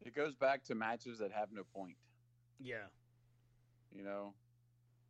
[0.00, 1.96] It goes back to matches that have no point.
[2.58, 2.86] yeah,
[3.94, 4.34] You know,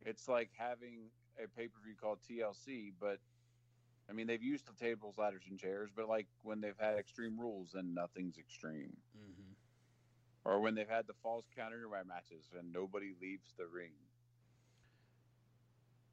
[0.05, 3.19] it's like having a pay per view called TLC, but
[4.09, 7.39] I mean they've used the tables, ladders, and chairs, but like when they've had extreme
[7.39, 8.97] rules, then nothing's extreme.
[9.17, 9.53] mm-hmm.
[10.45, 13.91] Or when they've had the false counter matches and nobody leaves the ring.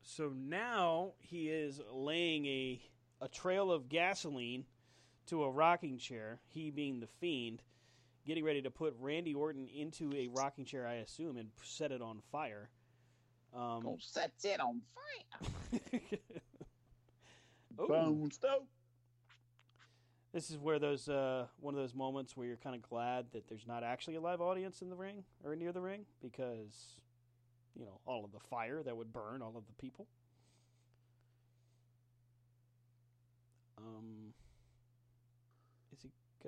[0.02, 2.80] So now he is laying a
[3.20, 4.66] a trail of gasoline
[5.26, 7.62] to a rocking chair, he being the fiend,
[8.27, 12.03] getting ready to put Randy Orton into a rocking chair, I assume, and set it
[12.03, 12.69] on fire.
[13.55, 15.81] Um, Gonna set it on fire.
[17.81, 17.86] Ooh.
[17.89, 18.62] Bone stove.
[20.32, 23.48] This is where those uh, one of those moments where you're kind of glad that
[23.48, 26.97] there's not actually a live audience in the ring or near the ring because
[27.74, 30.07] you know all of the fire that would burn all of the people.
[33.78, 34.35] Um,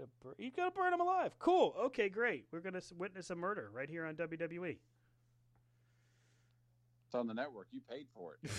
[0.00, 0.34] gonna burn?
[0.38, 1.32] He's gonna burn him alive.
[1.38, 1.74] Cool.
[1.86, 2.46] Okay, great.
[2.52, 4.14] We're gonna witness a murder right here on.
[4.14, 4.76] WWE.
[7.06, 7.68] It's on the network.
[7.72, 8.50] You paid for it.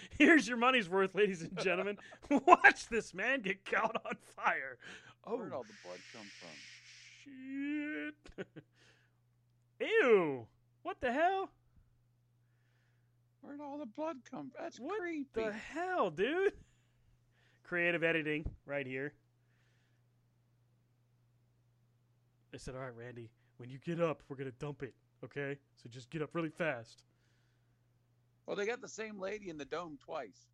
[0.18, 1.98] Here's your money's worth, ladies and gentlemen.
[2.46, 4.78] Watch this man get caught on fire.
[5.26, 6.48] Oh, Where'd all the blood come from?
[7.24, 8.14] shit.
[10.02, 10.46] Ew.
[10.82, 11.50] What the hell?
[13.42, 14.62] Where'd all the blood come from?
[14.62, 15.26] That's What creepy.
[15.34, 16.52] the hell, dude?
[17.64, 19.12] Creative editing right here.
[22.56, 23.28] I said, all right, Randy,
[23.58, 25.58] when you get up, we're going to dump it, okay?
[25.76, 27.02] So just get up really fast.
[28.46, 30.48] Well, they got the same lady in the dome twice.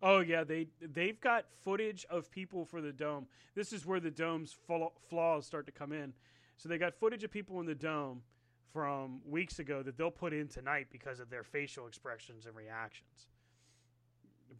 [0.00, 3.26] Oh yeah, they they've got footage of people for the dome.
[3.56, 4.54] This is where the dome's
[5.08, 6.12] flaws start to come in.
[6.56, 8.22] So they got footage of people in the dome
[8.72, 13.26] from weeks ago that they'll put in tonight because of their facial expressions and reactions.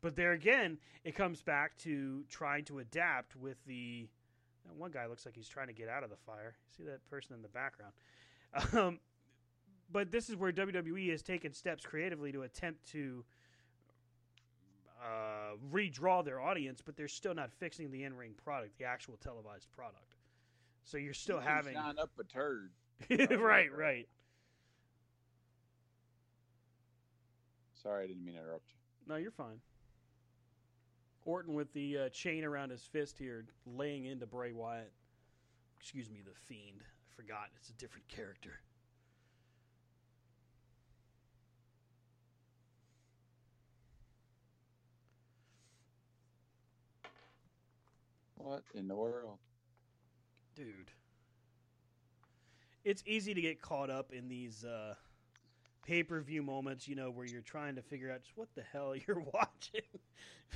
[0.01, 4.09] But there again, it comes back to trying to adapt with the.
[4.69, 6.55] That One guy looks like he's trying to get out of the fire.
[6.77, 7.93] See that person in the background.
[8.73, 8.99] Um,
[9.93, 13.25] but this is where WWE has taken steps creatively to attempt to
[15.03, 19.69] uh, redraw their audience, but they're still not fixing the in-ring product, the actual televised
[19.77, 20.17] product.
[20.85, 22.71] So you're still You having shine up a turd.
[23.11, 24.09] right, right.
[27.83, 28.77] Sorry, I didn't mean to interrupt you.
[29.07, 29.61] No, you're fine.
[31.29, 34.91] Orton with the uh, chain around his fist here, laying into Bray Wyatt.
[35.79, 36.81] Excuse me, the Fiend.
[36.81, 37.51] I forgot.
[37.57, 38.61] It's a different character.
[48.37, 49.37] What in the world?
[50.59, 50.91] dude.
[52.85, 54.95] It's easy to get caught up in these uh,
[55.89, 58.63] pay per view moments, you know, where you're trying to figure out just what the
[58.73, 59.81] hell you're watching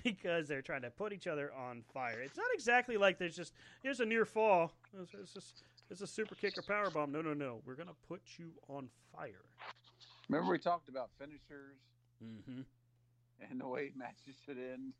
[0.05, 2.21] because they're trying to put each other on fire.
[2.21, 4.73] It's not exactly like there's just here's a near fall.
[5.01, 7.11] It's, it's just it's a super kick or power bomb.
[7.13, 7.61] No, no, no.
[7.65, 9.45] We're gonna put you on fire.
[10.29, 11.79] Remember we talked about finishers
[12.23, 12.61] Mm-hmm.
[13.51, 14.93] and the way matches should end.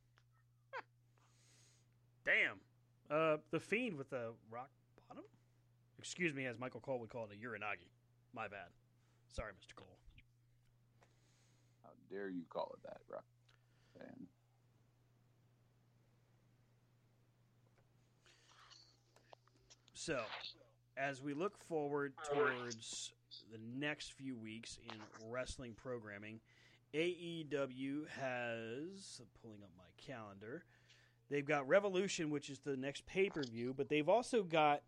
[2.25, 2.59] Damn.
[3.09, 4.71] Uh, the fiend with the rock
[5.09, 5.23] bottom.
[6.01, 7.87] Excuse me, as Michael Cole would call it, a uranage.
[8.35, 8.71] My bad.
[9.33, 9.77] Sorry, Mr.
[9.77, 9.99] Cole.
[12.13, 13.25] Dare you call it that, Rock?
[20.05, 20.19] So,
[20.97, 23.13] as we look forward towards
[23.53, 24.99] the next few weeks in
[25.31, 26.41] wrestling programming,
[26.93, 30.65] AEW has pulling up my calendar.
[31.31, 34.83] They've got Revolution, which is the next pay per view, but they've also got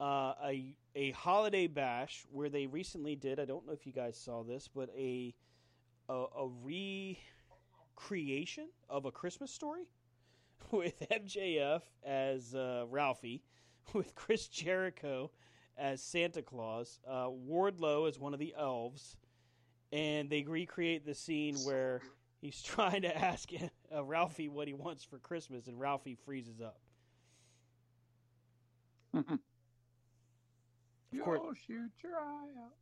[0.00, 3.38] uh, a a holiday bash where they recently did.
[3.38, 5.32] I don't know if you guys saw this, but a
[6.08, 6.48] a, a
[7.96, 9.84] recreation of a Christmas story
[10.70, 13.42] with MJF as uh, Ralphie
[13.92, 15.30] with Chris Jericho
[15.78, 19.16] as Santa Claus, uh, Wardlow as one of the elves,
[19.92, 22.00] and they recreate the scene where
[22.40, 23.50] he's trying to ask
[23.94, 26.78] uh, Ralphie what he wants for Christmas, and Ralphie freezes up.
[31.12, 32.72] Of course- shoot your eye out.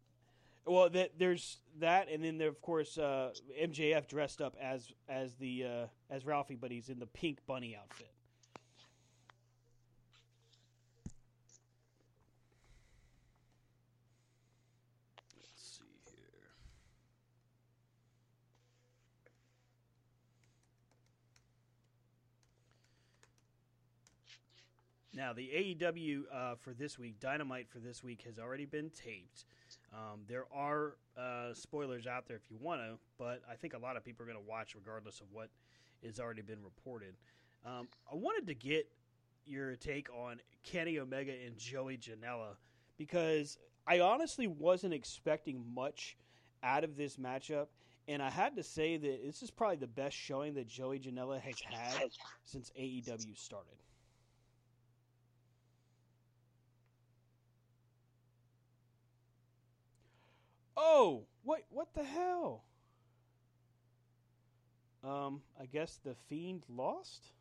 [0.67, 0.89] Well,
[1.19, 5.87] there's that, and then there, of course, uh, MJF dressed up as as the uh,
[6.09, 8.11] as Ralphie, but he's in the pink bunny outfit.
[15.37, 16.49] Let's see here.
[25.13, 29.45] Now, the AEW uh, for this week, Dynamite for this week, has already been taped.
[29.95, 33.79] Um, there are uh, spoilers out there if you want to, but I think a
[33.79, 35.51] lot of people are going to watch regardless of what
[36.05, 37.15] has already been reported.
[37.65, 38.89] Um, I wanted to get
[39.47, 42.57] your take on Kenny Omega and Joey Janela
[42.99, 46.17] because I honestly wasn't expecting much
[46.63, 47.67] out of this matchup,
[48.09, 51.41] and I had to say that this is probably the best showing that Joey Janela
[51.41, 52.11] has had
[52.43, 53.77] since AEW started.
[60.97, 62.63] Oh, what what the hell?
[65.03, 67.33] Um, I guess the Fiend lost.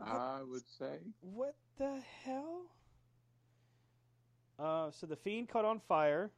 [0.00, 0.96] I would say.
[1.20, 2.62] What the hell?
[4.58, 6.30] Uh, so the Fiend caught on fire,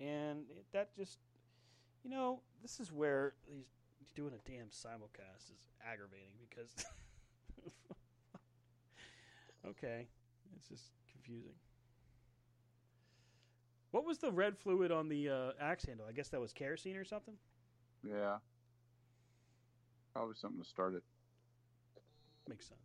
[0.00, 1.18] and it, that just,
[2.04, 6.86] you know, this is where he's doing a damn simulcast is aggravating because.
[9.68, 10.06] okay,
[10.56, 11.54] it's just confusing.
[13.90, 16.06] What was the red fluid on the uh, axe handle?
[16.08, 17.34] I guess that was kerosene or something.
[18.06, 18.36] Yeah.
[20.12, 21.02] Probably something to start it.
[22.48, 22.80] Makes sense.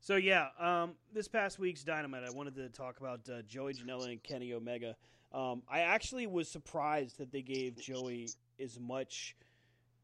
[0.00, 4.10] So yeah, um, this past week's Dynamite, I wanted to talk about uh, Joey Janela
[4.10, 4.96] and Kenny Omega.
[5.32, 8.28] Um, I actually was surprised that they gave Joey
[8.62, 9.34] as much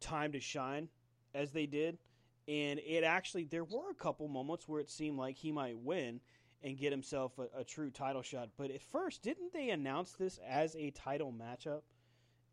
[0.01, 0.89] time to shine
[1.35, 1.99] as they did,
[2.51, 6.20] and it actually there were a couple moments where it seemed like he might win
[6.64, 8.48] and get himself a, a true title shot.
[8.59, 11.82] But at first, didn't they announce this as a title matchup,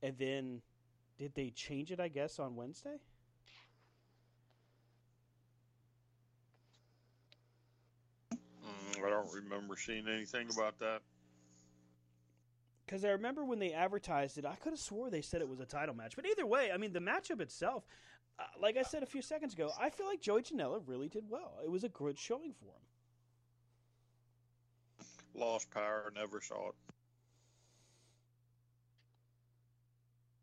[0.04, 0.62] and then
[1.18, 2.00] did they change it?
[2.00, 3.00] I guess on Wednesday.
[8.34, 11.02] Mm, I don't remember seeing anything about that.
[12.86, 15.60] Because I remember when they advertised it, I could have swore they said it was
[15.60, 16.16] a title match.
[16.16, 17.84] But either way, I mean, the matchup itself,
[18.40, 21.24] uh, like I said a few seconds ago, I feel like Joey Janela really did
[21.30, 21.60] well.
[21.64, 22.82] It was a good showing for him.
[25.34, 26.76] Lost power, never saw it.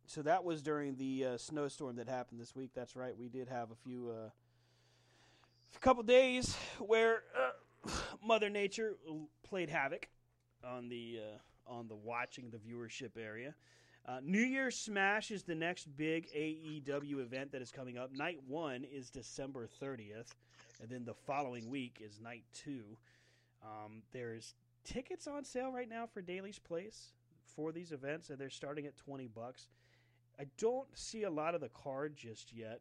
[0.07, 2.71] So that was during the uh, snowstorm that happened this week.
[2.75, 3.16] That's right.
[3.19, 4.31] We did have a few, uh,
[5.75, 7.91] a couple days where uh,
[8.25, 8.95] Mother Nature
[9.43, 10.09] played havoc
[10.65, 13.57] on the uh, on the watching the viewership area.
[14.06, 18.12] Uh, New Year's Smash is the next big AEW event that is coming up.
[18.12, 20.35] Night one is December 30th,
[20.82, 22.82] and then the following week is night two.
[23.62, 24.55] Um, there's
[24.85, 27.12] tickets on sale right now for Daly's Place
[27.56, 29.68] for these events, and they're starting at 20 bucks.
[30.39, 32.81] I don't see a lot of the card just yet,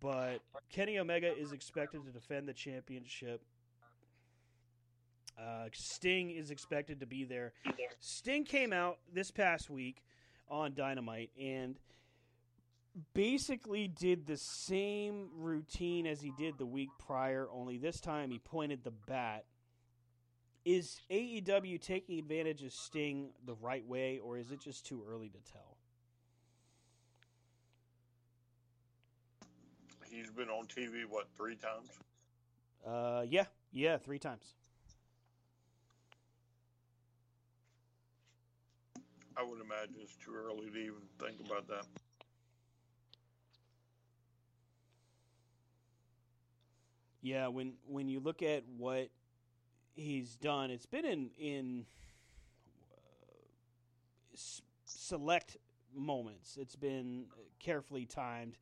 [0.00, 3.40] but Kenny Omega is expected to defend the championship.
[5.38, 7.52] Uh, Sting is expected to be there.
[8.00, 10.02] Sting came out this past week
[10.50, 11.78] on Dynamite and
[13.14, 18.38] basically did the same routine as he did the week prior, only this time he
[18.38, 19.44] pointed the bat.
[20.64, 25.30] Is AEW taking advantage of Sting the right way, or is it just too early
[25.30, 25.78] to tell?
[30.10, 31.88] He's been on TV what three times?
[32.86, 34.54] Uh, yeah, yeah, three times.
[39.36, 41.86] I would imagine it's too early to even think about that.
[47.22, 49.10] Yeah, when when you look at what
[49.94, 51.86] he's done, it's been in in
[52.92, 53.44] uh,
[54.34, 55.56] s- select
[55.94, 56.56] moments.
[56.60, 57.26] It's been
[57.58, 58.56] carefully timed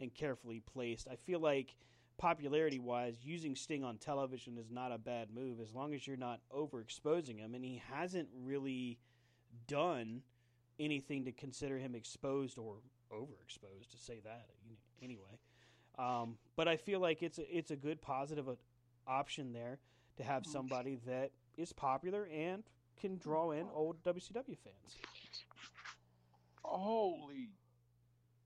[0.00, 1.08] and carefully placed.
[1.10, 1.76] I feel like
[2.18, 6.16] popularity wise, using Sting on television is not a bad move as long as you're
[6.16, 7.54] not overexposing him.
[7.54, 8.98] And he hasn't really
[9.66, 10.22] done
[10.78, 12.76] anything to consider him exposed or
[13.12, 14.46] overexposed, to say that
[15.02, 15.38] anyway.
[15.98, 18.46] Um, but I feel like it's a, it's a good positive
[19.06, 19.78] option there
[20.16, 22.62] to have somebody that is popular and
[23.00, 24.96] can draw in old WCW fans.
[26.62, 27.50] Holy.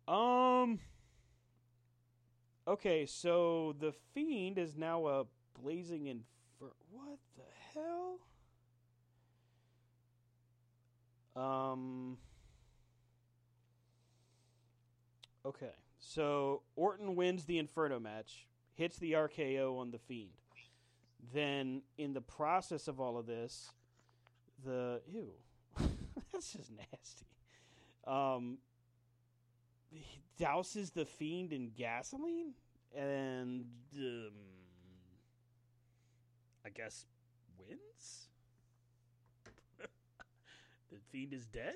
[0.07, 0.79] Um.
[2.67, 5.25] Okay, so the fiend is now a
[5.61, 6.73] blazing infer.
[6.91, 7.43] What the
[7.75, 8.21] hell?
[11.37, 12.19] Um.
[15.45, 20.31] Okay, so Orton wins the Inferno match, hits the RKO on the Fiend.
[21.33, 23.71] Then, in the process of all of this,
[24.65, 25.31] the ew,
[26.33, 27.27] that's just nasty.
[28.07, 28.59] Um,
[30.41, 32.55] douses the Fiend in gasoline,
[32.97, 33.65] and
[33.97, 34.33] um,
[36.65, 37.07] I guess
[37.59, 38.29] wins.
[40.93, 41.75] The Fiend is dead.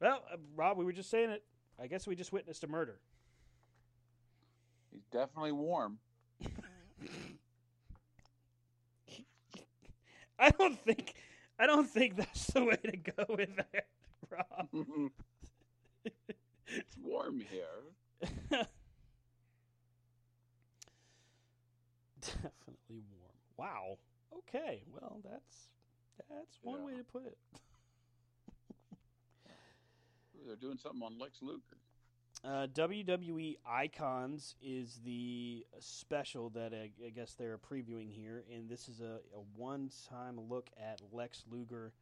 [0.00, 1.44] Well, uh, Rob, we were just saying it.
[1.80, 3.00] I guess we just witnessed a murder.
[4.90, 5.98] He's definitely warm.
[10.38, 11.14] I don't think
[11.58, 13.86] I don't think that's the way to go with that,
[14.30, 14.68] Rob.
[16.04, 18.28] it's warm here.
[22.20, 23.38] Definitely warm.
[23.56, 23.98] Wow.
[24.38, 24.82] Okay.
[24.92, 25.68] Well, that's
[26.28, 26.86] that's one Yeah.
[26.86, 27.38] way to put it.
[30.46, 31.60] They're doing something on Lex Luger.
[32.42, 38.88] Uh, WWE Icons is the special that I, I guess they're previewing here, and this
[38.88, 41.92] is a, a one-time look at Lex Luger,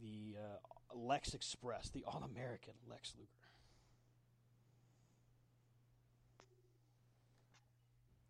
[0.00, 3.28] the uh, Lex Express, the All-American Lex Luger.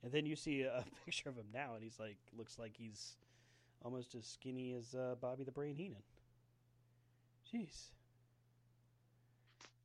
[0.03, 2.73] And then you see a, a picture of him now, and he's like, looks like
[2.79, 3.17] he's
[3.85, 6.03] almost as skinny as uh, Bobby the Brain Heenan.
[7.53, 7.89] Jeez.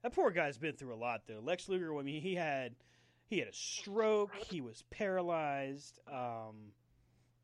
[0.03, 1.41] That poor guy's been through a lot, though.
[1.41, 2.75] Lex Luger, I mean, he had
[3.27, 4.33] he had a stroke.
[4.35, 5.99] He was paralyzed.
[6.07, 6.71] Um,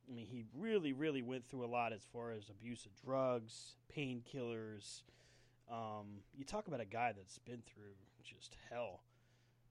[0.07, 3.75] I mean, he really, really went through a lot as far as abuse of drugs,
[3.95, 5.01] painkillers.
[5.71, 7.93] Um, you talk about a guy that's been through
[8.23, 9.01] just hell.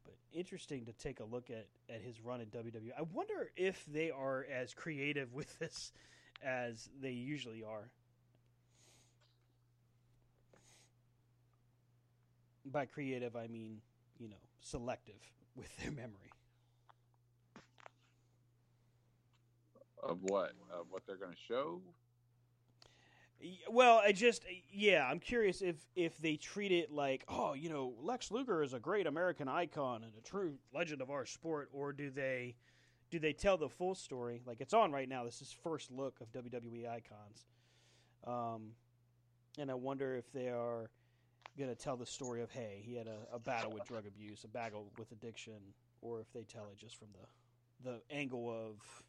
[0.04, 2.92] But interesting to take a look at, at his run in WWE.
[2.98, 5.92] I wonder if they are as creative with this
[6.44, 7.90] as they usually are.
[12.64, 13.81] By creative, I mean,
[14.19, 15.20] you know, selective
[15.56, 16.31] with their memory.
[20.02, 20.52] Of what?
[20.73, 21.81] Of what they're going to show?
[23.69, 27.94] Well, I just yeah, I'm curious if if they treat it like, oh, you know,
[28.01, 31.93] Lex Luger is a great American icon and a true legend of our sport, or
[31.93, 32.55] do they
[33.12, 34.40] do they tell the full story?
[34.47, 35.24] Like it's on right now.
[35.24, 37.44] This is first look of WWE icons,
[38.26, 38.70] um,
[39.59, 40.89] and I wonder if they are
[41.59, 44.44] going to tell the story of hey, he had a, a battle with drug abuse,
[44.44, 45.59] a battle with addiction,
[46.01, 49.02] or if they tell it just from the the angle of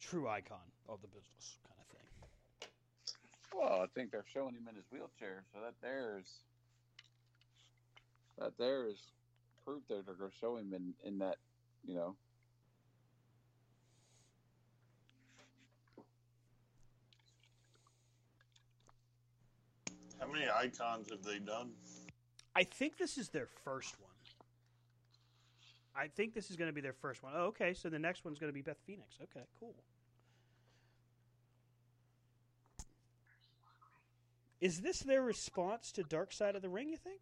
[0.00, 2.70] true icon of the business kind of thing.
[3.56, 6.40] Well, I think they're showing him in his wheelchair, so that there's
[8.36, 8.98] that there is
[9.64, 11.36] proof that they're going to show him in in that,
[11.86, 12.16] you know.
[20.24, 21.72] How many icons have they done?
[22.56, 24.10] I think this is their first one.
[25.94, 27.32] I think this is going to be their first one.
[27.36, 27.74] Oh, okay.
[27.74, 29.16] So the next one's going to be Beth Phoenix.
[29.22, 29.74] Okay, cool.
[34.60, 37.20] Is this their response to Dark Side of the Ring, you think?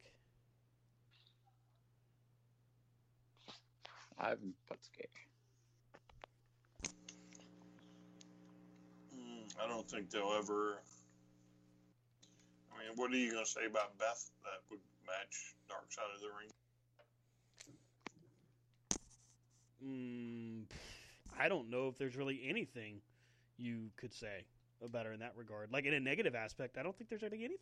[4.16, 5.06] Ivan Putski.
[9.12, 10.76] Mm, I don't think they'll ever.
[12.82, 16.04] I mean, what are you going to say about Beth that would match Dark Side
[16.14, 16.50] of the Ring?
[19.84, 20.64] Mm,
[21.38, 23.00] I don't know if there's really anything
[23.58, 24.44] you could say
[24.84, 25.70] about her in that regard.
[25.72, 27.58] Like in a negative aspect, I don't think there's really anything.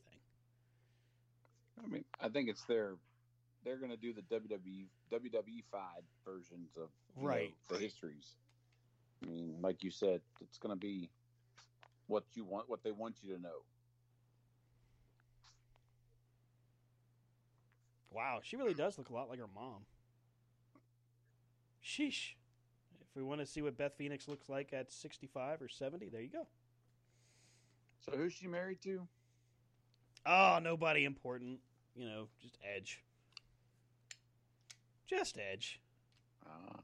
[1.82, 2.94] I mean, I think it's their
[3.64, 7.54] they're going to do the WWE WWE fied versions of you know, Right.
[7.68, 8.36] the histories.
[9.22, 11.10] I mean, like you said, it's going to be
[12.06, 13.64] what you want, what they want you to know.
[18.12, 19.84] Wow, she really does look a lot like her mom.
[21.84, 22.34] Sheesh.
[23.00, 26.20] If we want to see what Beth Phoenix looks like at 65 or 70, there
[26.20, 26.46] you go.
[28.00, 29.06] So who's she married to?
[30.24, 31.58] Oh, nobody important.
[31.96, 33.02] You know, just Edge.
[35.06, 35.80] Just Edge.
[36.46, 36.78] Uh,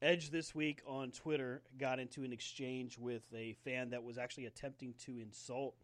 [0.00, 4.46] Edge this week on Twitter got into an exchange with a fan that was actually
[4.46, 5.74] attempting to insult.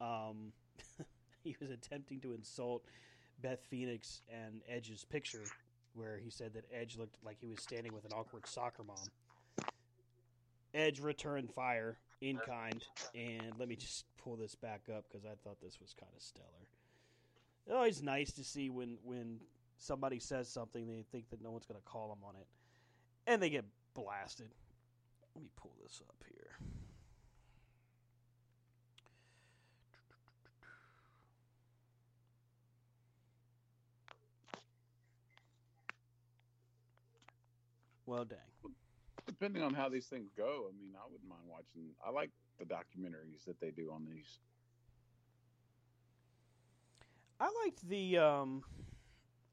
[0.00, 0.52] Um,
[1.44, 2.84] he was attempting to insult
[3.42, 5.44] Beth Phoenix and Edge's picture,
[5.94, 8.96] where he said that Edge looked like he was standing with an awkward soccer mom.
[10.74, 12.82] Edge returned fire in kind,
[13.14, 16.22] and let me just pull this back up because I thought this was kind of
[16.22, 16.48] stellar.
[17.66, 19.40] It's always nice to see when when
[19.78, 22.46] somebody says something they think that no one's going to call them on it
[23.26, 23.64] and they get
[23.94, 24.48] blasted.
[25.34, 26.73] Let me pull this up here.
[38.06, 38.38] Well, dang.
[39.26, 41.90] depending on how these things go, I mean, I wouldn't mind watching.
[42.04, 44.38] I like the documentaries that they do on these.
[47.40, 48.62] I liked the um,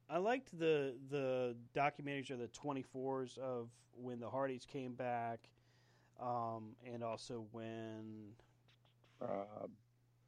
[0.09, 5.49] I liked the the documentaries or the twenty fours of when the Hardys came back,
[6.19, 8.33] um, and also when
[9.19, 9.71] Rob,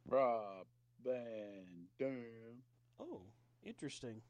[0.08, 0.66] Rob
[1.04, 1.66] Van
[2.00, 2.64] Dam.
[3.00, 3.22] oh,
[3.64, 4.22] interesting.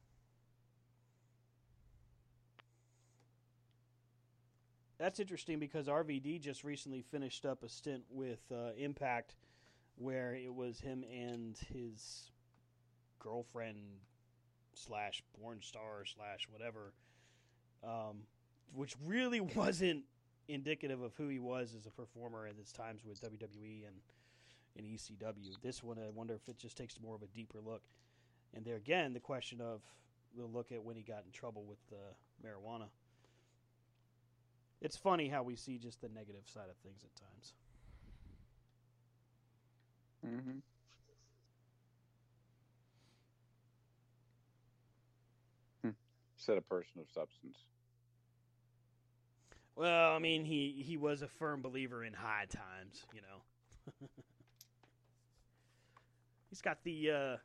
[5.04, 9.36] That's interesting because RVD just recently finished up a stint with uh, Impact,
[9.98, 12.32] where it was him and his
[13.20, 13.80] girlfriend
[14.74, 16.94] slash porn star slash whatever,
[17.84, 18.20] um,
[18.74, 20.04] which really wasn't
[20.48, 23.98] indicative of who he was as a performer at his times with WWE and
[24.78, 25.62] in ECW.
[25.62, 27.82] This one, I wonder if it just takes more of a deeper look.
[28.54, 29.82] And there again, the question of
[30.34, 32.86] we'll look at when he got in trouble with uh, marijuana.
[34.84, 37.54] It's funny how we see just the negative side of things at times.
[40.26, 40.60] Mm-hmm.
[46.44, 47.58] Said a person of substance.
[49.78, 54.08] Well, I mean, he he was a firm believer in high times, you know.
[56.50, 57.38] he's got the uh,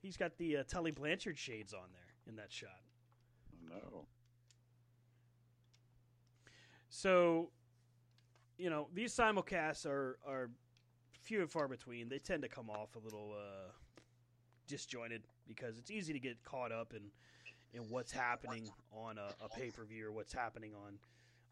[0.00, 2.82] he's got the uh, Tully Blanchard shades on there in that shot.
[3.68, 4.06] No.
[6.88, 7.50] So,
[8.56, 10.50] you know, these simulcasts are are
[11.22, 12.08] few and far between.
[12.08, 13.70] They tend to come off a little uh,
[14.66, 17.02] disjointed because it's easy to get caught up in
[17.74, 20.98] in what's happening on a, a pay per view or what's happening on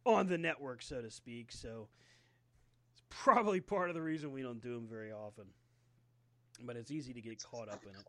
[0.05, 1.53] on the network, so to speak.
[1.53, 1.89] So
[2.93, 5.45] it's probably part of the reason we don't do them very often.
[6.63, 8.07] But it's easy to get caught up in it.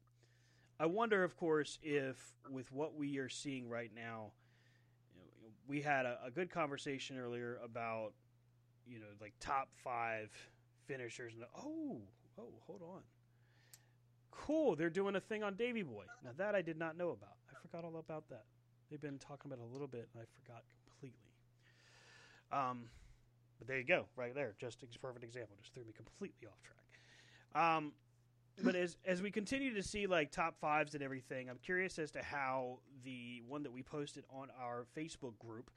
[0.80, 2.16] I wonder, of course, if
[2.50, 4.32] with what we are seeing right now,
[5.68, 8.14] we had a, a good conversation earlier about
[8.88, 10.30] you know like top five
[10.86, 11.34] finishers.
[11.36, 12.02] And oh,
[12.40, 13.02] oh, hold on.
[14.32, 16.04] Cool, they're doing a thing on Davy Boy.
[16.24, 17.36] Now that I did not know about.
[17.50, 18.46] I forgot all about that.
[18.90, 21.32] They've been talking about a little bit, and I forgot completely.
[22.52, 22.86] Um,
[23.58, 24.54] but there you go, right there.
[24.60, 25.58] Just a perfect example.
[25.62, 26.78] Just threw me completely off track.
[27.62, 27.92] Um,
[28.64, 32.12] but as as we continue to see like top fives and everything, I'm curious as
[32.12, 35.70] to how the one that we posted on our Facebook group,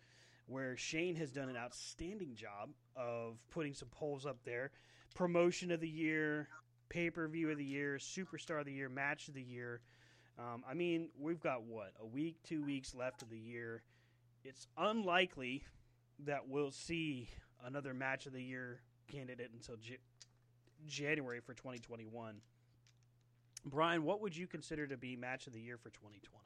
[0.47, 4.71] where Shane has done an outstanding job of putting some polls up there,
[5.15, 6.49] promotion of the year,
[6.89, 9.81] pay per view of the year, superstar of the year, match of the year.
[10.39, 13.83] Um, I mean, we've got what a week, two weeks left of the year.
[14.43, 15.65] It's unlikely
[16.25, 17.29] that we'll see
[17.65, 18.81] another match of the year
[19.11, 19.99] candidate until J-
[20.87, 22.41] January for 2021.
[23.65, 26.41] Brian, what would you consider to be match of the year for 2020?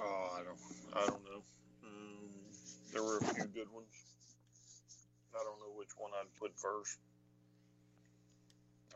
[0.00, 0.56] Oh, I don't,
[0.96, 1.42] I don't know.
[1.84, 2.32] Um,
[2.92, 3.92] there were a few good ones.
[5.36, 6.98] I don't know which one I'd put first.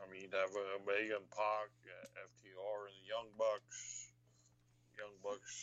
[0.01, 0.49] I mean, you'd have
[0.81, 4.09] Omega and Pac, uh, FTR, and the Young Bucks,
[4.97, 5.53] Young Bucks,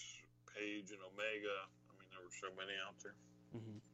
[0.56, 1.56] Page and Omega.
[1.90, 3.18] I mean, there were so many out there.
[3.52, 3.91] Mm-hmm.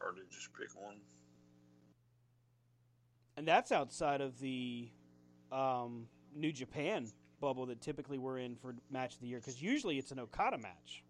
[0.00, 0.96] Hard to just pick one.
[3.36, 4.88] And that's outside of the
[5.52, 7.10] um, New Japan
[7.40, 10.58] bubble that typically we're in for match of the year because usually it's an Okada
[10.58, 11.04] match.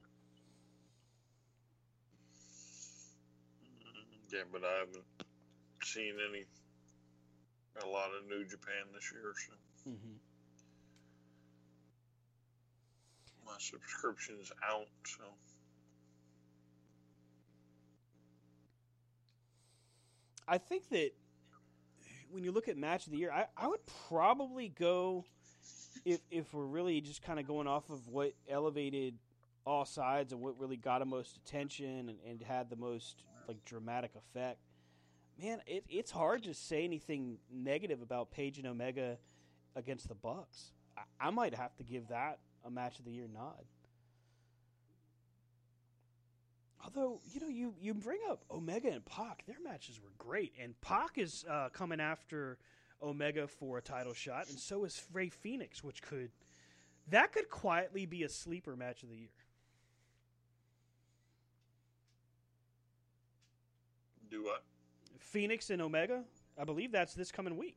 [3.64, 5.04] Mm, Yeah, but I haven't
[5.82, 6.44] seen any
[7.82, 9.52] a lot of New Japan this year, so
[9.88, 10.16] Mm-hmm.
[13.46, 14.86] my subscription's out.
[15.06, 15.22] So
[20.50, 21.12] I think that
[22.32, 25.24] when you look at match of the year, I, I would probably go
[26.04, 29.14] if if we're really just kind of going off of what elevated
[29.64, 33.64] all sides and what really got the most attention and, and had the most like
[33.64, 34.58] dramatic effect.
[35.40, 39.18] Man, it, it's hard to say anything negative about Page and Omega
[39.76, 40.72] against the Bucks.
[40.98, 43.64] I, I might have to give that a match of the year nod.
[46.82, 50.80] Although you know you you bring up Omega and Pac, their matches were great, and
[50.80, 52.58] Pac is uh, coming after
[53.02, 56.30] Omega for a title shot, and so is Rey Fenix, which could
[57.08, 59.28] that could quietly be a sleeper match of the year.
[64.30, 64.62] do what?
[65.18, 66.22] Phoenix and Omega,
[66.58, 67.76] I believe that's this coming week.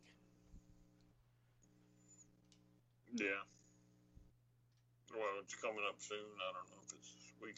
[3.15, 3.27] Yeah.
[5.11, 6.17] Well, it's coming up soon.
[6.17, 7.55] I don't know if it's this week.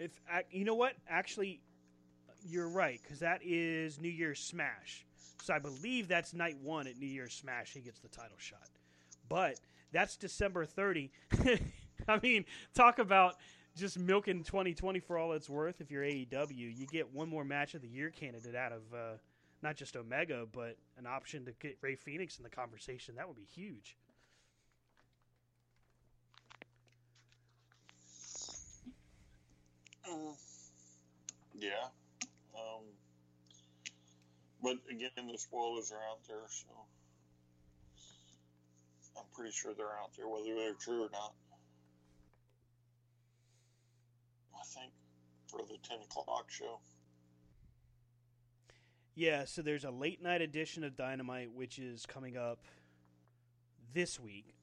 [0.00, 0.12] If
[0.50, 1.60] you know what, actually,
[2.48, 5.04] you're right because that is New Year's Smash.
[5.42, 7.74] So I believe that's night one at New Year's Smash.
[7.74, 8.68] He gets the title shot,
[9.28, 9.60] but
[9.92, 11.10] that's December 30.
[12.08, 13.36] I mean, talk about
[13.76, 15.82] just milking 2020 for all it's worth.
[15.82, 19.16] If you're AEW, you get one more match of the year candidate out of uh,
[19.62, 23.16] not just Omega, but an option to get Rey Fenix in the conversation.
[23.16, 23.96] That would be huge.
[31.58, 31.88] Yeah.
[32.54, 32.84] Um,
[34.62, 36.66] but again, the spoilers are out there, so
[39.16, 41.32] I'm pretty sure they're out there, whether they're true or not.
[44.54, 44.92] I think
[45.48, 46.78] for the 10 o'clock show.
[49.14, 52.60] Yeah, so there's a late night edition of Dynamite, which is coming up
[53.92, 54.54] this week,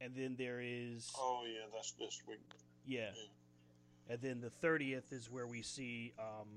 [0.00, 2.38] and then there is Oh, yeah, that's this week.
[2.86, 3.10] yeah,
[4.08, 6.48] and then the thirtieth is where we see um,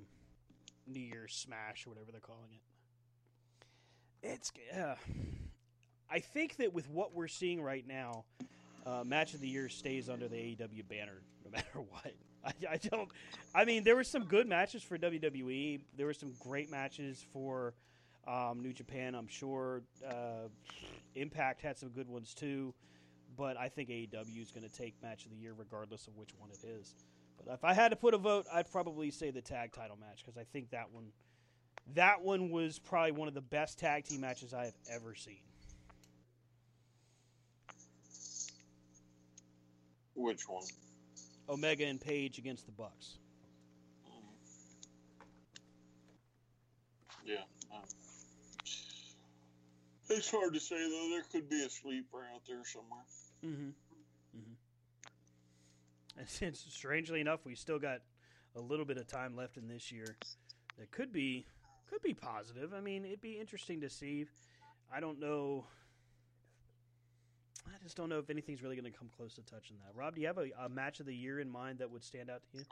[0.86, 4.28] New Year's Smash or whatever they're calling it.
[4.28, 4.96] It's uh,
[6.10, 8.26] I think that with what we're seeing right now,
[8.86, 12.14] uh, Match of the Year stays under the AEW banner no matter what.
[12.46, 13.10] I, I don't.
[13.54, 15.82] I mean, there were some good matches for WWE.
[15.96, 17.74] There were some great matches for
[18.28, 19.16] um, New Japan.
[19.16, 20.48] I'm sure uh,
[21.16, 22.74] Impact had some good ones too.
[23.36, 26.30] But I think AEW is going to take Match of the Year regardless of which
[26.40, 26.96] one it is.
[27.46, 30.24] But if I had to put a vote, I'd probably say the tag title match
[30.26, 31.12] because I think that one,
[31.94, 35.40] that one was probably one of the best tag team matches I have ever seen.
[40.16, 40.66] Which one?
[41.48, 43.20] Omega and Page against the Bucks.
[47.24, 47.36] Yeah.
[47.74, 47.82] Um,
[50.10, 51.10] it's hard to say though.
[51.12, 53.04] There could be a sleeper out there somewhere.
[53.46, 53.64] Mm-hmm.
[53.64, 53.87] Mm-hmm.
[56.18, 58.00] And since, strangely enough, we still got
[58.56, 60.16] a little bit of time left in this year,
[60.78, 61.46] that could be
[61.90, 62.74] could be positive.
[62.74, 64.26] I mean, it'd be interesting to see.
[64.94, 65.66] I don't know.
[67.66, 69.96] I just don't know if anything's really going to come close to touching that.
[69.98, 72.30] Rob, do you have a, a match of the year in mind that would stand
[72.30, 72.64] out to you?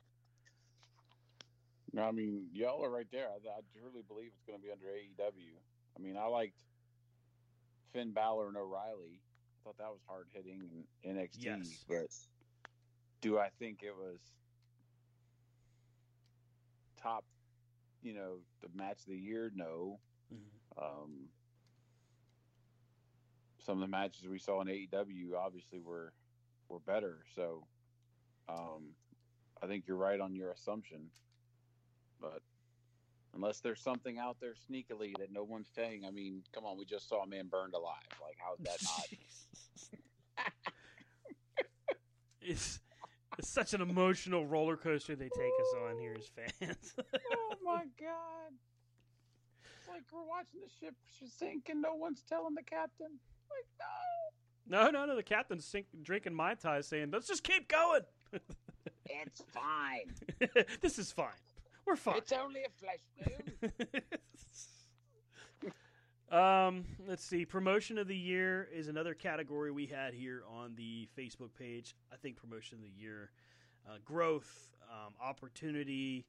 [1.94, 3.28] No, I mean, y'all are right there.
[3.28, 5.56] I, I truly believe it's going to be under AEW.
[5.98, 6.60] I mean, I liked
[7.94, 9.22] Finn Balor and O'Reilly.
[9.22, 11.86] I thought that was hard hitting in NXT, Yes.
[11.88, 12.08] but
[13.26, 14.20] do I think it was
[17.02, 17.26] top,
[18.04, 19.52] you know, the match of the year?
[19.56, 20.00] No.
[20.32, 20.86] Mm-hmm.
[20.86, 21.12] Um,
[23.66, 26.14] some of the matches we saw in AEW obviously were
[26.70, 27.26] were better.
[27.36, 27.66] So
[28.48, 28.94] um,
[29.64, 31.10] I think you're right on your assumption.
[32.22, 32.44] But
[33.34, 36.86] unless there's something out there sneakily that no one's saying, I mean, come on, we
[36.86, 37.96] just saw a man burned alive.
[38.22, 38.78] Like, how's that
[40.38, 40.48] not?
[42.42, 42.80] it's,
[43.38, 46.94] it's such an emotional roller coaster they take us on here as fans.
[47.34, 48.54] oh my god!
[49.80, 50.96] It's like we're watching the ship
[51.38, 53.20] sink and no one's telling the captain.
[53.50, 53.68] Like,
[54.68, 54.84] no.
[54.84, 55.16] no, no, no.
[55.16, 58.02] The captain's sink, drinking mai tai, saying, "Let's just keep going.
[59.08, 60.66] It's fine.
[60.82, 61.28] this is fine.
[61.86, 63.00] We're fine." It's only a flesh
[63.62, 64.02] wound.
[66.32, 67.46] Um, let's see.
[67.46, 71.96] Promotion of the year is another category we had here on the Facebook page.
[72.12, 73.32] I think promotion of the year,
[73.88, 76.26] uh, growth, um, opportunity,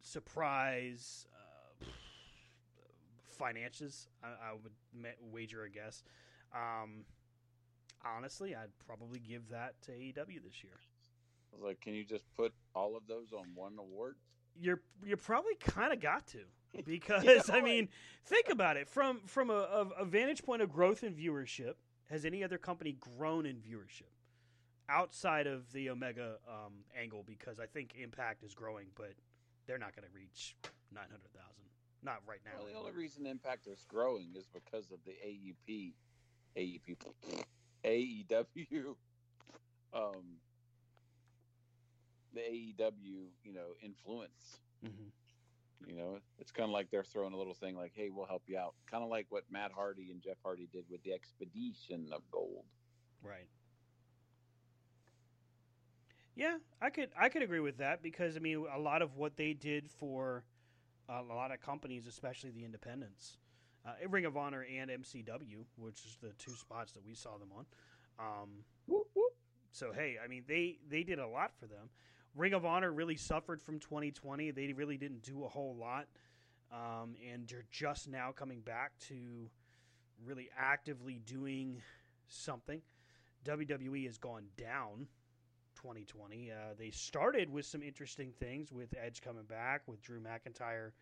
[0.00, 1.84] surprise, uh,
[3.28, 4.08] finances.
[4.22, 6.02] I, I would ma- wager a guess.
[6.54, 7.04] Um,
[8.04, 10.78] honestly, I'd probably give that to AEW this year.
[11.52, 14.16] I was like, can you just put all of those on one award?
[14.60, 16.40] You're you're probably kind of got to
[16.86, 17.88] because Yeah, I mean,
[18.24, 21.74] think about it from from a, a, a vantage point of growth in viewership.
[22.10, 24.10] Has any other company grown in viewership
[24.88, 27.24] outside of the Omega um, angle?
[27.26, 29.14] Because I think Impact is growing, but
[29.66, 30.56] they're not going to reach
[30.94, 31.64] nine hundred thousand.
[32.02, 32.52] Not right now.
[32.58, 35.92] Well, the only reason Impact is growing is because of the AEP,
[36.56, 37.44] AUP,
[37.84, 38.94] AEW,
[39.94, 40.38] um,
[42.34, 44.58] the AEW, you know, influence.
[44.84, 45.12] Mhm.
[45.86, 48.42] You know, it's kind of like they're throwing a little thing like, "Hey, we'll help
[48.46, 52.08] you out," kind of like what Matt Hardy and Jeff Hardy did with the Expedition
[52.12, 52.64] of Gold.
[53.22, 53.48] Right.
[56.34, 59.36] Yeah, I could I could agree with that because I mean a lot of what
[59.36, 60.44] they did for
[61.08, 63.36] uh, a lot of companies, especially the independents,
[63.86, 67.50] uh, Ring of Honor and MCW, which is the two spots that we saw them
[67.56, 67.66] on.
[68.18, 69.32] Um, Whoop, whoop.
[69.72, 71.90] so hey, I mean they they did a lot for them.
[72.34, 74.50] Ring of Honor really suffered from 2020.
[74.52, 76.06] They really didn't do a whole lot,
[76.72, 79.50] um, and they're just now coming back to
[80.24, 81.82] really actively doing
[82.28, 82.80] something.
[83.44, 85.08] WWE has gone down
[85.76, 86.50] 2020.
[86.50, 90.92] Uh, they started with some interesting things with Edge coming back, with Drew McIntyre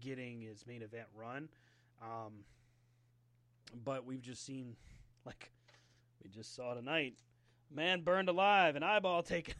[0.00, 1.48] getting his main event run.
[2.02, 2.44] Um,
[3.84, 4.76] but we've just seen,
[5.24, 5.50] like,
[6.22, 7.14] we just saw tonight,
[7.70, 9.54] man burned alive, an eyeball taken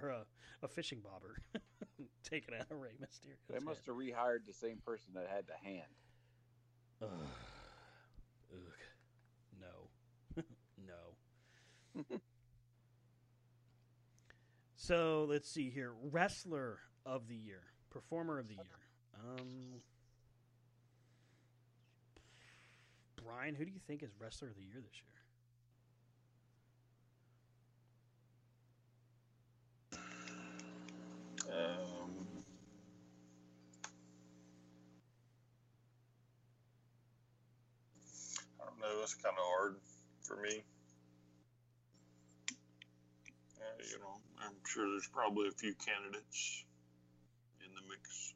[0.00, 0.24] or a,
[0.62, 1.36] a fishing bobber
[2.24, 3.36] taken out of Rey Mysterio.
[3.50, 5.82] They must have rehired the same person that had the hand.
[7.02, 7.08] Ugh.
[8.52, 8.72] Ugh.
[9.60, 10.42] No.
[12.06, 12.20] no.
[14.76, 15.92] so let's see here.
[16.10, 17.62] Wrestler of the year.
[17.90, 18.64] Performer of the year.
[19.14, 19.82] Um,
[23.22, 25.21] Brian, who do you think is wrestler of the year this year?
[31.52, 32.26] Um,
[38.60, 39.02] I don't know.
[39.02, 39.76] It's kind of hard
[40.22, 40.62] for me.
[43.60, 46.64] Uh, you know, I'm sure there's probably a few candidates
[47.60, 48.34] in the mix.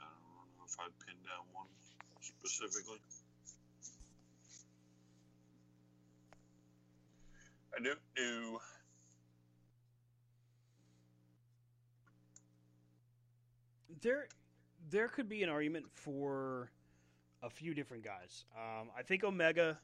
[0.00, 1.72] I don't know if I'd pin down one
[2.20, 3.00] specifically.
[7.74, 8.60] I don't know.
[14.02, 14.28] There,
[14.90, 16.70] there could be an argument for
[17.42, 18.44] a few different guys.
[18.56, 19.78] Um, I think Omega,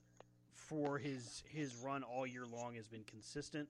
[0.53, 3.69] for his his run all year long, has been consistent.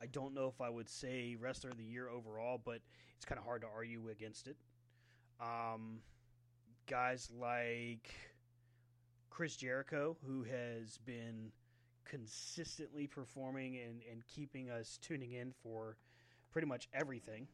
[0.00, 2.80] I don't know if I would say wrestler of the year overall, but
[3.16, 4.56] it's kind of hard to argue against it.
[5.40, 6.00] Um,
[6.86, 8.14] guys like
[9.30, 11.52] Chris Jericho, who has been
[12.04, 15.96] consistently performing and, and keeping us tuning in for
[16.50, 17.46] pretty much everything.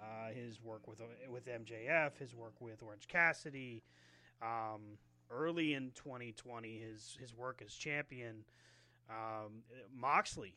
[0.00, 3.82] Uh, his work with with MJF, his work with Orange Cassidy,
[4.40, 4.96] um,
[5.30, 8.44] early in 2020, his his work as champion.
[9.10, 9.62] Um,
[9.94, 10.54] Moxley,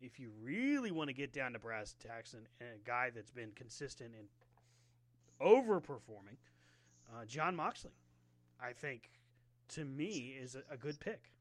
[0.00, 3.30] if you really want to get down to brass tacks, and, and a guy that's
[3.30, 4.28] been consistent and
[5.40, 6.36] overperforming,
[7.12, 7.92] uh, Jon Moxley,
[8.62, 9.10] I think,
[9.70, 11.32] to me, is a, a good pick.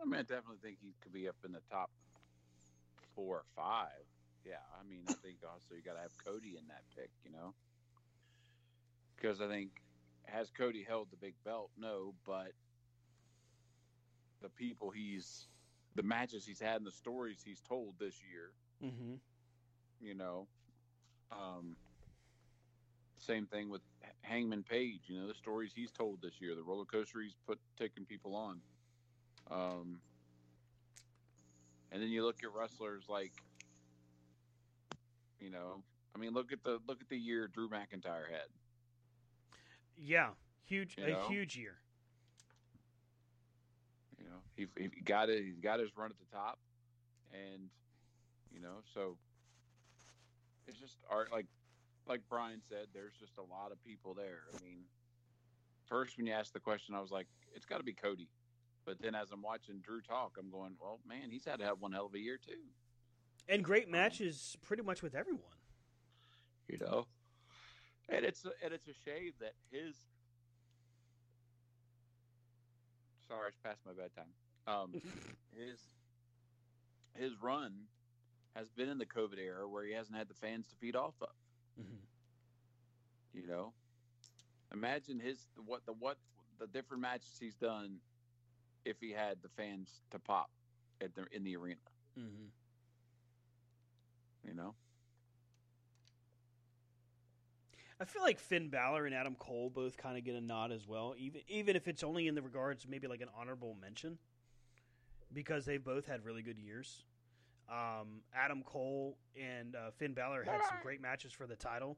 [0.00, 1.90] I mean, I definitely think he could be up in the top
[3.14, 4.02] four or five.
[4.44, 7.30] Yeah, I mean, I think also you got to have Cody in that pick, you
[7.30, 7.54] know,
[9.16, 9.70] because I think
[10.24, 11.70] has Cody held the big belt?
[11.78, 12.52] No, but
[14.40, 15.46] the people he's,
[15.94, 18.50] the matches he's had, and the stories he's told this year,
[18.84, 19.14] Mm-hmm.
[20.00, 20.48] you know,
[21.30, 21.76] um,
[23.18, 23.82] same thing with
[24.22, 25.02] Hangman Page.
[25.06, 28.34] You know, the stories he's told this year, the roller coaster he's put taking people
[28.34, 28.60] on.
[29.50, 30.00] Um,
[31.92, 33.32] and then you look at wrestlers like,
[35.42, 35.82] you know,
[36.14, 38.48] I mean, look at the look at the year Drew McIntyre had.
[39.96, 40.28] Yeah,
[40.64, 41.28] huge, You a know?
[41.28, 41.76] huge year.
[44.18, 45.44] You know, he, he got it.
[45.44, 46.58] He got his run at the top,
[47.32, 47.68] and
[48.52, 49.16] you know, so
[50.66, 51.30] it's just art.
[51.32, 51.46] Like
[52.06, 54.40] like Brian said, there's just a lot of people there.
[54.54, 54.84] I mean,
[55.88, 58.28] first when you asked the question, I was like, it's got to be Cody.
[58.84, 61.80] But then as I'm watching Drew talk, I'm going, well, man, he's had to have
[61.80, 62.64] one hell of a year too.
[63.48, 65.42] And great matches pretty much with everyone.
[66.68, 67.06] You know,
[68.08, 69.94] and it's a, and it's a shame that his.
[73.28, 74.32] Sorry, it's past my bedtime.
[74.66, 74.92] Um,
[75.56, 75.78] his
[77.14, 77.72] his run
[78.54, 81.14] has been in the COVID era where he hasn't had the fans to feed off
[81.20, 81.28] of.
[81.80, 81.98] Mhm.
[83.34, 83.72] You know,
[84.72, 86.16] imagine his what the what
[86.58, 87.98] the different matches he's done
[88.84, 90.50] if he had the fans to pop
[91.00, 91.80] at the in the arena.
[92.18, 92.46] Mm-hmm.
[94.46, 94.74] You know,
[98.00, 100.86] I feel like Finn Balor and Adam Cole both kind of get a nod as
[100.88, 104.18] well, even even if it's only in the regards maybe like an honorable mention,
[105.32, 107.04] because they've both had really good years.
[107.70, 111.96] Um, Adam Cole and uh, Finn Balor had some great matches for the title,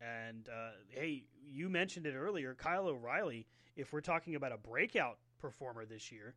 [0.00, 3.46] and uh, hey, you mentioned it earlier, Kyle O'Reilly.
[3.76, 6.34] If we're talking about a breakout performer this year,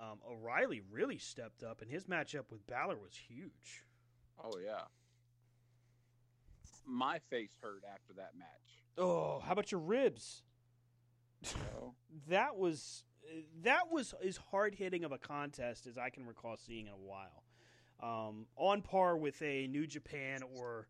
[0.00, 3.84] um, O'Reilly really stepped up, and his matchup with Balor was huge.
[4.42, 4.82] Oh yeah.
[6.86, 8.84] My face hurt after that match.
[8.98, 10.42] Oh, how about your ribs?
[11.42, 11.94] Know?
[12.28, 13.04] that was
[13.62, 16.96] that was as hard hitting of a contest as I can recall seeing in a
[16.96, 17.44] while.
[18.02, 20.88] Um, on par with a New Japan or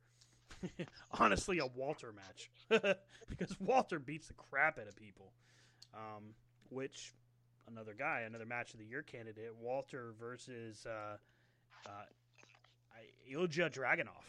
[1.12, 2.50] honestly a Walter match
[3.28, 5.32] because Walter beats the crap out of people.
[5.94, 6.34] Um,
[6.70, 7.12] which
[7.68, 11.16] another guy, another match of the year candidate, Walter versus uh,
[11.86, 12.04] uh,
[13.30, 14.26] Ilja Dragunov.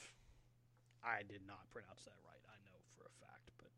[1.03, 2.41] I did not pronounce that right.
[2.47, 3.69] I know for a fact, but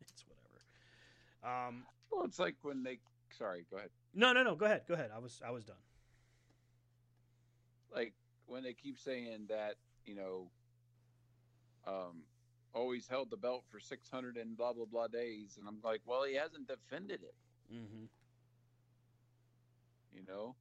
[0.00, 1.68] it's whatever.
[1.68, 2.98] Um, Well, it's like when they.
[3.30, 3.90] Sorry, go ahead.
[4.14, 4.54] no, no, no.
[4.54, 4.82] Go ahead.
[4.86, 5.10] Go ahead.
[5.14, 5.76] I was I was done.
[7.94, 8.14] Like
[8.46, 9.74] when they keep saying that,
[10.04, 10.50] you know,
[11.86, 12.22] um,
[12.74, 16.24] always held the belt for 600 and blah blah blah days, and I'm like, well,
[16.24, 17.34] he hasn't defended it,
[17.74, 18.04] Mm-hmm.
[20.14, 20.54] you know.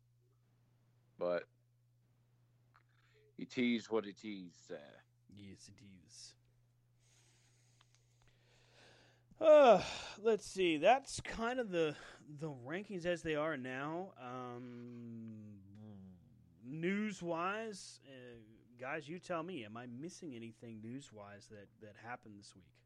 [1.19, 1.43] But
[3.41, 4.71] he teased what he teased.
[4.71, 4.75] Uh,
[5.35, 6.33] Yes, it is.
[9.39, 9.81] Uh,
[10.21, 10.77] let's see.
[10.77, 11.95] That's kind of the
[12.39, 14.11] the rankings as they are now.
[14.21, 15.31] Um,
[16.63, 18.37] news wise, uh,
[18.79, 19.65] guys, you tell me.
[19.65, 22.80] Am I missing anything news wise that that happened this week?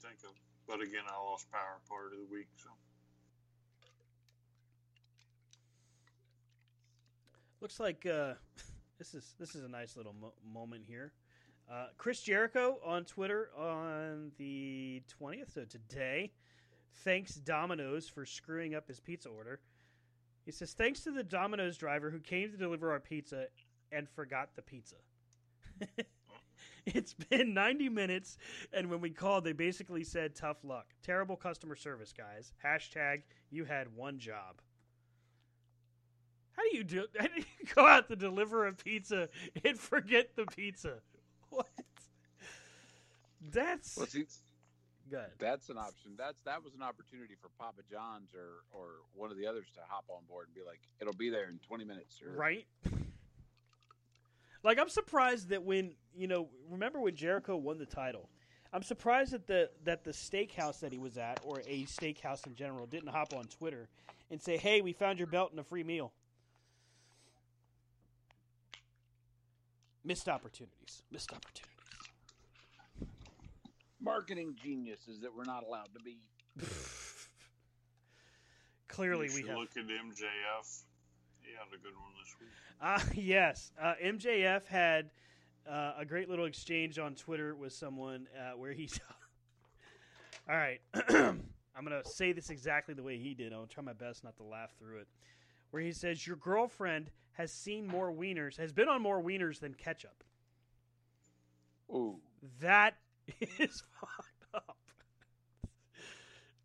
[0.00, 0.36] can think of.
[0.66, 2.70] But again, I lost power part of the week, so.
[7.60, 8.34] Looks like uh,
[8.98, 11.12] this is this is a nice little mo- moment here.
[11.70, 16.32] Uh, Chris Jericho on Twitter on the twentieth, so today,
[17.04, 19.60] thanks Domino's for screwing up his pizza order.
[20.44, 23.46] He says thanks to the Domino's driver who came to deliver our pizza
[23.92, 24.96] and forgot the pizza.
[26.94, 28.36] it's been 90 minutes,
[28.72, 32.52] and when we called, they basically said tough luck, terrible customer service, guys.
[32.64, 34.60] Hashtag you had one job.
[36.52, 37.06] How do you do?
[37.18, 37.44] How do you
[37.74, 39.28] go out to deliver a pizza
[39.64, 40.94] and forget the pizza?
[41.50, 41.66] What?
[43.52, 44.26] That's Well, see,
[45.08, 45.30] good.
[45.38, 46.12] that's an option.
[46.18, 49.80] That's that was an opportunity for Papa John's or or one of the others to
[49.88, 52.66] hop on board and be like, "It'll be there in 20 minutes." Or, Right?
[54.62, 58.28] Like I'm surprised that when you know, remember when Jericho won the title?
[58.72, 62.54] I'm surprised that the that the steakhouse that he was at, or a steakhouse in
[62.54, 63.88] general, didn't hop on Twitter
[64.30, 66.12] and say, "Hey, we found your belt and a free meal."
[70.04, 71.02] Missed opportunities.
[71.10, 71.64] Missed opportunities.
[74.00, 76.18] Marketing geniuses that we're not allowed to be.
[78.88, 79.56] Clearly, you we have.
[79.58, 80.82] look at MJF.
[81.48, 82.50] He had a good one this week.
[82.80, 85.10] Uh, yes, uh, MJF had
[85.68, 89.00] uh, a great little exchange on Twitter with someone uh, where he's.
[90.48, 93.52] All right, I'm gonna say this exactly the way he did.
[93.52, 95.08] I'll try my best not to laugh through it.
[95.70, 99.74] Where he says, "Your girlfriend has seen more wieners, has been on more wieners than
[99.74, 100.24] ketchup."
[101.90, 102.20] Ooh,
[102.60, 102.96] That
[103.58, 104.24] is fucked up.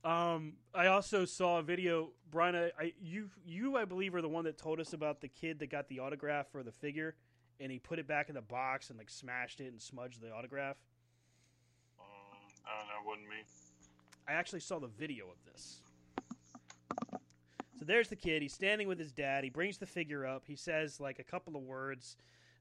[0.03, 2.55] Um, I also saw a video, Brian.
[2.55, 5.59] I, I you you I believe are the one that told us about the kid
[5.59, 7.15] that got the autograph for the figure,
[7.59, 10.31] and he put it back in the box and like smashed it and smudged the
[10.31, 10.75] autograph.
[11.99, 12.05] Um,
[12.65, 13.43] I don't know, wasn't me.
[14.27, 15.81] I actually saw the video of this.
[17.79, 18.41] So there's the kid.
[18.41, 19.43] He's standing with his dad.
[19.43, 20.43] He brings the figure up.
[20.45, 22.17] He says like a couple of words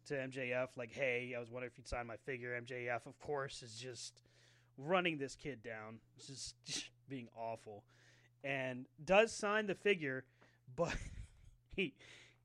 [0.07, 3.63] to MJF, like, "Hey, I was wondering if you'd sign my figure." MJF, of course,
[3.63, 4.23] is just
[4.79, 7.85] running this kid down, just, just being awful,
[8.45, 10.25] and does sign the figure,
[10.77, 10.95] but
[11.77, 11.95] he.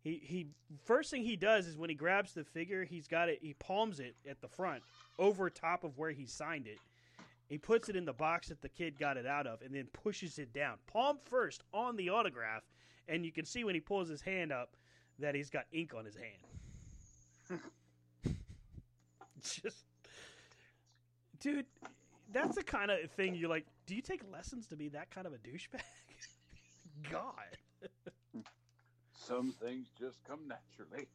[0.04, 0.48] He, he
[0.86, 3.40] first thing he does is when he grabs the figure, he's got it.
[3.42, 4.82] He palms it at the front,
[5.20, 6.78] over top of where he signed it,
[7.48, 9.88] he puts it in the box that the kid got it out of and then
[9.92, 10.78] pushes it down.
[10.86, 12.64] Palm first on the autograph,
[13.08, 14.76] and you can see when he pulls his hand up
[15.20, 17.62] that he's got ink on his hand.
[19.42, 19.86] just
[21.40, 21.66] Dude,
[22.34, 25.26] that's the kind of thing you're like, do you take lessons to be that kind
[25.26, 25.82] of a douchebag?
[27.12, 28.44] God.
[29.14, 31.08] some things just come naturally.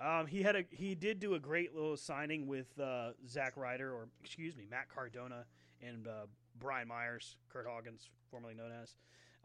[0.00, 3.90] um, he had a he did do a great little signing with uh, Zack Ryder,
[3.92, 5.46] or excuse me, Matt Cardona
[5.82, 6.26] and uh,
[6.60, 8.96] Brian Myers, Kurt Hawkins, formerly known as.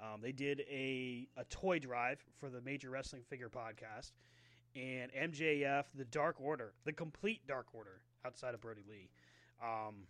[0.01, 4.11] Um, they did a a toy drive for the Major Wrestling Figure Podcast,
[4.75, 9.09] and MJF, the Dark Order, the complete Dark Order outside of Brodie Lee,
[9.63, 10.03] um,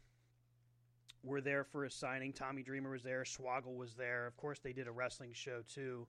[1.24, 2.34] were there for a signing.
[2.34, 3.24] Tommy Dreamer was there.
[3.24, 4.26] Swoggle was there.
[4.28, 6.08] Of course, they did a wrestling show too.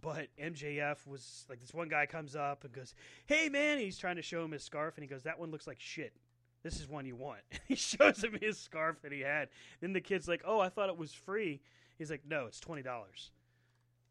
[0.00, 2.94] But MJF was like this one guy comes up and goes,
[3.26, 5.66] "Hey man," he's trying to show him his scarf, and he goes, "That one looks
[5.66, 6.14] like shit.
[6.62, 9.48] This is one you want." he shows him his scarf that he had.
[9.80, 11.60] Then the kid's like, "Oh, I thought it was free."
[11.96, 13.30] He's like, "No, it's twenty dollars."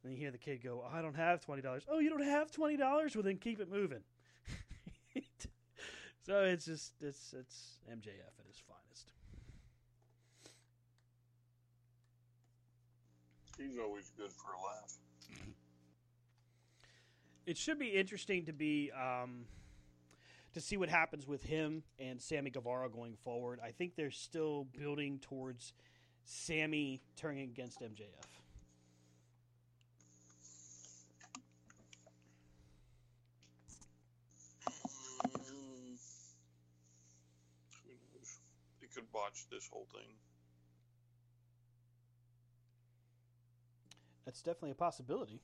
[0.04, 2.24] Then you hear the kid go, oh, "I don't have twenty dollars." Oh, you don't
[2.24, 3.16] have twenty dollars?
[3.16, 4.04] Well, then keep it moving.
[6.26, 8.83] so it's just it's it's MJF at his finest.
[13.66, 14.98] He's always good for a laugh.
[17.46, 19.46] it should be interesting to be um,
[20.54, 23.60] to see what happens with him and Sammy Guevara going forward.
[23.64, 25.74] I think they're still building towards
[26.26, 28.10] Sammy turning against MJF.
[34.68, 35.98] Mm,
[37.84, 38.40] who knows?
[38.82, 40.16] They could botch this whole thing.
[44.34, 45.38] That's definitely a possibility.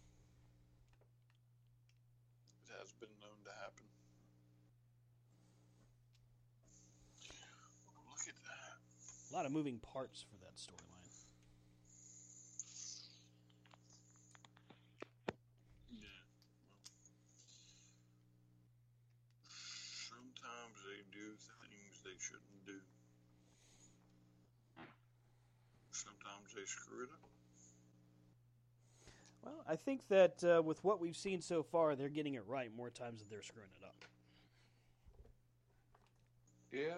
[2.66, 3.86] It has been known to happen.
[8.10, 8.82] Look at that.
[9.30, 11.06] A lot of moving parts for that storyline.
[15.94, 16.10] Yeah.
[20.10, 22.82] Sometimes they do things they shouldn't do.
[25.91, 27.39] Sometimes they screw it up.
[29.44, 32.70] Well, I think that uh, with what we've seen so far, they're getting it right
[32.76, 34.06] more times than they're screwing it up.
[36.72, 36.95] Yeah.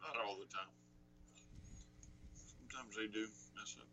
[0.00, 0.68] Not all the time.
[2.34, 3.26] Sometimes they do
[3.56, 3.86] mess up.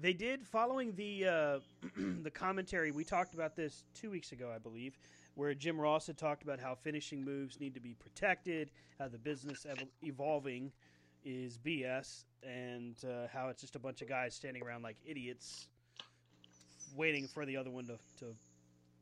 [0.00, 1.58] They did following the uh,
[2.22, 2.90] the commentary.
[2.90, 4.96] We talked about this two weeks ago, I believe
[5.38, 9.18] where Jim Ross had talked about how finishing moves need to be protected, how the
[9.18, 10.72] business ev- evolving
[11.24, 15.68] is BS, and uh, how it's just a bunch of guys standing around like idiots,
[16.96, 18.34] waiting for the other one to, to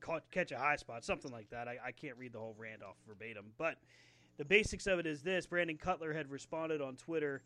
[0.02, 1.68] ca- catch a high spot, something like that.
[1.68, 3.78] I, I can't read the whole rant off verbatim, but
[4.36, 7.40] the basics of it is this Brandon Cutler had responded on Twitter,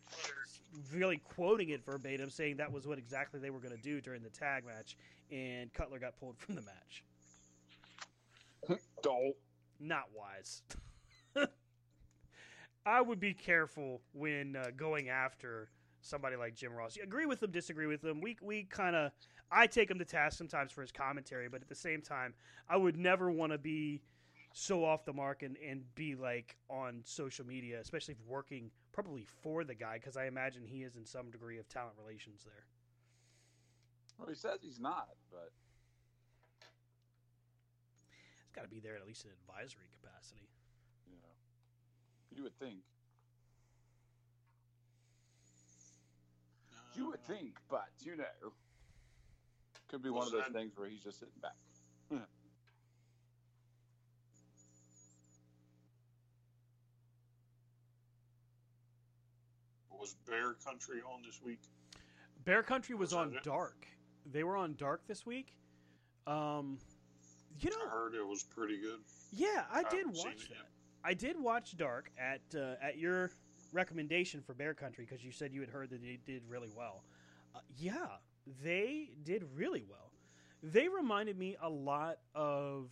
[0.92, 4.24] really quoting it verbatim, saying that was what exactly they were going to do during
[4.24, 4.96] the tag match,
[5.30, 7.04] and Cutler got pulled from the match.
[9.02, 9.34] Don't.
[9.78, 10.62] Not wise.
[12.86, 15.70] I would be careful when uh, going after
[16.02, 16.96] somebody like Jim Ross.
[16.96, 18.20] You agree with him, disagree with him.
[18.20, 19.12] We we kind of
[19.50, 22.34] I take him to task sometimes for his commentary, but at the same time,
[22.68, 24.02] I would never want to be
[24.52, 29.24] so off the mark and, and be like on social media, especially if working probably
[29.42, 32.64] for the guy, because I imagine he is in some degree of talent relations there.
[34.18, 35.52] Well, he says he's not, but
[38.50, 40.48] It's got to be there at least in advisory capacity.
[41.06, 41.30] you know,
[42.34, 42.80] you would think.
[46.96, 48.24] You would think, but you know,
[49.86, 51.54] could be one of those that- things where he's just sitting back.
[59.98, 61.60] Was Bear Country on this week?
[62.44, 63.42] Bear Country was Was on it?
[63.44, 63.86] Dark.
[64.32, 65.54] They were on Dark this week.
[66.26, 66.78] Um,
[67.60, 69.00] you know, I heard it was pretty good.
[69.32, 70.50] yeah, I I did watch that.
[70.50, 70.66] yet.
[71.04, 73.30] I did watch Dark at uh, at your
[73.72, 77.04] recommendation for Bear Country because you said you had heard that they did really well.
[77.54, 78.06] Uh, yeah,
[78.62, 80.12] they did really well.
[80.62, 82.90] They reminded me a lot of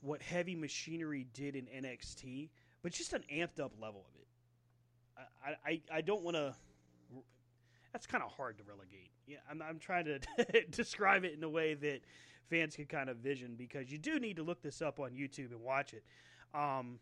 [0.00, 2.48] what Heavy Machinery did in NXT,
[2.82, 4.26] but just an amped up level of it.
[5.44, 6.54] I I, I don't want to.
[7.92, 9.10] That's kind of hard to relegate.
[9.26, 10.20] Yeah, I'm, I'm trying to
[10.70, 12.00] describe it in a way that
[12.50, 15.52] fans can kind of vision because you do need to look this up on YouTube
[15.52, 16.02] and watch it.
[16.52, 16.98] Um,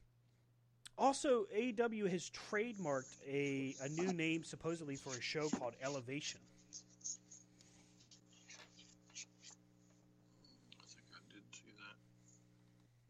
[0.98, 6.40] also, AEW has trademarked a, a new name supposedly for a show called Elevation.
[10.78, 11.96] I think I did see that.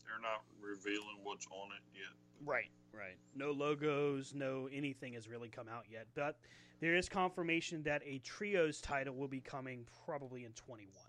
[0.06, 2.12] They're not revealing what's on it yet.
[2.46, 3.16] Right, right.
[3.34, 6.38] No logos, no anything has really come out yet, but
[6.80, 11.07] there is confirmation that a trios title will be coming probably in 21.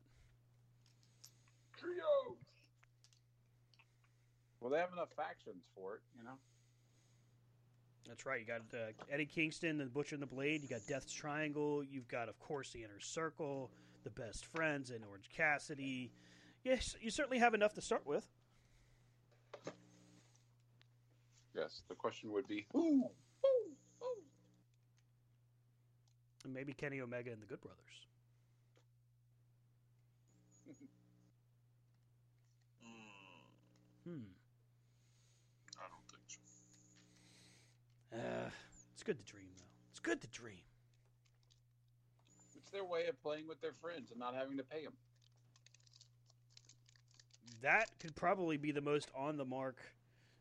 [1.79, 2.35] Trio.
[4.59, 6.37] Well, they have enough factions for it, you know.
[8.07, 8.41] That's right.
[8.41, 10.61] You got uh, Eddie Kingston, the Butcher and the Blade.
[10.63, 11.83] You got Death's Triangle.
[11.83, 13.71] You've got, of course, the Inner Circle,
[14.03, 16.11] the Best Friends, and Orange Cassidy.
[16.63, 18.27] Yes, you certainly have enough to start with.
[21.55, 21.83] Yes.
[21.87, 23.09] The question would be who?
[23.43, 23.71] Who?
[23.99, 24.07] Who?
[26.43, 28.07] And maybe Kenny Omega and the Good Brothers.
[34.09, 34.25] Hmm.
[35.77, 36.39] I don't think so.
[38.17, 38.49] Uh,
[38.93, 39.63] it's good to dream, though.
[39.91, 40.63] It's good to dream.
[42.55, 44.93] It's their way of playing with their friends and not having to pay them.
[47.61, 49.77] That could probably be the most on the mark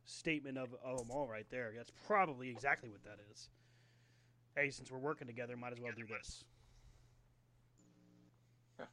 [0.06, 1.72] statement of, of them all right there.
[1.76, 3.50] That's probably exactly what that is.
[4.56, 6.44] Hey, since we're working together, might as well do this.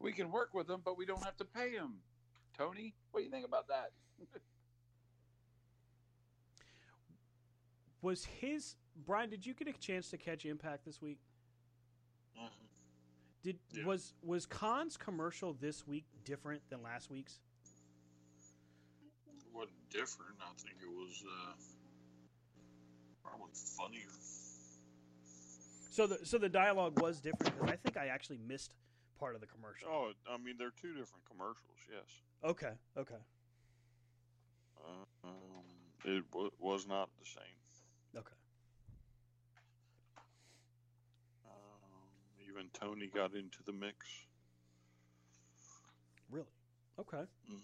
[0.00, 2.00] We can work with them, but we don't have to pay them.
[2.62, 3.90] Tony, what do you think about that?
[8.02, 8.76] Was his
[9.06, 9.30] Brian?
[9.30, 11.18] Did you get a chance to catch Impact this week?
[12.36, 12.50] Mhm.
[13.42, 13.84] Did Yeah.
[13.84, 17.40] was was Khan's commercial this week different than last week's?
[19.30, 20.40] It wasn't different.
[20.40, 21.54] I think it was uh,
[23.22, 24.10] probably funnier.
[25.90, 28.74] So the so the dialogue was different because I think I actually missed
[29.22, 29.86] part of the commercial.
[29.88, 31.78] Oh, I mean, they're two different commercials.
[31.88, 32.10] Yes.
[32.42, 33.22] Okay, okay,
[34.82, 35.64] Uh, um,
[36.04, 37.58] it w- was not the same.
[38.18, 38.34] okay.
[41.46, 44.26] Um, even Tony got into the mix.
[46.30, 46.46] Really?
[46.98, 47.22] Okay.
[47.48, 47.62] Mhm.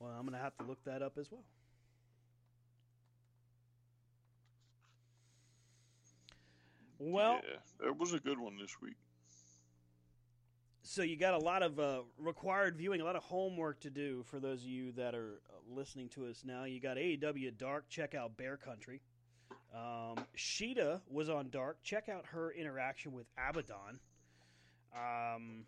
[0.00, 1.44] Well, I'm gonna have to look that up as well.
[6.98, 8.96] Well, yeah, it was a good one this week.
[10.88, 14.22] So you got a lot of uh, required viewing, a lot of homework to do
[14.22, 16.62] for those of you that are uh, listening to us now.
[16.62, 17.88] You got AEW Dark.
[17.88, 19.00] Check out Bear Country.
[19.74, 21.82] Um, Shida was on Dark.
[21.82, 23.98] Check out her interaction with Abadon.
[24.94, 25.64] Um,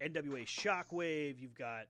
[0.00, 1.38] NWA Shockwave.
[1.38, 1.84] You've got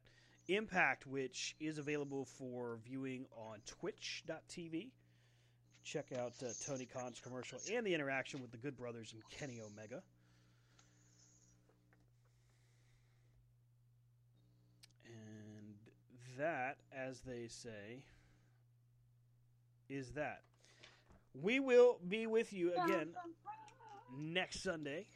[0.49, 4.89] Impact, which is available for viewing on Twitch.tv.
[5.85, 9.61] Check out uh, Tony Khan's commercial and the interaction with the Good Brothers and Kenny
[9.61, 10.03] Omega.
[16.39, 18.05] That, as they say,
[19.89, 20.43] is that.
[21.35, 23.09] We will be with you again
[24.19, 25.07] next Sunday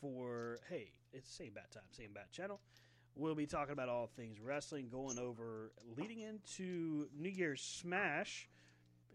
[0.00, 2.60] for, hey, it's same bat time, same bat channel.
[3.16, 8.48] We'll be talking about all things wrestling, going over leading into New Year's Smash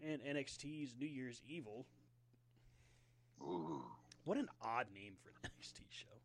[0.06, 1.86] and NXT's New Year's Evil.
[3.42, 3.82] Ooh.
[4.24, 6.15] What an odd name for an NXT show.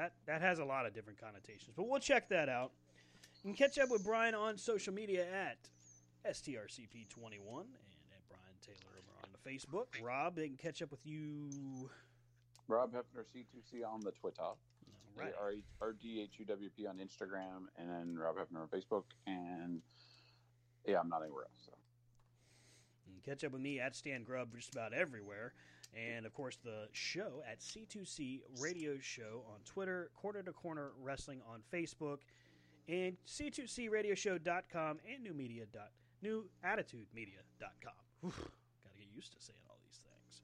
[0.00, 2.72] That that has a lot of different connotations, but we'll check that out.
[3.44, 5.58] You can catch up with Brian on social media at
[6.26, 6.56] STRCP21
[7.20, 7.68] and
[8.10, 10.02] at Brian Taylor over on the Facebook.
[10.02, 11.90] Rob, they can catch up with you.
[12.66, 14.42] Rob Hefner C2C on the Twitter.
[15.14, 15.34] Right.
[15.38, 15.52] R
[15.82, 19.82] R D H U W P on Instagram, and then Rob Hefner on Facebook, and
[20.86, 21.66] yeah, I'm not anywhere else.
[21.66, 21.72] So
[23.06, 25.52] You can catch up with me at Stan Grubb just about everywhere.
[25.94, 31.40] And of course, the show at C2C Radio Show on Twitter, Corner to Corner Wrestling
[31.52, 32.18] on Facebook,
[32.88, 35.90] and C2CRadioshow.com and new media dot
[36.24, 37.92] newattitudemedia.com.
[38.22, 40.42] Got to get used to saying all these things.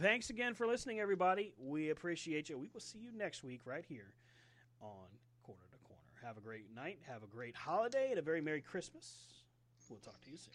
[0.00, 1.52] Thanks again for listening, everybody.
[1.58, 2.58] We appreciate you.
[2.58, 4.14] We will see you next week right here
[4.80, 5.08] on
[5.42, 6.02] Corner to Corner.
[6.24, 6.98] Have a great night.
[7.08, 9.16] Have a great holiday and a very Merry Christmas.
[9.88, 10.54] We'll talk to you soon.